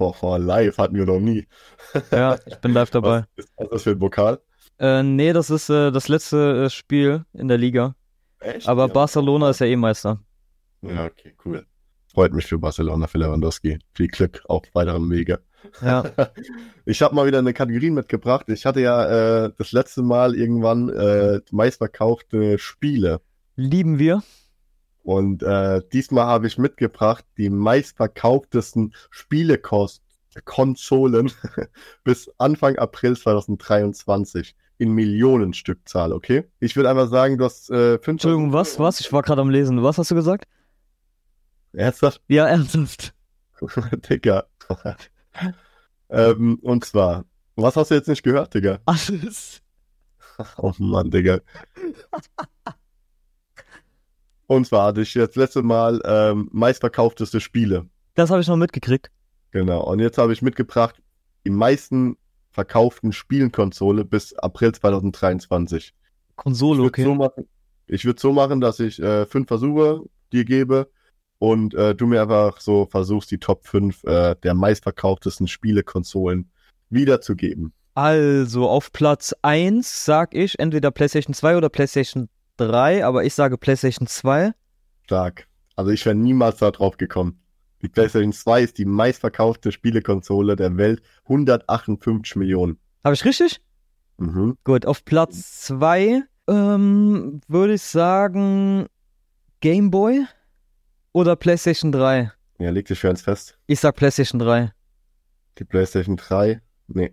Oh, 0.00 0.12
oh, 0.22 0.36
live 0.36 0.76
hatten 0.78 0.96
wir 0.96 1.06
noch 1.06 1.20
nie. 1.20 1.46
Ja, 2.10 2.36
ich 2.46 2.56
bin 2.56 2.72
live 2.72 2.90
dabei. 2.90 3.24
Was 3.36 3.44
ist, 3.44 3.52
was 3.56 3.64
ist 3.66 3.72
das 3.72 3.82
für 3.84 3.90
ein 3.90 3.98
Pokal? 4.00 4.40
Äh, 4.80 5.02
nee, 5.04 5.32
das 5.32 5.50
ist 5.50 5.70
äh, 5.70 5.92
das 5.92 6.08
letzte 6.08 6.64
äh, 6.64 6.70
Spiel 6.70 7.24
in 7.32 7.46
der 7.46 7.58
Liga. 7.58 7.94
Echt? 8.40 8.68
Aber 8.68 8.88
Ja. 8.88 8.92
Barcelona 8.92 9.50
ist 9.50 9.60
ja 9.60 9.66
eh 9.68 9.76
Meister. 9.76 10.18
Ja, 10.82 11.04
okay, 11.06 11.34
cool. 11.44 11.64
Freut 12.12 12.32
mich 12.32 12.46
für 12.46 12.58
Barcelona, 12.58 13.06
für 13.06 13.18
Lewandowski. 13.18 13.78
Viel 13.94 14.08
Glück 14.08 14.42
auf 14.48 14.62
weiterem 14.72 15.08
Wege. 15.10 15.40
Ja. 15.82 16.04
Ich 16.84 17.02
habe 17.02 17.14
mal 17.14 17.26
wieder 17.26 17.38
eine 17.38 17.52
Kategorie 17.52 17.90
mitgebracht. 17.90 18.48
Ich 18.48 18.64
hatte 18.64 18.80
ja 18.80 19.44
äh, 19.44 19.52
das 19.58 19.72
letzte 19.72 20.00
Mal 20.00 20.34
irgendwann 20.34 20.88
äh, 20.88 21.42
meistverkaufte 21.50 22.58
Spiele. 22.58 23.20
Lieben 23.56 23.98
wir. 23.98 24.22
Und 25.02 25.42
äh, 25.42 25.82
diesmal 25.92 26.24
habe 26.24 26.46
ich 26.46 26.56
mitgebracht 26.56 27.26
die 27.36 27.50
meistverkauftesten 27.50 28.94
Spielekonsolen 29.10 31.30
bis 32.04 32.30
Anfang 32.38 32.76
April 32.76 33.18
2023 33.18 34.56
in 34.78 34.92
Millionenstückzahl, 34.92 36.12
okay? 36.12 36.44
Ich 36.60 36.76
würde 36.76 36.90
einfach 36.90 37.08
sagen, 37.08 37.36
du 37.36 37.44
hast 37.44 37.70
äh, 37.70 37.98
fünf 37.98 38.14
Entschuldigung, 38.14 38.52
was? 38.52 38.78
Was? 38.78 39.00
Ich 39.00 39.12
war 39.12 39.22
gerade 39.22 39.42
am 39.42 39.50
Lesen. 39.50 39.82
Was 39.82 39.98
hast 39.98 40.10
du 40.10 40.14
gesagt? 40.14 40.46
Ernsthaft? 41.72 42.22
Ja, 42.28 42.46
ernsthaft. 42.46 43.14
Digga. 44.08 44.44
Ähm, 46.08 46.58
und 46.62 46.84
zwar, 46.84 47.24
was 47.56 47.76
hast 47.76 47.90
du 47.90 47.94
jetzt 47.94 48.08
nicht 48.08 48.22
gehört, 48.22 48.54
Digga? 48.54 48.78
Alles. 48.86 49.62
Oh 50.56 50.72
Mann, 50.78 51.10
Digga. 51.10 51.40
Und 54.46 54.68
zwar 54.68 54.86
hatte 54.86 55.00
ich 55.00 55.14
jetzt 55.14 55.34
letzte 55.34 55.62
Mal 55.62 56.00
ähm, 56.04 56.48
meistverkaufteste 56.52 57.40
Spiele. 57.40 57.88
Das 58.14 58.30
habe 58.30 58.40
ich 58.40 58.46
noch 58.46 58.56
mitgekriegt. 58.56 59.10
Genau. 59.50 59.82
Und 59.82 59.98
jetzt 59.98 60.16
habe 60.16 60.32
ich 60.32 60.40
mitgebracht 60.40 61.02
die 61.44 61.50
meisten 61.50 62.16
verkauften 62.50 63.12
Spielenkonsole 63.12 64.04
bis 64.04 64.34
April 64.34 64.72
2023. 64.72 65.94
Konsole, 66.36 66.82
ich 66.82 66.86
okay. 66.86 67.04
so 67.04 67.14
machen, 67.14 67.48
ich 67.86 68.04
würde 68.04 68.20
so 68.20 68.32
machen, 68.32 68.60
dass 68.60 68.80
ich 68.80 69.00
äh, 69.00 69.26
fünf 69.26 69.48
Versuche 69.48 70.02
dir 70.32 70.44
gebe 70.44 70.90
und 71.38 71.74
äh, 71.74 71.94
du 71.94 72.06
mir 72.06 72.22
einfach 72.22 72.60
so 72.60 72.86
versuchst, 72.86 73.30
die 73.30 73.38
Top 73.38 73.66
5 73.66 74.04
äh, 74.04 74.34
der 74.42 74.54
meistverkauftesten 74.54 75.46
Spielekonsolen 75.46 76.50
wiederzugeben. 76.90 77.72
Also 77.94 78.68
auf 78.68 78.92
Platz 78.92 79.34
1 79.42 80.04
sag 80.04 80.34
ich 80.34 80.58
entweder 80.58 80.90
PlayStation 80.90 81.34
2 81.34 81.56
oder 81.56 81.68
PlayStation 81.68 82.28
3, 82.56 83.04
aber 83.04 83.24
ich 83.24 83.34
sage 83.34 83.58
PlayStation 83.58 84.06
2. 84.06 84.52
Stark. 85.04 85.46
Also 85.76 85.90
ich 85.90 86.04
wäre 86.06 86.14
niemals 86.14 86.58
da 86.58 86.70
drauf 86.70 86.96
gekommen. 86.96 87.40
Die 87.82 87.88
PlayStation 87.88 88.32
2 88.32 88.62
ist 88.62 88.78
die 88.78 88.84
meistverkaufte 88.84 89.70
Spielekonsole 89.70 90.56
der 90.56 90.76
Welt. 90.76 91.02
158 91.24 92.36
Millionen. 92.36 92.78
Habe 93.04 93.14
ich 93.14 93.24
richtig? 93.24 93.60
Mhm. 94.18 94.56
Gut, 94.64 94.84
auf 94.86 95.04
Platz 95.04 95.62
2 95.62 96.22
ähm, 96.48 97.40
würde 97.46 97.74
ich 97.74 97.82
sagen 97.82 98.86
Game 99.60 99.90
Boy 99.90 100.26
oder 101.18 101.34
PlayStation 101.34 101.90
3. 101.90 102.30
Ja, 102.60 102.70
leg 102.70 102.86
dich 102.86 102.98
für 103.00 103.08
eins 103.10 103.22
fest. 103.22 103.58
Ich 103.66 103.80
sag 103.80 103.96
PlayStation 103.96 104.38
3, 104.38 104.70
Die 105.58 105.64
PlayStation 105.64 106.16
3, 106.16 106.60
nee. 106.86 107.12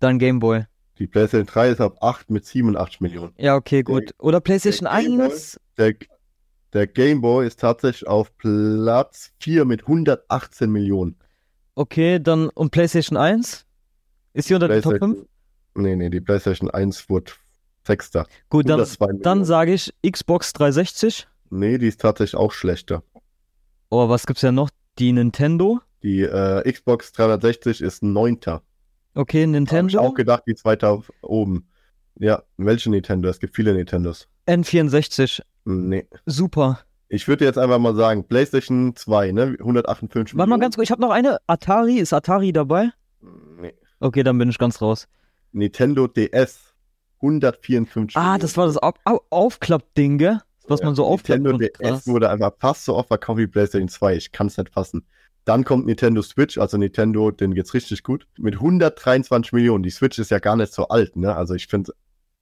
dann 0.00 0.18
Game 0.18 0.38
Boy. 0.38 0.64
Die 0.98 1.06
PlayStation 1.06 1.46
3 1.46 1.70
ist 1.70 1.80
auf 1.80 1.94
8 2.02 2.30
mit 2.30 2.44
87 2.44 3.00
Millionen. 3.00 3.32
Ja, 3.38 3.56
okay, 3.56 3.82
gut. 3.82 4.14
Oder 4.18 4.40
PlayStation 4.40 4.86
der 4.90 5.00
Game 5.02 5.16
Boy? 5.16 5.26
1? 5.30 5.60
Der, 5.78 5.94
der 6.74 6.86
Game 6.86 7.20
Boy 7.22 7.46
ist 7.46 7.58
tatsächlich 7.60 8.06
auf 8.06 8.36
Platz 8.36 9.32
4 9.40 9.64
mit 9.64 9.82
118 9.82 10.70
Millionen. 10.70 11.16
Okay, 11.74 12.20
dann 12.20 12.50
und 12.50 12.70
PlayStation 12.70 13.16
1? 13.16 13.64
Ist 14.34 14.50
die 14.50 14.54
unter 14.54 14.68
den 14.68 14.82
Top 14.82 14.98
5? 14.98 15.00
PlayStation- 15.02 15.28
Nee, 15.74 15.96
nee, 15.96 16.10
die 16.10 16.20
PlayStation 16.20 16.70
1 16.70 17.08
wurde 17.08 17.32
Sechster. 17.86 18.26
Gut, 18.50 18.68
dann, 18.68 18.80
102 18.80 19.22
dann 19.22 19.44
sage 19.46 19.72
ich 19.72 19.92
Xbox 20.08 20.52
360. 20.52 21.26
Nee, 21.48 21.78
die 21.78 21.88
ist 21.88 22.00
tatsächlich 22.00 22.36
auch 22.36 22.52
schlechter. 22.52 23.02
Oh, 23.94 24.08
was 24.08 24.24
gibt's 24.26 24.40
ja 24.40 24.52
noch? 24.52 24.70
Die 24.98 25.12
Nintendo. 25.12 25.80
Die 26.02 26.22
äh, 26.22 26.72
Xbox 26.72 27.12
360 27.12 27.82
ist 27.82 28.02
Neunter. 28.02 28.62
Okay, 29.14 29.42
Hab 29.42 29.48
ich 29.48 29.52
Nintendo. 29.52 30.00
auch 30.00 30.14
gedacht, 30.14 30.44
die 30.46 30.52
ist 30.52 30.64
weiter 30.64 31.02
oben. 31.20 31.68
Ja, 32.18 32.42
welche 32.56 32.88
Nintendo? 32.88 33.28
Es 33.28 33.38
gibt 33.38 33.54
viele 33.54 33.74
Nintendos. 33.74 34.28
N64. 34.48 35.42
Nee. 35.66 36.06
Super. 36.24 36.80
Ich 37.10 37.28
würde 37.28 37.44
jetzt 37.44 37.58
einfach 37.58 37.78
mal 37.78 37.94
sagen, 37.94 38.26
PlayStation 38.26 38.96
2, 38.96 39.32
ne? 39.32 39.56
158 39.58 40.38
Warte 40.38 40.48
mal 40.48 40.58
ganz 40.58 40.76
kurz, 40.76 40.86
ich 40.86 40.90
habe 40.90 41.02
noch 41.02 41.10
eine. 41.10 41.36
Atari, 41.46 41.98
ist 41.98 42.14
Atari 42.14 42.54
dabei? 42.54 42.88
Nee. 43.60 43.74
Okay, 44.00 44.22
dann 44.22 44.38
bin 44.38 44.48
ich 44.48 44.56
ganz 44.56 44.80
raus. 44.80 45.06
Nintendo 45.52 46.06
DS. 46.06 46.60
154 47.20 48.16
Ah, 48.16 48.38
das 48.38 48.56
war 48.56 48.64
das 48.64 48.82
Au 48.82 48.94
Au 49.04 49.20
Aufklappding, 49.28 50.16
gell? 50.16 50.40
Was 50.68 50.80
Ja, 50.80 50.86
man 50.86 50.94
so 50.94 51.04
aufklappt. 51.04 51.42
Nintendo 51.42 51.68
DS 51.78 52.06
wurde 52.06 52.30
einfach 52.30 52.52
fast 52.58 52.84
so 52.84 52.96
oft 52.96 53.08
verkauft 53.08 53.38
wie 53.38 53.46
PlayStation 53.46 53.88
2. 53.88 54.16
Ich 54.16 54.32
kann 54.32 54.46
es 54.46 54.56
nicht 54.56 54.70
fassen. 54.70 55.06
Dann 55.44 55.64
kommt 55.64 55.86
Nintendo 55.86 56.22
Switch, 56.22 56.56
also 56.58 56.76
Nintendo, 56.78 57.32
den 57.32 57.54
geht's 57.54 57.74
richtig 57.74 58.04
gut. 58.04 58.28
Mit 58.38 58.54
123 58.54 59.52
Millionen. 59.52 59.82
Die 59.82 59.90
Switch 59.90 60.18
ist 60.18 60.30
ja 60.30 60.38
gar 60.38 60.56
nicht 60.56 60.72
so 60.72 60.88
alt, 60.88 61.16
ne? 61.16 61.34
Also 61.34 61.54
ich 61.54 61.66
finde 61.66 61.92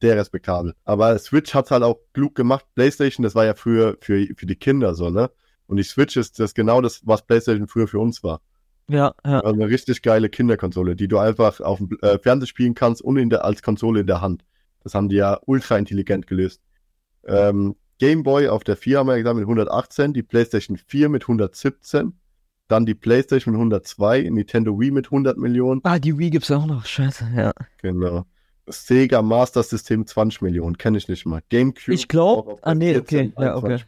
sehr 0.02 0.16
respektabel. 0.16 0.74
Aber 0.84 1.18
Switch 1.18 1.54
hat's 1.54 1.70
halt 1.70 1.82
auch 1.82 1.98
klug 2.12 2.34
gemacht. 2.34 2.66
PlayStation, 2.74 3.22
das 3.22 3.34
war 3.34 3.44
ja 3.46 3.54
früher 3.54 3.96
für, 4.00 4.26
für 4.36 4.46
die 4.46 4.56
Kinder 4.56 4.94
so, 4.94 5.10
ne? 5.10 5.30
Und 5.66 5.76
die 5.76 5.82
Switch 5.82 6.16
ist 6.16 6.38
das 6.40 6.52
genau 6.52 6.80
das, 6.80 7.00
was 7.04 7.22
PlayStation 7.24 7.68
früher 7.68 7.88
für 7.88 8.00
uns 8.00 8.22
war. 8.22 8.40
Ja, 8.88 9.14
ja. 9.24 9.40
Also 9.40 9.54
eine 9.54 9.68
richtig 9.68 10.02
geile 10.02 10.28
Kinderkonsole, 10.28 10.96
die 10.96 11.06
du 11.06 11.18
einfach 11.18 11.60
auf 11.60 11.78
dem 11.78 11.96
äh, 12.02 12.18
Fernseher 12.18 12.48
spielen 12.48 12.74
kannst 12.74 13.02
und 13.02 13.16
in 13.18 13.30
der, 13.30 13.44
als 13.44 13.62
Konsole 13.62 14.00
in 14.00 14.06
der 14.06 14.20
Hand. 14.20 14.44
Das 14.82 14.94
haben 14.94 15.08
die 15.08 15.16
ja 15.16 15.38
ultra 15.46 15.78
intelligent 15.78 16.26
gelöst. 16.26 16.60
Ähm, 17.24 17.76
Game 18.00 18.22
Boy 18.22 18.48
auf 18.48 18.64
der 18.64 18.76
4 18.76 18.98
haben 18.98 19.08
wir 19.08 19.16
gesagt 19.18 19.36
mit 19.36 19.44
118, 19.44 20.14
die 20.14 20.22
PlayStation 20.22 20.78
4 20.78 21.10
mit 21.10 21.24
117, 21.24 22.14
dann 22.66 22.86
die 22.86 22.94
PlayStation 22.94 23.52
mit 23.52 23.58
102, 23.58 24.22
Nintendo 24.30 24.80
Wii 24.80 24.90
mit 24.90 25.06
100 25.06 25.36
Millionen, 25.36 25.80
Ah, 25.84 25.98
die 25.98 26.18
Wii 26.18 26.30
gibt's 26.30 26.48
ja 26.48 26.56
auch 26.56 26.66
noch. 26.66 26.84
Scheiße, 26.86 27.28
ja. 27.36 27.52
genau. 27.82 28.24
Sega 28.66 29.20
Master 29.20 29.62
System 29.62 30.06
20 30.06 30.40
Millionen, 30.40 30.78
kenne 30.78 30.96
ich 30.96 31.08
nicht 31.08 31.26
mal. 31.26 31.42
GameCube. 31.50 31.92
Ich 31.94 32.08
glaube. 32.08 32.56
Ah, 32.62 32.74
nee, 32.74 32.94
14, 32.94 33.32
okay. 33.36 33.44
Ja, 33.44 33.56
okay. 33.56 33.66
21. 33.66 33.86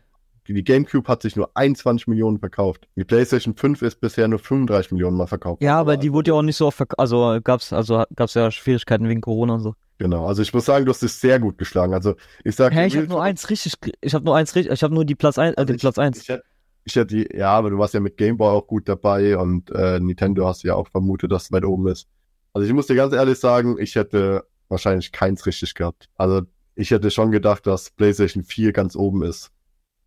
Die 0.49 0.65
GameCube 0.65 1.09
hat 1.09 1.23
sich 1.23 1.37
nur 1.37 1.51
21 1.55 2.09
Millionen 2.09 2.39
verkauft. 2.39 2.89
Die 2.97 3.05
PlayStation 3.05 3.55
5 3.55 3.81
ist 3.83 4.01
bisher 4.01 4.27
nur 4.29 4.41
35 4.41 4.93
Millionen 4.93 5.17
mal 5.17 5.29
verkauft. 5.29 5.63
Ja, 5.63 5.79
aber 5.79 5.97
die 5.97 6.13
wurde 6.13 6.33
ja 6.33 6.35
auch 6.35 6.43
nicht 6.43 6.57
so 6.57 6.67
oft 6.67 6.77
verk 6.77 6.95
Also 6.99 7.39
gab's, 7.43 7.73
also 7.73 8.05
gab's 8.15 8.35
ja 8.35 8.51
Schwierigkeiten 8.51 9.09
wegen 9.09 9.21
Corona 9.21 9.55
und 9.55 9.61
so. 9.61 9.75
Genau, 10.03 10.27
also 10.27 10.43
ich 10.43 10.53
muss 10.53 10.65
sagen, 10.65 10.85
du 10.85 10.91
hast 10.91 11.05
es 11.05 11.21
sehr 11.21 11.39
gut 11.39 11.59
geschlagen. 11.59 11.95
Also 11.95 12.17
ich 12.43 12.57
sag, 12.57 12.75
Hä, 12.75 12.89
ich 12.89 12.97
habe 12.97 13.07
nur 13.07 13.23
eins 13.23 13.49
richtig, 13.51 13.75
ich 14.01 14.15
habe 14.15 14.25
nur 14.25 14.35
eins 14.37 14.53
richtig, 14.57 14.73
ich 14.73 14.83
habe 14.83 14.93
nur 14.93 15.05
die 15.05 15.15
Platz 15.15 15.39
1, 15.39 15.53
äh, 15.55 15.57
also 15.57 15.73
den 15.73 15.79
Platz 15.79 15.97
1. 15.97 16.23
Ich 16.23 16.29
hätte, 16.29 16.43
ich 16.83 16.97
hätte 16.97 17.15
die, 17.15 17.29
ja, 17.37 17.51
aber 17.51 17.71
du 17.71 17.79
warst 17.79 17.95
ja 17.95 18.01
mit 18.01 18.17
Game 18.17 18.37
Boy 18.37 18.49
auch 18.49 18.67
gut 18.67 18.89
dabei 18.89 19.39
und 19.39 19.71
äh, 19.71 20.01
Nintendo 20.01 20.49
hast 20.49 20.65
ja 20.65 20.75
auch 20.75 20.89
vermutet, 20.89 21.31
dass 21.31 21.45
es 21.45 21.53
weit 21.53 21.65
oben 21.65 21.87
ist. 21.87 22.09
Also 22.53 22.67
ich 22.67 22.75
muss 22.75 22.89
dir 22.89 22.97
ganz 22.97 23.13
ehrlich 23.15 23.39
sagen, 23.39 23.77
ich 23.79 23.95
hätte 23.95 24.45
wahrscheinlich 24.69 25.13
keins 25.13 25.47
richtig 25.47 25.73
gehabt. 25.75 26.09
Also 26.17 26.43
ich 26.75 26.91
hätte 26.91 27.13
schon 27.13 27.31
gedacht, 27.31 27.65
dass 27.69 27.91
PlayStation 27.91 28.43
4 28.43 28.73
ganz 28.73 28.97
oben 28.97 29.23
ist. 29.23 29.53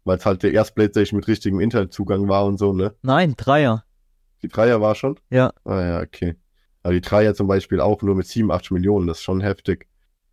weil 0.03 0.17
es 0.17 0.25
halt 0.25 0.43
der 0.43 0.51
erste 0.51 0.73
Playstation 0.73 1.17
mit 1.19 1.29
richtigem 1.29 1.61
Internetzugang 1.61 2.27
war 2.27 2.45
und 2.45 2.57
so, 2.57 2.73
ne? 2.73 2.93
Nein, 3.01 3.35
Dreier. 3.37 3.85
Die 4.41 4.49
Dreier 4.49 4.81
war 4.81 4.93
schon? 4.93 5.17
Ja. 5.29 5.53
Ah 5.63 5.81
ja, 5.81 6.01
okay. 6.01 6.35
Aber 6.85 6.93
die 6.93 7.01
Dreier 7.01 7.33
zum 7.33 7.47
Beispiel 7.47 7.81
auch 7.81 8.03
nur 8.03 8.13
mit 8.13 8.27
87 8.27 8.69
Millionen, 8.69 9.07
das 9.07 9.17
ist 9.17 9.23
schon 9.23 9.41
heftig. 9.41 9.87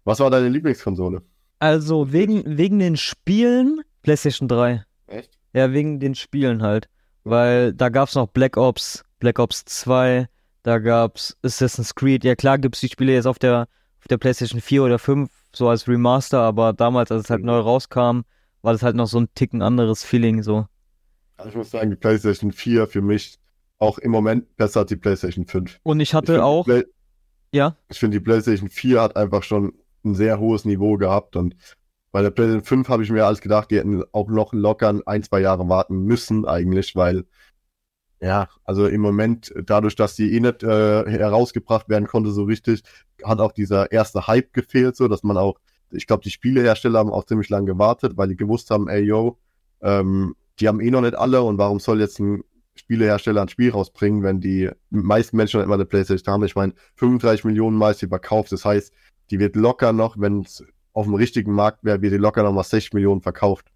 Was 0.05 0.20
war 0.20 0.30
deine 0.30 0.50
Lieblingskonsole? 0.50 1.22
Also 1.61 2.12
wegen, 2.12 2.59
wegen 2.59 2.78
den 2.78 2.98
Spielen 2.98 3.80
PlayStation 4.03 4.48
3. 4.48 4.84
Echt? 5.07 5.30
Ja, 5.55 5.72
wegen 5.72 5.98
den 5.98 6.14
Spielen 6.14 6.61
halt. 6.61 6.90
Weil 7.24 7.72
da 7.72 7.88
gab's 7.88 8.16
noch 8.16 8.26
Black 8.26 8.59
Ops, 8.59 9.03
Black 9.18 9.38
Ops 9.38 9.64
2, 9.64 10.28
da 10.62 10.78
gab's 10.78 11.38
Assassin's 11.42 11.94
Creed. 11.94 12.22
Ja 12.22 12.34
klar 12.34 12.59
gibt's 12.59 12.80
die 12.80 12.90
Spiele 12.90 13.14
jetzt 13.14 13.26
auf 13.26 13.38
der, 13.38 13.66
auf 14.00 14.09
der 14.09 14.18
PlayStation 14.18 14.61
4 14.61 14.82
oder 14.82 14.98
5, 14.98 15.30
so 15.55 15.70
als 15.70 15.88
Remaster, 15.88 16.40
aber 16.40 16.74
damals, 16.74 17.11
als 17.11 17.24
es 17.24 17.30
halt 17.30 17.44
neu 17.44 17.61
rauskam, 17.61 18.24
war 18.61 18.74
das 18.74 18.82
halt 18.82 18.94
noch 18.94 19.07
so 19.07 19.18
ein 19.18 19.28
Ticken 19.34 19.62
anderes 19.62 20.05
Feeling 20.05 20.42
so. 20.42 20.66
Also 21.38 21.48
ich 21.48 21.57
muss 21.57 21.70
sagen, 21.70 21.88
die 21.88 21.96
PlayStation 21.96 22.53
4 22.53 22.88
für 22.88 23.00
mich 23.00 23.38
auch 23.83 23.99
im 23.99 24.12
Moment 24.12 24.57
besser 24.57 24.80
als 24.80 24.89
die 24.91 24.97
PlayStation 24.97 25.45
5. 25.45 25.80
Und 25.83 25.99
ich 26.01 26.11
Ich 26.11 26.14
hatte 26.14 26.35
die 26.35 26.39
auch, 26.39 26.64
Play- 26.64 26.85
ja, 27.51 27.76
Ich 27.91 27.99
finde, 27.99 28.18
die 28.18 28.24
PlayStation 28.24 28.68
4 28.70 29.03
hat 29.03 29.16
einfach 29.16 29.43
schon 29.43 29.72
ein 30.05 30.14
sehr 30.14 30.39
hohes 30.39 30.64
Niveau 30.64 30.97
gehabt 30.97 31.35
und 31.37 31.57
bei 32.12 32.22
der 32.22 32.30
PlayStation 32.30 32.64
5 32.64 32.89
habe 32.89 33.03
ich 33.03 33.11
mir 33.11 33.26
alles 33.26 33.41
gedacht, 33.41 33.70
die 33.70 33.78
hätten 33.78 34.05
auch 34.12 34.28
noch 34.28 34.53
locker 34.53 35.01
ein, 35.07 35.22
zwei 35.24 35.41
Jahre 35.41 35.68
warten 35.68 36.05
müssen 36.05 36.47
eigentlich, 36.47 36.95
weil 36.95 37.24
ja, 38.20 38.49
also 38.64 38.87
im 38.87 39.01
Moment, 39.01 39.53
dadurch, 39.66 39.97
dass 39.97 40.14
die 40.14 40.33
eh 40.37 40.39
nicht 40.41 40.62
äh, 40.62 41.05
herausgebracht 41.11 41.89
werden 41.89 42.07
konnte 42.07 42.30
so 42.30 42.45
richtig, 42.45 42.85
hat 43.24 43.41
auch 43.41 43.51
dieser 43.51 43.91
erste 43.91 44.28
Hype 44.28 44.53
gefehlt, 44.53 44.95
so 44.95 45.09
dass 45.09 45.24
man 45.24 45.37
auch, 45.37 45.59
ich 45.91 46.07
glaube, 46.07 46.22
die 46.22 46.30
Spielehersteller 46.30 47.01
haben 47.01 47.11
auch 47.11 47.24
ziemlich 47.24 47.49
lange 47.49 47.66
gewartet, 47.66 48.16
weil 48.16 48.28
die 48.28 48.37
gewusst 48.37 48.70
haben, 48.70 48.89
ey 48.89 49.03
yo, 49.03 49.39
ähm, 49.80 50.37
die 50.61 50.68
haben 50.68 50.80
eh 50.80 50.91
noch 50.93 51.01
nicht 51.01 51.16
alle 51.16 51.43
und 51.43 51.59
warum 51.59 51.80
soll 51.80 52.01
jetzt 52.01 52.20
ein 52.20 52.45
Spielehersteller 52.83 53.43
ein 53.43 53.49
Spiel 53.49 53.70
rausbringen, 53.70 54.22
wenn 54.22 54.41
die 54.41 54.70
meisten 54.91 55.37
Menschen 55.37 55.61
immer 55.61 55.74
eine 55.74 55.85
Playstation 55.85 56.33
haben. 56.33 56.45
Ich 56.45 56.55
meine, 56.55 56.74
35 56.97 57.45
Millionen 57.45 57.76
Mal 57.76 57.93
ist 57.93 58.01
sie 58.01 58.09
verkauft. 58.09 58.53
Das 58.53 58.64
heißt, 58.64 58.93
die 59.30 59.39
wird 59.39 59.57
locker 59.57 59.93
noch, 59.93 60.16
wenn 60.18 60.41
es 60.41 60.64
auf 60.93 61.07
dem 61.07 61.14
richtigen 61.14 61.53
Markt 61.53 61.85
wäre, 61.85 62.03
wird 62.03 62.12
die 62.12 62.18
locker 62.18 62.43
noch 62.43 62.53
mal 62.53 62.62
60 62.62 62.93
Millionen 62.93 63.22
verkauft. 63.22 63.68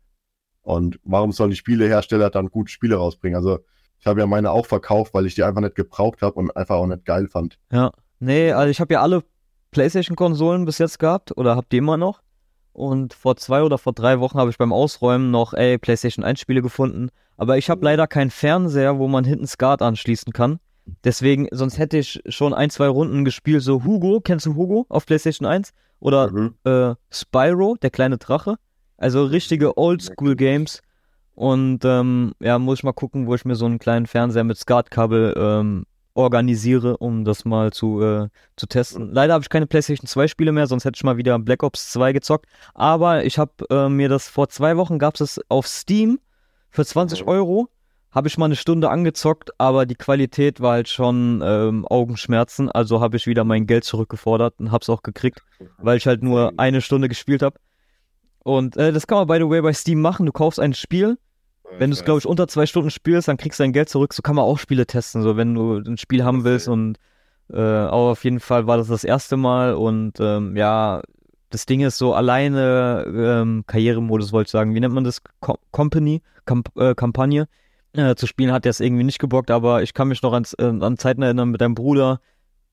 Und 0.62 0.98
warum 1.04 1.32
sollen 1.32 1.50
die 1.50 1.56
Spielehersteller 1.56 2.30
dann 2.30 2.50
gute 2.50 2.70
Spiele 2.70 2.96
rausbringen? 2.96 3.36
Also 3.36 3.60
ich 3.98 4.06
habe 4.06 4.20
ja 4.20 4.26
meine 4.26 4.50
auch 4.50 4.66
verkauft, 4.66 5.14
weil 5.14 5.26
ich 5.26 5.34
die 5.34 5.44
einfach 5.44 5.60
nicht 5.62 5.76
gebraucht 5.76 6.22
habe 6.22 6.34
und 6.34 6.56
einfach 6.56 6.76
auch 6.76 6.86
nicht 6.86 7.04
geil 7.04 7.28
fand. 7.28 7.58
ja. 7.72 7.92
Nee, 8.18 8.52
also 8.52 8.70
ich 8.70 8.80
habe 8.80 8.94
ja 8.94 9.02
alle 9.02 9.24
PlayStation-Konsolen 9.72 10.64
bis 10.64 10.78
jetzt 10.78 10.98
gehabt 10.98 11.36
oder 11.36 11.54
hab 11.54 11.68
die 11.68 11.76
immer 11.76 11.98
noch. 11.98 12.22
Und 12.72 13.14
vor 13.14 13.36
zwei 13.36 13.62
oder 13.62 13.78
vor 13.78 13.92
drei 13.92 14.20
Wochen 14.20 14.38
habe 14.38 14.50
ich 14.50 14.58
beim 14.58 14.72
Ausräumen 14.72 15.30
noch, 15.30 15.52
ey, 15.52 15.78
PlayStation 15.78 16.24
1 16.24 16.40
Spiele 16.40 16.62
gefunden. 16.62 17.10
Aber 17.36 17.58
ich 17.58 17.68
habe 17.70 17.84
leider 17.84 18.06
keinen 18.06 18.30
Fernseher, 18.30 18.98
wo 18.98 19.08
man 19.08 19.24
hinten 19.24 19.46
SCART 19.46 19.82
anschließen 19.82 20.32
kann. 20.32 20.58
Deswegen, 21.04 21.48
sonst 21.50 21.78
hätte 21.78 21.98
ich 21.98 22.22
schon 22.28 22.54
ein, 22.54 22.70
zwei 22.70 22.88
Runden 22.88 23.24
gespielt. 23.24 23.62
So 23.62 23.84
Hugo, 23.84 24.20
kennst 24.20 24.46
du 24.46 24.54
Hugo 24.54 24.86
auf 24.88 25.04
PlayStation 25.06 25.46
1? 25.46 25.72
Oder 26.00 26.30
Mhm. 26.30 26.54
äh, 26.64 26.94
Spyro, 27.10 27.76
der 27.82 27.90
kleine 27.90 28.18
Drache. 28.18 28.56
Also 28.96 29.24
richtige 29.24 29.76
Oldschool-Games. 29.76 30.82
Und 31.34 31.84
ähm, 31.84 32.32
ja, 32.40 32.58
muss 32.58 32.78
ich 32.78 32.84
mal 32.84 32.92
gucken, 32.92 33.26
wo 33.26 33.34
ich 33.34 33.44
mir 33.44 33.56
so 33.56 33.66
einen 33.66 33.78
kleinen 33.78 34.06
Fernseher 34.06 34.44
mit 34.44 34.56
SCART-Kabel 34.56 35.34
ähm, 35.36 35.84
organisiere, 36.14 36.96
um 36.96 37.24
das 37.24 37.44
mal 37.44 37.72
zu, 37.72 38.00
äh, 38.02 38.28
zu 38.56 38.66
testen. 38.66 39.12
Leider 39.12 39.34
habe 39.34 39.42
ich 39.42 39.50
keine 39.50 39.66
PlayStation 39.66 40.06
2 40.06 40.28
Spiele 40.28 40.52
mehr, 40.52 40.66
sonst 40.66 40.84
hätte 40.86 40.96
ich 40.96 41.04
mal 41.04 41.18
wieder 41.18 41.38
Black 41.38 41.62
Ops 41.62 41.92
2 41.92 42.12
gezockt. 42.14 42.46
Aber 42.72 43.24
ich 43.24 43.38
habe 43.38 43.52
äh, 43.70 43.88
mir 43.90 44.08
das 44.08 44.28
vor 44.28 44.48
zwei 44.48 44.76
Wochen 44.78 44.98
gab 44.98 45.20
es 45.20 45.40
auf 45.50 45.66
Steam 45.66 46.18
für 46.70 46.84
20 46.84 47.22
Mhm. 47.22 47.28
Euro. 47.28 47.68
Habe 48.12 48.28
ich 48.28 48.38
mal 48.38 48.46
eine 48.46 48.56
Stunde 48.56 48.88
angezockt, 48.88 49.50
aber 49.58 49.84
die 49.84 49.94
Qualität 49.94 50.60
war 50.60 50.72
halt 50.72 50.88
schon 50.88 51.42
ähm, 51.44 51.84
Augenschmerzen. 51.86 52.70
Also 52.70 53.00
habe 53.00 53.16
ich 53.18 53.26
wieder 53.26 53.44
mein 53.44 53.66
Geld 53.66 53.84
zurückgefordert 53.84 54.54
und 54.58 54.70
habe 54.72 54.82
es 54.82 54.88
auch 54.88 55.02
gekriegt, 55.02 55.42
weil 55.76 55.98
ich 55.98 56.06
halt 56.06 56.22
nur 56.22 56.54
eine 56.56 56.80
Stunde 56.80 57.08
gespielt 57.08 57.42
habe. 57.42 57.58
Und 58.42 58.76
äh, 58.78 58.92
das 58.92 59.06
kann 59.06 59.18
man 59.18 59.26
by 59.26 59.36
the 59.36 59.50
way 59.50 59.60
bei 59.60 59.72
Steam 59.74 60.00
machen. 60.00 60.24
Du 60.24 60.32
kaufst 60.32 60.58
ein 60.60 60.72
Spiel, 60.72 61.18
wenn 61.78 61.90
du 61.90 61.94
es, 61.96 62.04
glaube 62.04 62.18
ich, 62.20 62.26
unter 62.26 62.48
zwei 62.48 62.64
Stunden 62.64 62.90
spielst, 62.90 63.28
dann 63.28 63.36
kriegst 63.36 63.58
du 63.58 63.64
dein 63.64 63.72
Geld 63.72 63.88
zurück. 63.88 64.14
So 64.14 64.22
kann 64.22 64.36
man 64.36 64.44
auch 64.44 64.58
Spiele 64.58 64.86
testen, 64.86 65.22
so 65.22 65.36
wenn 65.36 65.54
du 65.54 65.78
ein 65.78 65.98
Spiel 65.98 66.24
haben 66.24 66.44
willst. 66.44 66.68
Und 66.68 66.98
äh, 67.52 67.58
aber 67.60 68.12
auf 68.12 68.24
jeden 68.24 68.40
Fall 68.40 68.66
war 68.66 68.76
das 68.78 68.88
das 68.88 69.04
erste 69.04 69.36
Mal. 69.36 69.74
Und 69.74 70.14
ähm, 70.20 70.56
ja, 70.56 71.02
das 71.50 71.66
Ding 71.66 71.80
ist 71.80 71.98
so 71.98 72.14
alleine 72.14 73.04
ähm, 73.06 73.64
Karrieremodus, 73.66 74.32
wollte 74.32 74.48
ich 74.48 74.52
sagen. 74.52 74.74
Wie 74.74 74.80
nennt 74.80 74.94
man 74.94 75.04
das? 75.04 75.22
Co 75.40 75.58
Company, 75.70 76.22
Kamp 76.44 76.70
äh, 76.76 76.94
Kampagne. 76.94 77.48
Äh, 77.92 78.14
zu 78.14 78.26
spielen 78.26 78.52
hat 78.52 78.66
das 78.66 78.80
irgendwie 78.80 79.04
nicht 79.04 79.18
gebockt, 79.18 79.50
aber 79.50 79.82
ich 79.82 79.94
kann 79.94 80.08
mich 80.08 80.22
noch 80.22 80.32
ans, 80.32 80.52
äh, 80.54 80.64
an 80.64 80.98
Zeiten 80.98 81.22
erinnern 81.22 81.50
mit 81.50 81.60
deinem 81.60 81.74
Bruder. 81.74 82.20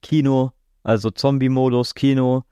Kino, 0.02 0.52
also 0.84 1.12
Zombie-Modus, 1.12 1.96
Kino. 1.96 2.44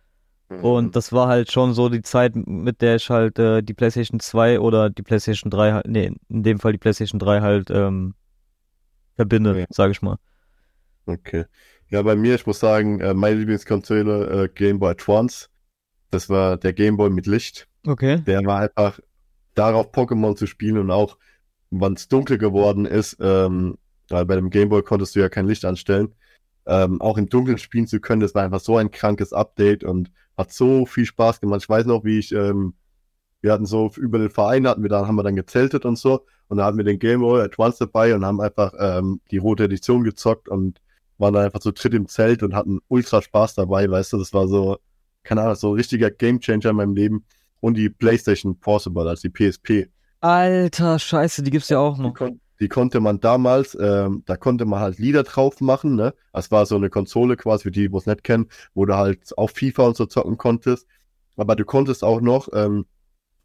Mhm. 0.49 0.63
Und 0.63 0.95
das 0.95 1.11
war 1.11 1.27
halt 1.27 1.51
schon 1.51 1.73
so 1.73 1.89
die 1.89 2.01
Zeit, 2.01 2.33
mit 2.35 2.81
der 2.81 2.95
ich 2.95 3.09
halt 3.09 3.37
äh, 3.39 3.61
die 3.61 3.73
PlayStation 3.73 4.19
2 4.19 4.59
oder 4.59 4.89
die 4.89 5.01
PlayStation 5.03 5.49
3 5.49 5.73
halt, 5.73 5.87
nee, 5.87 6.11
in 6.29 6.43
dem 6.43 6.59
Fall 6.59 6.71
die 6.71 6.77
PlayStation 6.77 7.19
3 7.19 7.41
halt 7.41 7.69
ähm, 7.71 8.13
verbinde, 9.15 9.59
Ja. 9.59 9.65
sage 9.69 9.91
ich 9.91 10.01
mal. 10.01 10.17
Okay. 11.05 11.45
Ja, 11.89 12.01
bei 12.03 12.15
mir, 12.15 12.35
ich 12.35 12.45
muss 12.45 12.59
sagen, 12.59 13.01
äh, 13.01 13.13
meine 13.13 13.35
Lieblingskonsole, 13.35 14.43
äh, 14.43 14.47
Game 14.47 14.79
Boy 14.79 14.91
Advance. 14.91 15.47
Das 16.11 16.29
war 16.29 16.57
der 16.57 16.73
Game 16.73 16.97
Boy 16.97 17.09
mit 17.09 17.25
Licht. 17.25 17.67
Okay. 17.87 18.21
Der 18.21 18.45
war 18.45 18.59
einfach 18.59 18.99
darauf 19.55 19.91
Pokémon 19.91 20.35
zu 20.35 20.45
spielen 20.45 20.77
und 20.77 20.91
auch, 20.91 21.17
wann 21.71 21.93
es 21.93 22.07
dunkel 22.07 22.37
geworden 22.37 22.85
ist, 22.85 23.17
ähm, 23.19 23.77
weil 24.09 24.25
bei 24.25 24.35
dem 24.35 24.49
Game 24.49 24.69
Boy 24.69 24.83
konntest 24.83 25.15
du 25.15 25.21
ja 25.21 25.29
kein 25.29 25.47
Licht 25.47 25.65
anstellen, 25.65 26.13
ähm, 26.65 27.01
auch 27.01 27.17
im 27.17 27.29
Dunkeln 27.29 27.57
spielen 27.57 27.87
zu 27.87 27.99
können, 27.99 28.21
das 28.21 28.35
war 28.35 28.43
einfach 28.43 28.59
so 28.59 28.77
ein 28.77 28.91
krankes 28.91 29.33
Update 29.33 29.83
und 29.83 30.11
hat 30.37 30.51
so 30.51 30.85
viel 30.85 31.05
Spaß 31.05 31.39
gemacht. 31.39 31.61
Ich 31.63 31.69
weiß 31.69 31.85
noch, 31.85 32.03
wie 32.03 32.19
ich, 32.19 32.31
ähm, 32.33 32.73
wir 33.41 33.53
hatten 33.53 33.65
so 33.65 33.91
über 33.97 34.19
den 34.19 34.29
Verein 34.29 34.67
hatten 34.67 34.83
wir 34.83 34.89
dann, 34.89 35.07
haben 35.07 35.15
wir 35.15 35.23
dann 35.23 35.35
gezeltet 35.35 35.85
und 35.85 35.97
so 35.97 36.25
und 36.49 36.57
da 36.57 36.65
hatten 36.65 36.77
wir 36.77 36.85
den 36.85 36.99
Game 36.99 37.21
Boy 37.21 37.41
Advance 37.41 37.77
dabei 37.79 38.13
und 38.13 38.25
haben 38.25 38.41
einfach 38.41 38.73
ähm, 38.77 39.21
die 39.31 39.37
rote 39.37 39.63
Edition 39.63 40.03
gezockt 40.03 40.49
und 40.49 40.81
waren 41.17 41.33
dann 41.33 41.45
einfach 41.45 41.59
zu 41.59 41.71
dritt 41.71 41.93
im 41.93 42.07
Zelt 42.07 42.43
und 42.43 42.53
hatten 42.53 42.79
ultra 42.89 43.21
Spaß 43.21 43.55
dabei, 43.55 43.89
weißt 43.89 44.13
du, 44.13 44.17
das 44.17 44.33
war 44.33 44.47
so, 44.47 44.77
keine 45.23 45.41
Ahnung, 45.41 45.55
so 45.55 45.69
ein 45.71 45.75
richtiger 45.75 46.11
Gamechanger 46.11 46.69
in 46.71 46.75
meinem 46.75 46.95
Leben 46.95 47.25
und 47.59 47.75
die 47.75 47.89
PlayStation 47.89 48.59
Portable, 48.59 49.07
also 49.09 49.27
die 49.27 49.51
PSP. 49.51 49.89
Alter, 50.19 50.99
scheiße, 50.99 51.43
die 51.43 51.51
gibt's 51.51 51.69
ja 51.69 51.79
auch 51.79 51.97
Die, 51.97 52.01
noch. 52.01 52.13
kon 52.13 52.39
die 52.59 52.67
konnte 52.67 52.99
man 52.99 53.19
damals, 53.19 53.75
ähm, 53.79 54.21
da 54.27 54.37
konnte 54.37 54.65
man 54.65 54.79
halt 54.79 54.99
Lieder 54.99 55.23
drauf 55.23 55.61
machen, 55.61 55.95
ne? 55.95 56.13
Das 56.31 56.51
war 56.51 56.67
so 56.67 56.75
eine 56.75 56.91
Konsole 56.91 57.35
quasi, 57.35 57.63
für 57.63 57.71
die, 57.71 57.89
die 57.89 57.97
es 57.97 58.05
nicht 58.05 58.23
kennen, 58.23 58.49
wo 58.75 58.85
du 58.85 58.95
halt 58.95 59.35
auch 59.37 59.49
FIFA 59.49 59.87
und 59.87 59.97
so 59.97 60.05
zocken 60.05 60.37
konntest. 60.37 60.87
Aber 61.37 61.55
du 61.55 61.65
konntest 61.65 62.03
auch 62.03 62.21
noch 62.21 62.49
ähm, 62.53 62.85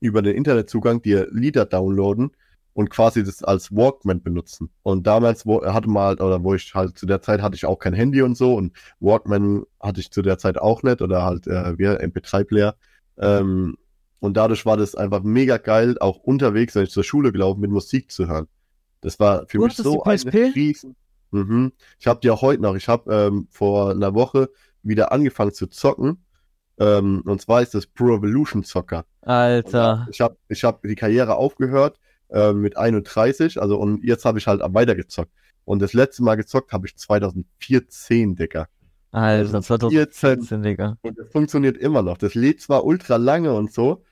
über 0.00 0.20
den 0.22 0.34
Internetzugang 0.36 1.00
dir 1.02 1.28
Lieder 1.32 1.64
downloaden 1.64 2.32
und 2.76 2.90
quasi 2.90 3.24
das 3.24 3.42
als 3.42 3.74
Walkman 3.74 4.22
benutzen. 4.22 4.68
Und 4.82 5.06
damals 5.06 5.46
wo, 5.46 5.64
hatte 5.64 5.90
halt, 5.94 6.20
oder 6.20 6.44
wo 6.44 6.52
ich 6.52 6.74
halt 6.74 6.98
zu 6.98 7.06
der 7.06 7.22
Zeit 7.22 7.40
hatte 7.40 7.56
ich 7.56 7.64
auch 7.64 7.78
kein 7.78 7.94
Handy 7.94 8.20
und 8.20 8.36
so 8.36 8.54
und 8.54 8.76
Walkman 9.00 9.64
hatte 9.80 10.00
ich 10.00 10.10
zu 10.10 10.20
der 10.20 10.36
Zeit 10.36 10.58
auch 10.58 10.82
nicht 10.82 11.00
oder 11.00 11.24
halt 11.24 11.46
äh, 11.46 11.78
wie 11.78 11.86
MP3-Player. 11.86 12.76
Ähm, 13.16 13.78
und 14.20 14.36
dadurch 14.36 14.66
war 14.66 14.76
das 14.76 14.94
einfach 14.94 15.22
mega 15.22 15.56
geil, 15.56 15.96
auch 16.00 16.18
unterwegs, 16.18 16.74
wenn 16.74 16.82
ich 16.82 16.90
zur 16.90 17.02
Schule 17.02 17.32
gelaufen 17.32 17.62
bin, 17.62 17.70
Musik 17.70 18.12
zu 18.12 18.28
hören. 18.28 18.46
Das 19.00 19.18
war 19.18 19.46
für 19.46 19.56
Du 19.56 19.64
mich 19.64 19.76
so 19.76 20.04
eine 20.04 20.54
riesen. 20.54 20.96
Mhm. 21.30 21.72
Ich 21.98 22.06
habe 22.06 22.20
die 22.22 22.28
auch 22.28 22.42
heute 22.42 22.60
noch. 22.60 22.74
Ich 22.74 22.88
habe 22.88 23.10
ähm, 23.10 23.48
vor 23.50 23.92
einer 23.92 24.12
Woche 24.12 24.50
wieder 24.82 25.12
angefangen 25.12 25.54
zu 25.54 25.66
zocken. 25.68 26.26
Ähm, 26.78 27.22
und 27.24 27.40
zwar 27.40 27.62
ist 27.62 27.72
das 27.72 27.86
Pro 27.86 28.16
Evolution 28.16 28.64
Zocker. 28.64 29.06
Alter. 29.22 30.06
Ich 30.10 30.20
habe 30.20 30.36
ich 30.50 30.62
hab 30.62 30.82
die 30.82 30.94
Karriere 30.94 31.36
aufgehört 31.36 31.98
äh, 32.30 32.52
mit 32.52 32.76
31, 32.76 33.60
also 33.60 33.78
und 33.78 34.02
jetzt 34.04 34.24
habe 34.24 34.38
ich 34.38 34.46
halt 34.46 34.62
weitergezockt. 34.64 35.30
Und 35.64 35.80
das 35.82 35.92
letzte 35.94 36.22
Mal 36.22 36.36
gezockt 36.36 36.72
habe 36.72 36.86
ich 36.86 36.96
2014, 36.96 38.36
Digga. 38.36 38.68
14. 39.12 39.62
2014, 39.62 40.62
Digga. 40.62 40.98
Und 41.02 41.18
das 41.18 41.28
funktioniert 41.30 41.76
immer 41.78 42.02
noch. 42.02 42.18
Das 42.18 42.34
lädt 42.34 42.60
zwar 42.60 42.84
ultra 42.84 43.16
lange 43.16 43.52
und 43.54 43.72
so, 43.72 44.04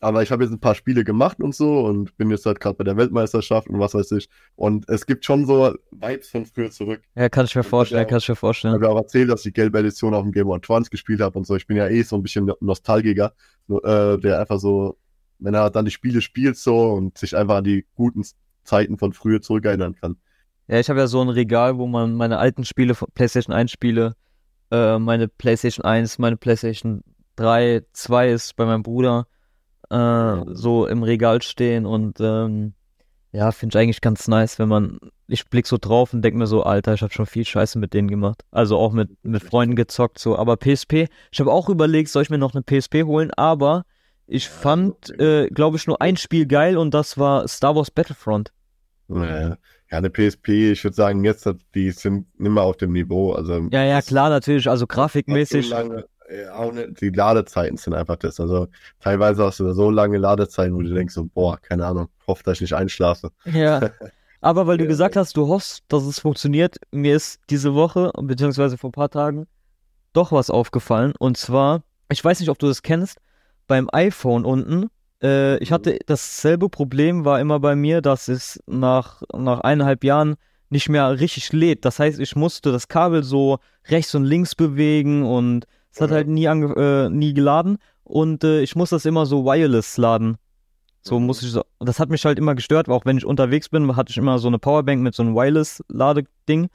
aber 0.00 0.22
ich 0.22 0.30
habe 0.30 0.44
jetzt 0.44 0.52
ein 0.52 0.60
paar 0.60 0.74
Spiele 0.74 1.02
gemacht 1.02 1.40
und 1.40 1.54
so 1.54 1.80
und 1.80 2.16
bin 2.18 2.30
jetzt 2.30 2.44
halt 2.46 2.60
gerade 2.60 2.76
bei 2.76 2.84
der 2.84 2.96
Weltmeisterschaft 2.96 3.68
und 3.68 3.80
was 3.80 3.94
weiß 3.94 4.12
ich. 4.12 4.28
Und 4.54 4.88
es 4.88 5.06
gibt 5.06 5.24
schon 5.24 5.46
so 5.46 5.74
Vibes 5.90 6.28
von 6.28 6.44
früher 6.46 6.70
zurück. 6.70 7.02
Ja, 7.14 7.28
kann 7.30 7.46
ich 7.46 7.56
mir 7.56 7.62
vorstellen, 7.64 8.06
kann 8.06 8.18
ich 8.18 8.28
mir 8.28 8.34
Ich 8.34 8.38
vorstellen. 8.38 8.74
habe 8.74 8.84
ja 8.84 8.90
auch 8.90 8.98
erzählt, 8.98 9.30
dass 9.30 9.40
ich 9.40 9.44
die 9.44 9.52
gelbe 9.54 9.78
Edition 9.78 10.14
auf 10.14 10.22
dem 10.22 10.32
Game 10.32 10.46
Boy 10.46 10.56
Advance 10.56 10.90
gespielt 10.90 11.20
habe 11.20 11.38
und 11.38 11.46
so. 11.46 11.56
Ich 11.56 11.66
bin 11.66 11.76
ja 11.78 11.88
eh 11.88 12.02
so 12.02 12.16
ein 12.16 12.22
bisschen 12.22 12.52
Nostalgiker, 12.60 13.32
äh, 13.68 14.18
der 14.18 14.40
einfach 14.40 14.58
so, 14.58 14.98
wenn 15.38 15.54
er 15.54 15.70
dann 15.70 15.84
die 15.84 15.90
Spiele 15.90 16.20
spielt 16.20 16.56
so 16.56 16.92
und 16.92 17.18
sich 17.18 17.36
einfach 17.36 17.56
an 17.56 17.64
die 17.64 17.86
guten 17.94 18.24
Zeiten 18.64 18.98
von 18.98 19.12
früher 19.12 19.40
zurückerinnern 19.42 19.94
kann. 19.94 20.16
Ja, 20.68 20.78
ich 20.80 20.88
habe 20.88 21.00
ja 21.00 21.06
so 21.06 21.20
ein 21.20 21.28
Regal, 21.28 21.76
wo 21.78 21.86
man 21.86 22.14
meine 22.14 22.38
alten 22.38 22.64
Spiele, 22.64 22.94
von 22.94 23.08
PlayStation 23.14 23.54
1 23.54 23.70
Spiele, 23.70 24.14
äh, 24.70 24.98
meine 24.98 25.28
PlayStation 25.28 25.84
1, 25.84 26.18
meine 26.18 26.36
PlayStation 26.36 27.02
3, 27.36 27.82
2 27.92 28.30
ist 28.30 28.56
bei 28.56 28.64
meinem 28.64 28.82
Bruder. 28.82 29.26
äh, 29.90 30.36
so 30.54 30.86
im 30.86 31.02
Regal 31.02 31.42
stehen 31.42 31.84
und 31.86 32.18
ähm, 32.20 32.74
ja, 33.32 33.50
finde 33.52 33.76
ich 33.76 33.82
eigentlich 33.82 34.00
ganz 34.00 34.28
nice, 34.28 34.58
wenn 34.58 34.68
man, 34.68 34.98
ich 35.26 35.48
blick 35.50 35.66
so 35.66 35.76
drauf 35.76 36.14
und 36.14 36.22
denk 36.22 36.36
mir 36.36 36.46
so, 36.46 36.62
Alter, 36.62 36.94
ich 36.94 37.02
habe 37.02 37.12
schon 37.12 37.26
viel 37.26 37.44
Scheiße 37.44 37.78
mit 37.78 37.92
denen 37.92 38.08
gemacht. 38.08 38.44
Also 38.52 38.78
auch 38.78 38.92
mit, 38.92 39.10
mit 39.24 39.42
Freunden 39.42 39.74
gezockt, 39.74 40.20
so. 40.20 40.38
Aber 40.38 40.56
PSP, 40.56 41.08
ich 41.32 41.40
habe 41.40 41.50
auch 41.52 41.68
überlegt, 41.68 42.10
soll 42.10 42.22
ich 42.22 42.30
mir 42.30 42.38
noch 42.38 42.54
eine 42.54 42.62
PSP 42.62 43.02
holen, 43.04 43.32
aber 43.32 43.84
ich 44.26 44.48
fand, 44.48 45.10
äh, 45.20 45.48
glaube 45.48 45.76
ich, 45.76 45.86
nur 45.86 46.00
ein 46.00 46.16
Spiel 46.16 46.46
geil 46.46 46.76
und 46.76 46.92
das 46.94 47.18
war 47.18 47.46
Star 47.48 47.76
Wars 47.76 47.90
Battlefront. 47.90 48.52
Ja, 49.08 49.48
ja, 49.50 49.58
eine 49.90 50.08
PSP, 50.10 50.72
ich 50.72 50.82
würde 50.82 50.94
sagen, 50.96 51.24
jetzt, 51.24 51.48
die 51.74 51.90
sind 51.90 52.26
nicht 52.40 52.50
mehr 52.50 52.62
auf 52.62 52.76
dem 52.78 52.92
Niveau. 52.92 53.32
Also, 53.32 53.68
Ja, 53.70 53.84
ja, 53.84 54.00
klar, 54.02 54.30
natürlich, 54.30 54.68
also 54.68 54.86
grafikmäßig. 54.86 55.68
So 55.68 55.74
lange, 55.74 56.06
ja, 56.34 56.54
auch 56.54 56.72
nicht, 56.72 57.00
die 57.02 57.10
Ladezeiten 57.10 57.76
sind 57.76 57.92
einfach 57.94 58.16
das. 58.16 58.40
Also 58.40 58.68
teilweise 59.00 59.44
hast 59.44 59.60
du 59.60 59.72
so 59.74 59.90
lange 59.90 60.16
Ladezeiten, 60.16 60.74
wo 60.74 60.80
du 60.80 60.92
denkst, 60.94 61.14
so, 61.14 61.26
boah, 61.26 61.58
keine 61.60 61.84
Ahnung, 61.86 62.08
hoffe, 62.26 62.42
dass 62.44 62.54
ich 62.54 62.60
nicht 62.62 62.74
einschlafe. 62.74 63.30
Ja. 63.44 63.90
Aber 64.40 64.66
weil 64.66 64.76
du 64.78 64.84
Ja. 64.84 64.88
gesagt 64.88 65.16
hast, 65.16 65.36
du 65.36 65.48
hoffst, 65.48 65.84
dass 65.88 66.04
es 66.04 66.18
funktioniert, 66.18 66.76
mir 66.90 67.14
ist 67.16 67.40
diese 67.50 67.74
Woche, 67.74 68.10
beziehungsweise 68.20 68.76
vor 68.78 68.88
ein 68.88 68.92
paar 68.92 69.10
Tagen, 69.10 69.46
doch 70.14 70.32
was 70.32 70.48
aufgefallen. 70.50 71.12
Und 71.18 71.36
zwar, 71.36 71.82
ich 72.10 72.22
weiß 72.24 72.40
nicht, 72.40 72.48
ob 72.50 72.58
du 72.58 72.66
das 72.66 72.82
kennst, 72.82 73.18
beim 73.66 73.88
iPhone 73.92 74.44
unten, 74.44 74.88
äh, 75.22 75.58
ich 75.58 75.72
hatte 75.72 75.98
dasselbe 76.06 76.68
Problem, 76.68 77.24
war 77.24 77.40
immer 77.40 77.60
bei 77.60 77.76
mir, 77.76 78.00
dass 78.02 78.28
es 78.28 78.62
nach, 78.66 79.22
nach 79.34 79.60
eineinhalb 79.60 80.04
Jahren 80.04 80.34
nicht 80.70 80.88
mehr 80.88 81.18
richtig 81.20 81.52
lädt. 81.52 81.84
Das 81.84 81.98
heißt, 81.98 82.18
ich 82.20 82.36
musste 82.36 82.72
das 82.72 82.88
Kabel 82.88 83.22
so 83.22 83.58
rechts 83.88 84.14
und 84.14 84.24
links 84.24 84.54
bewegen 84.54 85.24
und 85.24 85.66
es 85.92 86.00
hat 86.00 86.10
Ja. 86.10 86.16
halt 86.16 86.28
nie, 86.28 86.46
äh, 86.46 87.08
nie 87.08 87.32
geladen. 87.34 87.78
Und 88.02 88.44
äh, 88.44 88.60
ich 88.60 88.74
muss 88.76 88.90
das 88.90 89.04
immer 89.06 89.24
so 89.24 89.44
wireless 89.44 89.96
laden. 89.96 90.36
So 91.00 91.18
Mhm. 91.20 91.26
muss 91.26 91.42
ich 91.42 91.50
so. 91.52 91.62
Das 91.80 92.00
hat 92.00 92.08
mich 92.10 92.24
halt 92.24 92.38
immer 92.38 92.54
gestört, 92.54 92.88
auch 92.88 93.04
wenn 93.04 93.16
ich 93.18 93.24
unterwegs 93.24 93.68
bin, 93.68 93.94
hatte 93.96 94.10
ich 94.10 94.16
immer 94.16 94.38
so 94.38 94.48
eine 94.48 94.58
Powerbank 94.58 95.00
mit 95.02 95.14
so 95.14 95.22
einem 95.22 95.34
Wireless-Ladeding. 95.34 96.68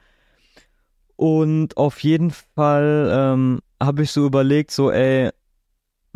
Und 1.15 1.75
auf 1.77 2.01
jeden 2.03 2.31
Fall 2.31 3.09
ähm, 3.11 3.59
habe 3.81 4.03
ich 4.03 4.11
so 4.11 4.25
überlegt, 4.25 4.71
so, 4.71 4.91
ey, 4.91 5.29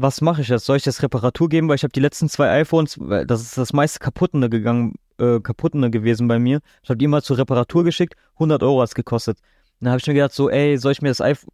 was 0.03 0.19
mache 0.19 0.41
ich 0.41 0.49
jetzt? 0.49 0.65
Soll 0.65 0.75
ich 0.75 0.83
das 0.83 1.01
Reparatur 1.01 1.47
geben? 1.47 1.69
Weil 1.69 1.77
ich 1.77 1.83
habe 1.83 1.93
die 1.93 2.01
letzten 2.01 2.27
zwei 2.27 2.51
iPhones, 2.59 2.99
das 3.25 3.41
ist 3.41 3.57
das 3.57 3.71
meiste 3.71 3.99
kaputtende 3.99 4.49
gegangen, 4.49 4.95
äh, 5.17 5.39
kaputtende 5.39 5.89
gewesen 5.89 6.27
bei 6.27 6.39
mir. 6.39 6.59
Ich 6.83 6.89
habe 6.89 6.97
die 6.97 7.05
immer 7.05 7.21
zur 7.21 7.37
Reparatur 7.37 7.85
geschickt, 7.85 8.15
100 8.33 8.61
Euro 8.63 8.81
hat 8.81 8.89
es 8.89 8.95
gekostet. 8.95 9.39
Dann 9.79 9.89
habe 9.89 9.99
ich 10.01 10.07
mir 10.07 10.13
gedacht, 10.13 10.33
so, 10.33 10.49
ey, 10.49 10.77
soll 10.77 10.91
ich 10.91 11.01
mir 11.01 11.07
das 11.07 11.21
iPhone, 11.21 11.49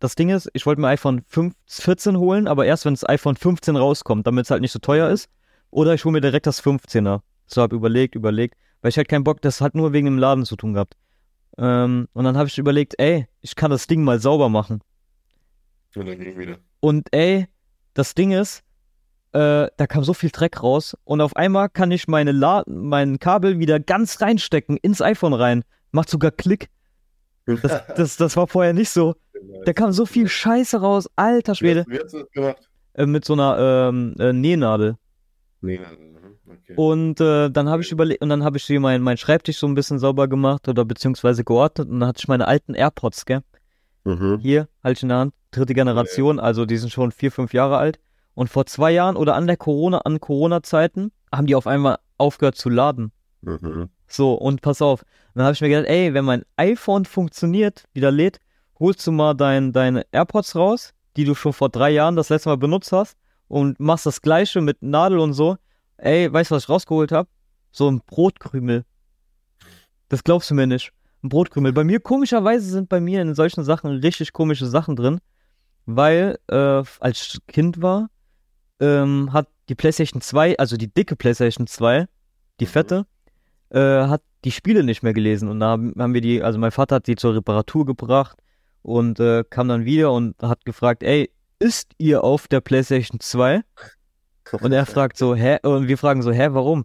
das 0.00 0.16
Ding 0.16 0.28
ist, 0.28 0.50
ich 0.52 0.66
wollte 0.66 0.82
mir 0.82 0.88
iPhone 0.88 1.22
5, 1.26 1.54
14 1.66 2.18
holen, 2.18 2.46
aber 2.46 2.66
erst 2.66 2.84
wenn 2.84 2.92
das 2.92 3.08
iPhone 3.08 3.36
15 3.36 3.74
rauskommt, 3.74 4.26
damit 4.26 4.44
es 4.44 4.50
halt 4.50 4.60
nicht 4.60 4.72
so 4.72 4.80
teuer 4.80 5.08
ist. 5.08 5.30
Oder 5.70 5.94
ich 5.94 6.04
hole 6.04 6.12
mir 6.12 6.20
direkt 6.20 6.46
das 6.46 6.62
15er. 6.62 7.22
So, 7.46 7.62
hab 7.62 7.72
überlegt, 7.72 8.14
überlegt, 8.14 8.54
weil 8.82 8.90
ich 8.90 8.98
halt 8.98 9.08
keinen 9.08 9.24
Bock, 9.24 9.40
das 9.40 9.62
hat 9.62 9.74
nur 9.74 9.94
wegen 9.94 10.04
dem 10.04 10.18
Laden 10.18 10.44
zu 10.44 10.56
tun 10.56 10.74
gehabt. 10.74 10.94
Ähm, 11.56 12.08
und 12.12 12.24
dann 12.24 12.36
habe 12.36 12.48
ich 12.48 12.58
überlegt, 12.58 12.94
ey, 12.98 13.28
ich 13.40 13.56
kann 13.56 13.70
das 13.70 13.86
Ding 13.86 14.04
mal 14.04 14.20
sauber 14.20 14.50
machen. 14.50 14.82
Und 15.96 16.06
dann 16.06 16.18
ging 16.18 16.38
wieder. 16.38 16.58
Und 16.80 17.08
ey, 17.12 17.46
das 17.94 18.14
Ding 18.14 18.32
ist, 18.32 18.62
äh, 19.32 19.68
da 19.76 19.86
kam 19.88 20.04
so 20.04 20.14
viel 20.14 20.30
Dreck 20.30 20.62
raus 20.62 20.96
und 21.04 21.20
auf 21.20 21.34
einmal 21.36 21.68
kann 21.68 21.90
ich 21.90 22.06
meine 22.06 22.32
La 22.32 22.62
mein 22.66 23.18
Kabel 23.18 23.58
wieder 23.58 23.80
ganz 23.80 24.20
reinstecken 24.20 24.76
ins 24.76 25.00
iPhone 25.00 25.34
rein. 25.34 25.64
Macht 25.90 26.08
sogar 26.08 26.30
Klick. 26.30 26.68
Das, 27.46 27.82
das, 27.96 28.16
das 28.16 28.36
war 28.36 28.46
vorher 28.46 28.72
nicht 28.72 28.90
so. 28.90 29.14
Da 29.64 29.72
kam 29.72 29.92
so 29.92 30.06
viel 30.06 30.28
Scheiße 30.28 30.80
raus, 30.80 31.08
alter 31.16 31.54
Schwede. 31.54 31.84
Wie 31.88 31.98
hast 31.98 32.14
du 32.14 32.20
das 32.20 32.30
gemacht? 32.30 32.68
Äh, 32.94 33.06
mit 33.06 33.24
so 33.24 33.32
einer 33.32 33.88
ähm, 33.88 34.14
äh, 34.18 34.32
Nähnadel. 34.32 34.96
Nein, 35.60 35.80
okay. 36.48 36.74
Und 36.76 37.20
äh, 37.20 37.50
dann 37.50 37.68
habe 37.68 37.82
ich 37.82 37.90
überlegt, 37.90 38.22
und 38.22 38.28
dann 38.28 38.44
habe 38.44 38.56
ich 38.56 38.64
hier 38.64 38.80
meinen 38.80 39.02
mein 39.02 39.16
Schreibtisch 39.16 39.58
so 39.58 39.66
ein 39.66 39.74
bisschen 39.74 39.98
sauber 39.98 40.28
gemacht 40.28 40.68
oder 40.68 40.84
beziehungsweise 40.84 41.44
geordnet 41.44 41.88
und 41.88 42.00
dann 42.00 42.08
hatte 42.08 42.20
ich 42.20 42.28
meine 42.28 42.46
alten 42.46 42.74
AirPods, 42.74 43.26
gell? 43.26 43.40
Mhm. 44.04 44.38
Hier, 44.40 44.68
halt 44.82 44.98
ich 44.98 45.02
in 45.02 45.08
der 45.08 45.18
Hand, 45.18 45.34
dritte 45.56 45.74
Generation, 45.74 46.38
also 46.38 46.66
die 46.66 46.76
sind 46.76 46.92
schon 46.92 47.12
vier, 47.12 47.32
fünf 47.32 47.52
Jahre 47.52 47.78
alt. 47.78 47.98
Und 48.34 48.48
vor 48.50 48.66
zwei 48.66 48.90
Jahren 48.90 49.16
oder 49.16 49.36
an 49.36 49.46
der 49.46 49.56
Corona, 49.56 49.98
an 49.98 50.20
Corona-Zeiten, 50.20 51.12
haben 51.32 51.46
die 51.46 51.54
auf 51.54 51.66
einmal 51.66 51.98
aufgehört 52.18 52.56
zu 52.56 52.68
laden. 52.68 53.12
Mhm. 53.42 53.88
So, 54.06 54.34
und 54.34 54.60
pass 54.60 54.82
auf. 54.82 55.04
Dann 55.34 55.44
habe 55.44 55.54
ich 55.54 55.60
mir 55.60 55.68
gedacht, 55.68 55.86
ey, 55.88 56.14
wenn 56.14 56.24
mein 56.24 56.44
iPhone 56.56 57.04
funktioniert, 57.04 57.84
wieder 57.92 58.10
lädt, 58.10 58.38
holst 58.78 59.06
du 59.06 59.12
mal 59.12 59.34
dein, 59.34 59.72
deine 59.72 60.04
AirPods 60.12 60.56
raus, 60.56 60.92
die 61.16 61.24
du 61.24 61.34
schon 61.34 61.52
vor 61.52 61.68
drei 61.68 61.90
Jahren 61.90 62.16
das 62.16 62.28
letzte 62.28 62.48
Mal 62.48 62.56
benutzt 62.56 62.92
hast, 62.92 63.16
und 63.48 63.78
machst 63.78 64.06
das 64.06 64.20
gleiche 64.20 64.60
mit 64.60 64.82
Nadel 64.82 65.18
und 65.18 65.32
so. 65.32 65.56
Ey, 65.96 66.32
weißt 66.32 66.50
du, 66.50 66.56
was 66.56 66.64
ich 66.64 66.68
rausgeholt 66.68 67.12
habe? 67.12 67.28
So 67.70 67.90
ein 67.90 68.00
Brotkrümel. 68.06 68.84
Das 70.08 70.24
glaubst 70.24 70.50
du 70.50 70.54
mir 70.54 70.66
nicht. 70.66 70.92
Ein 71.22 71.28
Brotkrümel. 71.28 71.72
Bei 71.72 71.84
mir, 71.84 72.00
komischerweise, 72.00 72.68
sind 72.68 72.88
bei 72.88 73.00
mir 73.00 73.22
in 73.22 73.34
solchen 73.34 73.64
Sachen 73.64 73.90
richtig 73.90 74.32
komische 74.32 74.66
Sachen 74.66 74.96
drin, 74.96 75.18
weil, 75.86 76.38
äh, 76.48 76.82
als 77.00 77.34
ich 77.34 77.46
Kind 77.46 77.82
war, 77.82 78.08
ähm, 78.80 79.32
hat 79.32 79.48
die 79.68 79.74
PlayStation 79.74 80.20
2, 80.20 80.58
also 80.58 80.76
die 80.76 80.92
dicke 80.92 81.16
PlayStation 81.16 81.66
2, 81.66 82.06
die 82.60 82.64
Mhm. 82.64 82.68
fette, 82.68 83.06
äh, 83.70 83.78
hat 83.80 84.22
die 84.44 84.50
Spiele 84.52 84.84
nicht 84.84 85.02
mehr 85.02 85.14
gelesen. 85.14 85.48
Und 85.48 85.60
da 85.60 85.68
haben, 85.68 85.94
haben 85.98 86.14
wir 86.14 86.20
die, 86.20 86.42
also 86.42 86.58
mein 86.58 86.70
Vater 86.70 86.96
hat 86.96 87.06
die 87.06 87.16
zur 87.16 87.34
Reparatur 87.34 87.86
gebracht 87.86 88.38
und 88.82 89.18
äh, 89.20 89.44
kam 89.48 89.68
dann 89.68 89.84
wieder 89.84 90.12
und 90.12 90.36
hat 90.42 90.64
gefragt, 90.64 91.02
ey, 91.02 91.30
ist 91.58 91.92
ihr 91.98 92.24
auf 92.24 92.48
der 92.48 92.60
PlayStation 92.60 93.20
2? 93.20 93.62
Und 94.60 94.72
er 94.72 94.86
fragt 94.86 95.16
so, 95.16 95.34
hä? 95.34 95.58
Und 95.62 95.88
wir 95.88 95.96
fragen 95.98 96.22
so, 96.22 96.30
hä, 96.32 96.48
warum? 96.50 96.84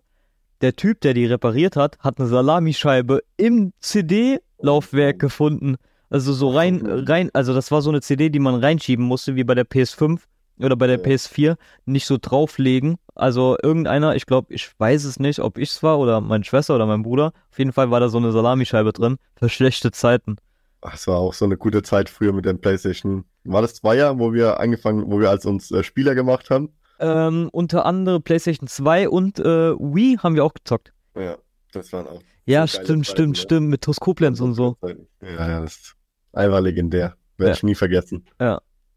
Der 0.62 0.76
Typ, 0.76 1.02
der 1.02 1.14
die 1.14 1.26
repariert 1.26 1.76
hat, 1.76 1.97
hat 2.00 2.20
eine 2.20 2.28
Salamischeibe 2.28 3.22
im 3.38 3.74
CD-Laufwerk 3.80 5.20
gefunden. 5.20 5.76
Also 6.10 6.34
so 6.34 6.49
rein, 6.49 6.82
rein, 6.86 7.30
also 7.34 7.53
das 7.53 7.72
war 7.72 7.82
so 7.82 7.89
eine 7.89 8.01
CD, 8.01 8.30
die 8.30 8.39
man 8.39 8.55
reinschieben 8.55 9.05
musste, 9.05 9.36
wie 9.36 9.43
bei 9.43 9.53
der 9.55 9.66
PS5 9.66 10.22
oder 10.60 10.76
bei 10.76 10.88
der 10.88 10.97
Ja. 10.97 11.03
PS4, 11.03 11.55
nicht 11.86 12.05
so 12.05 12.18
drauflegen. 12.20 12.97
Also 13.16 13.57
irgendeiner, 13.62 14.16
ich 14.16 14.26
glaube, 14.26 14.53
ich 14.53 14.70
weiß 14.80 15.03
es 15.03 15.20
nicht, 15.20 15.39
ob 15.39 15.57
ich 15.57 15.70
es 15.72 15.84
war 15.84 15.99
oder 15.99 16.20
meine 16.22 16.43
Schwester 16.43 16.76
oder 16.76 16.86
mein 16.86 17.03
Bruder. 17.03 17.34
Auf 17.51 17.60
jeden 17.60 17.74
Fall 17.74 17.91
war 17.91 17.99
da 17.99 18.10
so 18.10 18.18
eine 18.18 18.32
Salamischeibe 18.32 18.91
drin 18.93 19.18
für 19.38 19.49
schlechte 19.49 19.91
Zeiten. 19.91 20.38
Ach, 20.82 20.93
Es 20.95 21.07
war 21.07 21.18
auch 21.18 21.34
so 21.34 21.45
eine 21.45 21.57
gute 21.57 21.84
Zeit 21.84 22.10
früher 22.10 22.34
mit 22.34 22.45
den 22.45 22.60
PlayStation. 22.60 23.26
War 23.43 23.62
das 23.62 23.76
zwei 23.76 23.95
Jahre, 23.97 24.18
wo 24.20 24.34
wir 24.34 24.60
angefangen, 24.60 25.12
wo 25.12 25.20
wir 25.20 25.30
als 25.30 25.45
uns 25.45 25.72
äh, 25.72 25.84
Spieler 25.84 26.16
gemacht 26.16 26.49
haben? 26.49 26.70
Ähm, 26.99 27.49
unter 27.51 27.86
anderem 27.86 28.22
PlayStation 28.24 28.68
2 28.68 29.07
und 29.10 29.39
äh, 29.39 29.43
Wii 29.78 30.18
haben 30.18 30.36
wir 30.36 30.43
auch 30.43 30.53
gezockt. 30.53 30.91
Ja, 31.16 31.38
das 31.72 31.93
waren 31.93 32.07
auch. 32.07 32.22
Ja, 32.45 32.66
So 32.68 32.82
stimmt, 32.82 32.88
Zeiten, 32.88 33.03
stimmt, 33.05 33.30
ne? 33.38 33.41
stimmt, 33.41 33.70
mit 33.70 33.82
TuS 33.82 33.99
Koblenz 33.99 34.39
und 34.41 34.53
so. 34.53 34.78
Ja, 35.22 35.47
ja, 35.47 35.62
das 35.62 35.93
einfach 36.34 36.59
legendär. 36.61 37.15
Werde 37.38 37.51
Ja. 37.51 37.55
ich 37.55 37.63
nie 37.63 37.75
vergessen. 37.75 38.25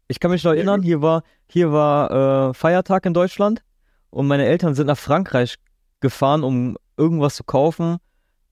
Ich 0.07 0.19
kann 0.19 0.31
mich 0.31 0.43
noch 0.43 0.51
erinnern, 0.51 0.81
hier 0.81 1.01
war, 1.01 1.23
hier 1.47 1.71
war 1.71 2.49
äh, 2.49 2.53
Feiertag 2.53 3.05
in 3.05 3.13
Deutschland 3.13 3.63
und 4.09 4.27
meine 4.27 4.45
Eltern 4.45 4.75
sind 4.75 4.87
nach 4.87 4.97
Frankreich 4.97 5.55
gefahren, 6.01 6.43
um 6.43 6.77
irgendwas 6.97 7.35
zu 7.35 7.43
kaufen, 7.45 7.97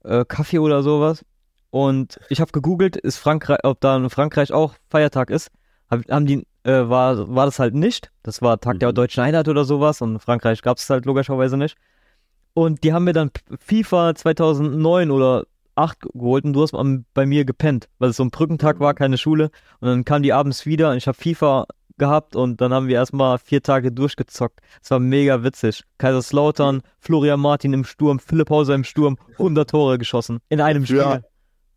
äh, 0.04 0.24
Kaffee 0.24 0.58
oder 0.58 0.82
sowas. 0.82 1.24
Und 1.70 2.18
ich 2.30 2.40
habe 2.40 2.52
gegoogelt, 2.52 2.96
ist 2.96 3.18
Frankreich, 3.18 3.58
ob 3.64 3.80
da 3.80 3.96
in 3.96 4.10
Frankreich 4.10 4.52
auch 4.52 4.74
Feiertag 4.90 5.30
ist. 5.30 5.50
Hab, 5.90 6.00
haben 6.10 6.26
die, 6.26 6.46
äh, 6.64 6.88
war, 6.88 7.34
war 7.34 7.44
das 7.46 7.58
halt 7.58 7.74
nicht. 7.74 8.10
Das 8.22 8.40
war 8.42 8.58
Tag 8.60 8.80
der 8.80 8.88
Mhm. 8.90 8.94
Deutschen 8.94 9.22
Einheit 9.22 9.46
oder 9.48 9.64
sowas 9.64 10.00
und 10.00 10.14
in 10.14 10.20
Frankreich 10.20 10.62
gab 10.62 10.78
es 10.78 10.88
halt 10.90 11.04
logischerweise 11.04 11.56
nicht. 11.58 11.76
Und 12.54 12.82
die 12.82 12.92
haben 12.92 13.04
mir 13.04 13.12
dann 13.12 13.30
FIFA 13.60 14.14
2009 14.14 15.10
oder 15.10 15.44
8 15.74 16.00
geholt 16.14 16.44
und 16.44 16.52
du 16.52 16.62
hast 16.62 16.72
bei 17.14 17.26
mir 17.26 17.44
gepennt, 17.44 17.88
weil 17.98 18.10
es 18.10 18.16
so 18.16 18.24
ein 18.24 18.30
Brückentag 18.30 18.80
war, 18.80 18.94
keine 18.94 19.18
Schule. 19.18 19.50
Und 19.80 19.88
dann 19.88 20.04
kamen 20.04 20.22
die 20.22 20.32
abends 20.32 20.66
wieder 20.66 20.90
und 20.90 20.96
ich 20.96 21.06
habe 21.06 21.16
FIFA 21.16 21.66
gehabt 21.98 22.34
und 22.36 22.60
dann 22.60 22.72
haben 22.72 22.88
wir 22.88 22.96
erstmal 22.96 23.38
vier 23.38 23.62
Tage 23.62 23.92
durchgezockt. 23.92 24.60
Es 24.82 24.90
war 24.90 24.98
mega 24.98 25.44
witzig. 25.44 25.84
Kaiserslautern, 25.98 26.82
Florian 26.98 27.40
Martin 27.40 27.72
im 27.72 27.84
Sturm, 27.84 28.18
Philipp 28.18 28.50
Hauser 28.50 28.74
im 28.74 28.84
Sturm, 28.84 29.16
100 29.32 29.70
Tore 29.70 29.98
geschossen 29.98 30.40
in 30.48 30.60
einem 30.60 30.84
Spiel. 30.86 31.22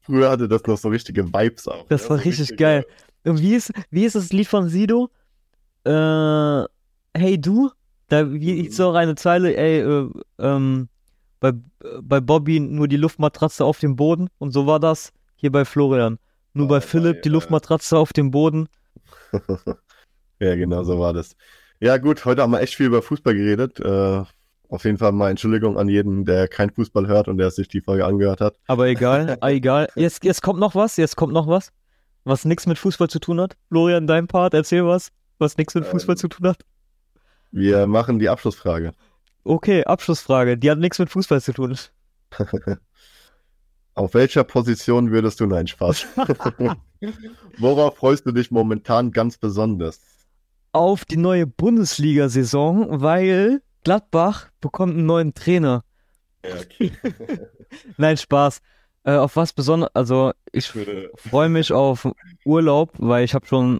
früher 0.01 0.29
hatte 0.29 0.47
das 0.47 0.63
noch 0.65 0.77
so 0.77 0.89
richtige 0.89 1.25
Vibes 1.33 1.67
auch. 1.67 1.85
Das 1.89 2.03
ja, 2.03 2.09
war 2.11 2.17
so 2.17 2.23
richtig 2.23 2.57
geil. 2.57 2.85
Und 3.23 3.41
wie 3.41 3.55
ist, 3.55 3.71
wie 3.89 4.05
ist 4.05 4.15
das 4.15 4.31
Lied 4.31 4.47
von 4.47 4.69
Sido? 4.69 5.09
Äh, 5.83 6.63
hey 7.13 7.39
du? 7.39 7.71
Da 8.07 8.31
wie 8.31 8.53
Mhm. 8.53 8.65
ist 8.67 8.75
so 8.77 8.91
eine 8.91 9.15
Zeile, 9.15 9.55
ey, 9.55 9.79
äh, 9.81 10.09
ähm, 10.39 10.89
bei, 11.39 11.53
bei 12.01 12.19
Bobby 12.21 12.59
nur 12.59 12.88
die 12.88 12.97
Luftmatratze 12.97 13.65
auf 13.65 13.79
dem 13.79 13.95
Boden 13.95 14.29
und 14.38 14.51
so 14.51 14.65
war 14.67 14.79
das 14.79 15.11
hier 15.36 15.51
bei 15.51 15.65
Florian. 15.65 16.19
Nur 16.53 16.67
Oh, 16.67 16.69
bei 16.69 16.79
bei, 16.79 16.81
Philipp 16.81 17.21
die 17.23 17.29
äh, 17.29 17.31
Luftmatratze 17.33 17.97
auf 17.97 18.13
dem 18.13 18.31
Boden. 18.31 18.67
Ja, 20.39 20.55
genau 20.55 20.83
so 20.83 20.99
war 20.99 21.13
das. 21.13 21.36
Ja, 21.79 21.97
gut, 21.97 22.25
heute 22.25 22.41
haben 22.41 22.51
wir 22.51 22.59
echt 22.61 22.75
viel 22.75 22.88
über 22.88 23.01
Fußball 23.01 23.33
geredet. 23.36 23.79
Äh, 23.79 24.23
auf 24.69 24.83
jeden 24.83 24.97
Fall 24.97 25.11
mal 25.11 25.29
Entschuldigung 25.29 25.77
an 25.77 25.88
jeden, 25.88 26.25
der 26.25 26.47
kein 26.47 26.71
Fußball 26.71 27.07
hört 27.07 27.27
und 27.27 27.38
der 27.38 27.51
sich 27.51 27.67
die 27.67 27.81
Folge 27.81 28.05
angehört 28.05 28.41
hat. 28.41 28.57
Aber 28.67 28.88
egal, 28.88 29.38
ah, 29.41 29.49
egal. 29.49 29.88
Jetzt, 29.95 30.23
jetzt 30.23 30.41
kommt 30.41 30.59
noch 30.59 30.75
was, 30.75 30.97
jetzt 30.97 31.15
kommt 31.15 31.33
noch 31.33 31.47
was, 31.47 31.71
was 32.23 32.45
nichts 32.45 32.65
mit 32.67 32.77
Fußball 32.77 33.09
zu 33.09 33.19
tun 33.19 33.39
hat. 33.39 33.55
Florian, 33.69 34.07
dein 34.07 34.27
Part, 34.27 34.53
erzähl 34.53 34.86
was, 34.86 35.09
was 35.38 35.57
nichts 35.57 35.75
mit 35.75 35.86
Fußball 35.86 36.15
Ähm, 36.15 36.19
zu 36.19 36.27
tun 36.27 36.47
hat. 36.49 36.61
Wir 37.51 37.88
machen 37.88 38.19
die 38.19 38.29
Abschlussfrage. 38.29 38.93
Okay, 39.45 39.83
Abschlussfrage. 39.83 40.57
Die 40.57 40.71
hat 40.71 40.79
nichts 40.79 40.97
mit 40.97 41.09
Fußball 41.09 41.39
zu 41.39 41.53
tun. 41.53 41.77
Auf 43.93 44.13
welcher 44.15 44.43
Position 44.43 45.11
würdest 45.11 45.39
du? 45.39 45.45
Nein, 45.45 45.67
Spaß. 45.67 46.07
Worauf 47.59 47.95
freust 47.95 48.25
du 48.25 48.31
dich 48.31 48.49
momentan 48.49 49.11
ganz 49.11 49.37
besonders? 49.37 50.01
Auf 50.71 51.05
die 51.05 51.17
neue 51.17 51.45
Bundesliga-Saison, 51.45 53.01
weil 53.01 53.61
Gladbach 53.83 54.49
bekommt 54.59 54.95
einen 54.95 55.05
neuen 55.05 55.35
Trainer. 55.35 55.83
Ja, 56.43 56.55
okay. 56.55 56.91
Nein, 57.97 58.17
Spaß. 58.17 58.61
Äh, 59.03 59.13
auf 59.13 59.35
was 59.35 59.53
besonders? 59.53 59.91
Also 59.93 60.33
ich 60.51 60.73
freue 61.15 61.49
mich 61.49 61.71
auf 61.71 62.07
Urlaub, 62.45 62.93
weil 62.97 63.23
ich 63.23 63.35
habe 63.35 63.45
schon 63.45 63.79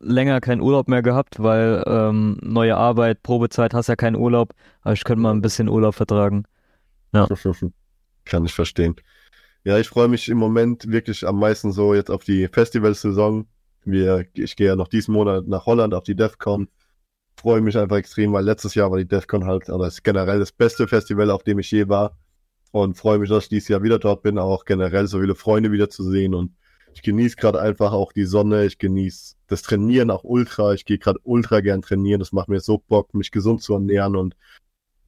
länger 0.00 0.40
keinen 0.40 0.60
Urlaub 0.60 0.88
mehr 0.88 1.02
gehabt, 1.02 1.42
weil 1.42 1.84
ähm, 1.86 2.38
neue 2.42 2.76
Arbeit, 2.76 3.22
Probezeit, 3.22 3.74
hast 3.74 3.88
ja 3.88 3.96
keinen 3.96 4.16
Urlaub. 4.16 4.54
Aber 4.82 4.94
ich 4.94 5.04
könnte 5.04 5.22
mal 5.22 5.32
ein 5.32 5.42
bisschen 5.42 5.68
Urlaub 5.68 5.94
vertragen. 5.94 6.44
Ja. 7.12 7.28
Kann 8.24 8.44
ich 8.44 8.54
verstehen. 8.54 8.96
Ja, 9.64 9.78
ich 9.78 9.88
freue 9.88 10.08
mich 10.08 10.28
im 10.28 10.38
Moment 10.38 10.90
wirklich 10.90 11.26
am 11.26 11.38
meisten 11.38 11.72
so 11.72 11.94
jetzt 11.94 12.10
auf 12.10 12.24
die 12.24 12.48
Festivalsaison. 12.48 13.46
Wir, 13.84 14.26
ich 14.34 14.56
gehe 14.56 14.68
ja 14.68 14.76
noch 14.76 14.88
diesen 14.88 15.12
Monat 15.12 15.46
nach 15.46 15.66
Holland 15.66 15.92
auf 15.92 16.04
die 16.04 16.16
DEFCON. 16.16 16.68
Freue 17.36 17.60
mich 17.60 17.76
einfach 17.76 17.96
extrem, 17.96 18.32
weil 18.32 18.44
letztes 18.44 18.74
Jahr 18.74 18.90
war 18.90 18.98
die 18.98 19.08
DEFCON 19.08 19.44
halt, 19.44 19.68
oder 19.68 19.86
ist 19.86 20.02
generell 20.02 20.38
das 20.38 20.52
beste 20.52 20.88
Festival, 20.88 21.30
auf 21.30 21.42
dem 21.42 21.58
ich 21.58 21.70
je 21.70 21.88
war. 21.88 22.16
Und 22.72 22.96
freue 22.96 23.18
mich, 23.18 23.28
dass 23.28 23.44
ich 23.44 23.48
dieses 23.48 23.68
Jahr 23.68 23.82
wieder 23.82 23.98
dort 23.98 24.22
bin, 24.22 24.38
auch 24.38 24.64
generell 24.64 25.06
so 25.06 25.20
viele 25.20 25.34
Freunde 25.34 25.72
wieder 25.72 25.90
zu 25.90 26.04
sehen. 26.04 26.34
Und 26.34 26.54
ich 26.94 27.02
genieße 27.02 27.36
gerade 27.36 27.60
einfach 27.60 27.92
auch 27.92 28.12
die 28.12 28.24
Sonne, 28.24 28.66
ich 28.66 28.78
genieße 28.78 29.36
das 29.46 29.62
Trainieren 29.62 30.10
auch 30.10 30.24
ultra. 30.24 30.74
Ich 30.74 30.84
gehe 30.84 30.98
gerade 30.98 31.18
ultra 31.24 31.60
gern 31.60 31.82
trainieren. 31.82 32.20
Das 32.20 32.32
macht 32.32 32.48
mir 32.48 32.60
so 32.60 32.78
Bock, 32.78 33.14
mich 33.14 33.30
gesund 33.30 33.62
zu 33.62 33.74
ernähren 33.74 34.16
und 34.16 34.36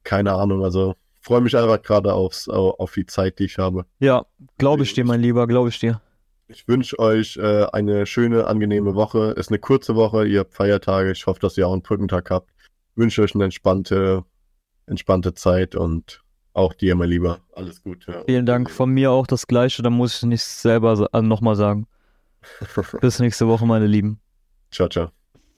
keine 0.03 0.33
Ahnung, 0.33 0.63
also 0.63 0.95
freue 1.21 1.41
mich 1.41 1.55
einfach 1.55 1.81
gerade 1.81 2.13
aufs, 2.13 2.49
auf 2.49 2.93
die 2.93 3.05
Zeit, 3.05 3.39
die 3.39 3.45
ich 3.45 3.57
habe. 3.57 3.85
Ja, 3.99 4.25
glaube 4.57 4.83
ich 4.83 4.93
dir, 4.93 5.05
mein 5.05 5.21
Lieber, 5.21 5.47
glaube 5.47 5.69
ich 5.69 5.79
dir. 5.79 6.01
Ich 6.47 6.67
wünsche 6.67 6.99
euch 6.99 7.37
äh, 7.37 7.65
eine 7.71 8.05
schöne, 8.05 8.47
angenehme 8.47 8.95
Woche. 8.95 9.31
Ist 9.37 9.49
eine 9.49 9.59
kurze 9.59 9.95
Woche, 9.95 10.25
ihr 10.27 10.41
habt 10.41 10.53
Feiertage. 10.53 11.11
Ich 11.11 11.25
hoffe, 11.25 11.39
dass 11.39 11.57
ihr 11.57 11.67
auch 11.67 11.73
einen 11.73 11.81
Brückentag 11.81 12.29
habt. 12.29 12.49
Wünsche 12.95 13.21
euch 13.21 13.33
eine 13.33 13.45
entspannte, 13.45 14.25
entspannte 14.85 15.33
Zeit 15.33 15.75
und 15.75 16.22
auch 16.53 16.73
dir, 16.73 16.95
mein 16.95 17.09
Lieber. 17.09 17.39
Alles 17.53 17.81
Gute. 17.81 18.23
Vielen 18.25 18.45
Dank. 18.45 18.69
Von 18.69 18.91
mir 18.91 19.11
auch 19.11 19.27
das 19.27 19.47
Gleiche. 19.47 19.81
Da 19.81 19.89
muss 19.89 20.17
ich 20.17 20.23
nicht 20.23 20.43
selber 20.43 21.09
nochmal 21.21 21.55
sagen. 21.55 21.87
Bis 23.01 23.19
nächste 23.19 23.47
Woche, 23.47 23.65
meine 23.65 23.87
Lieben. 23.87 24.19
Ciao, 24.71 24.87
ciao. 24.87 25.22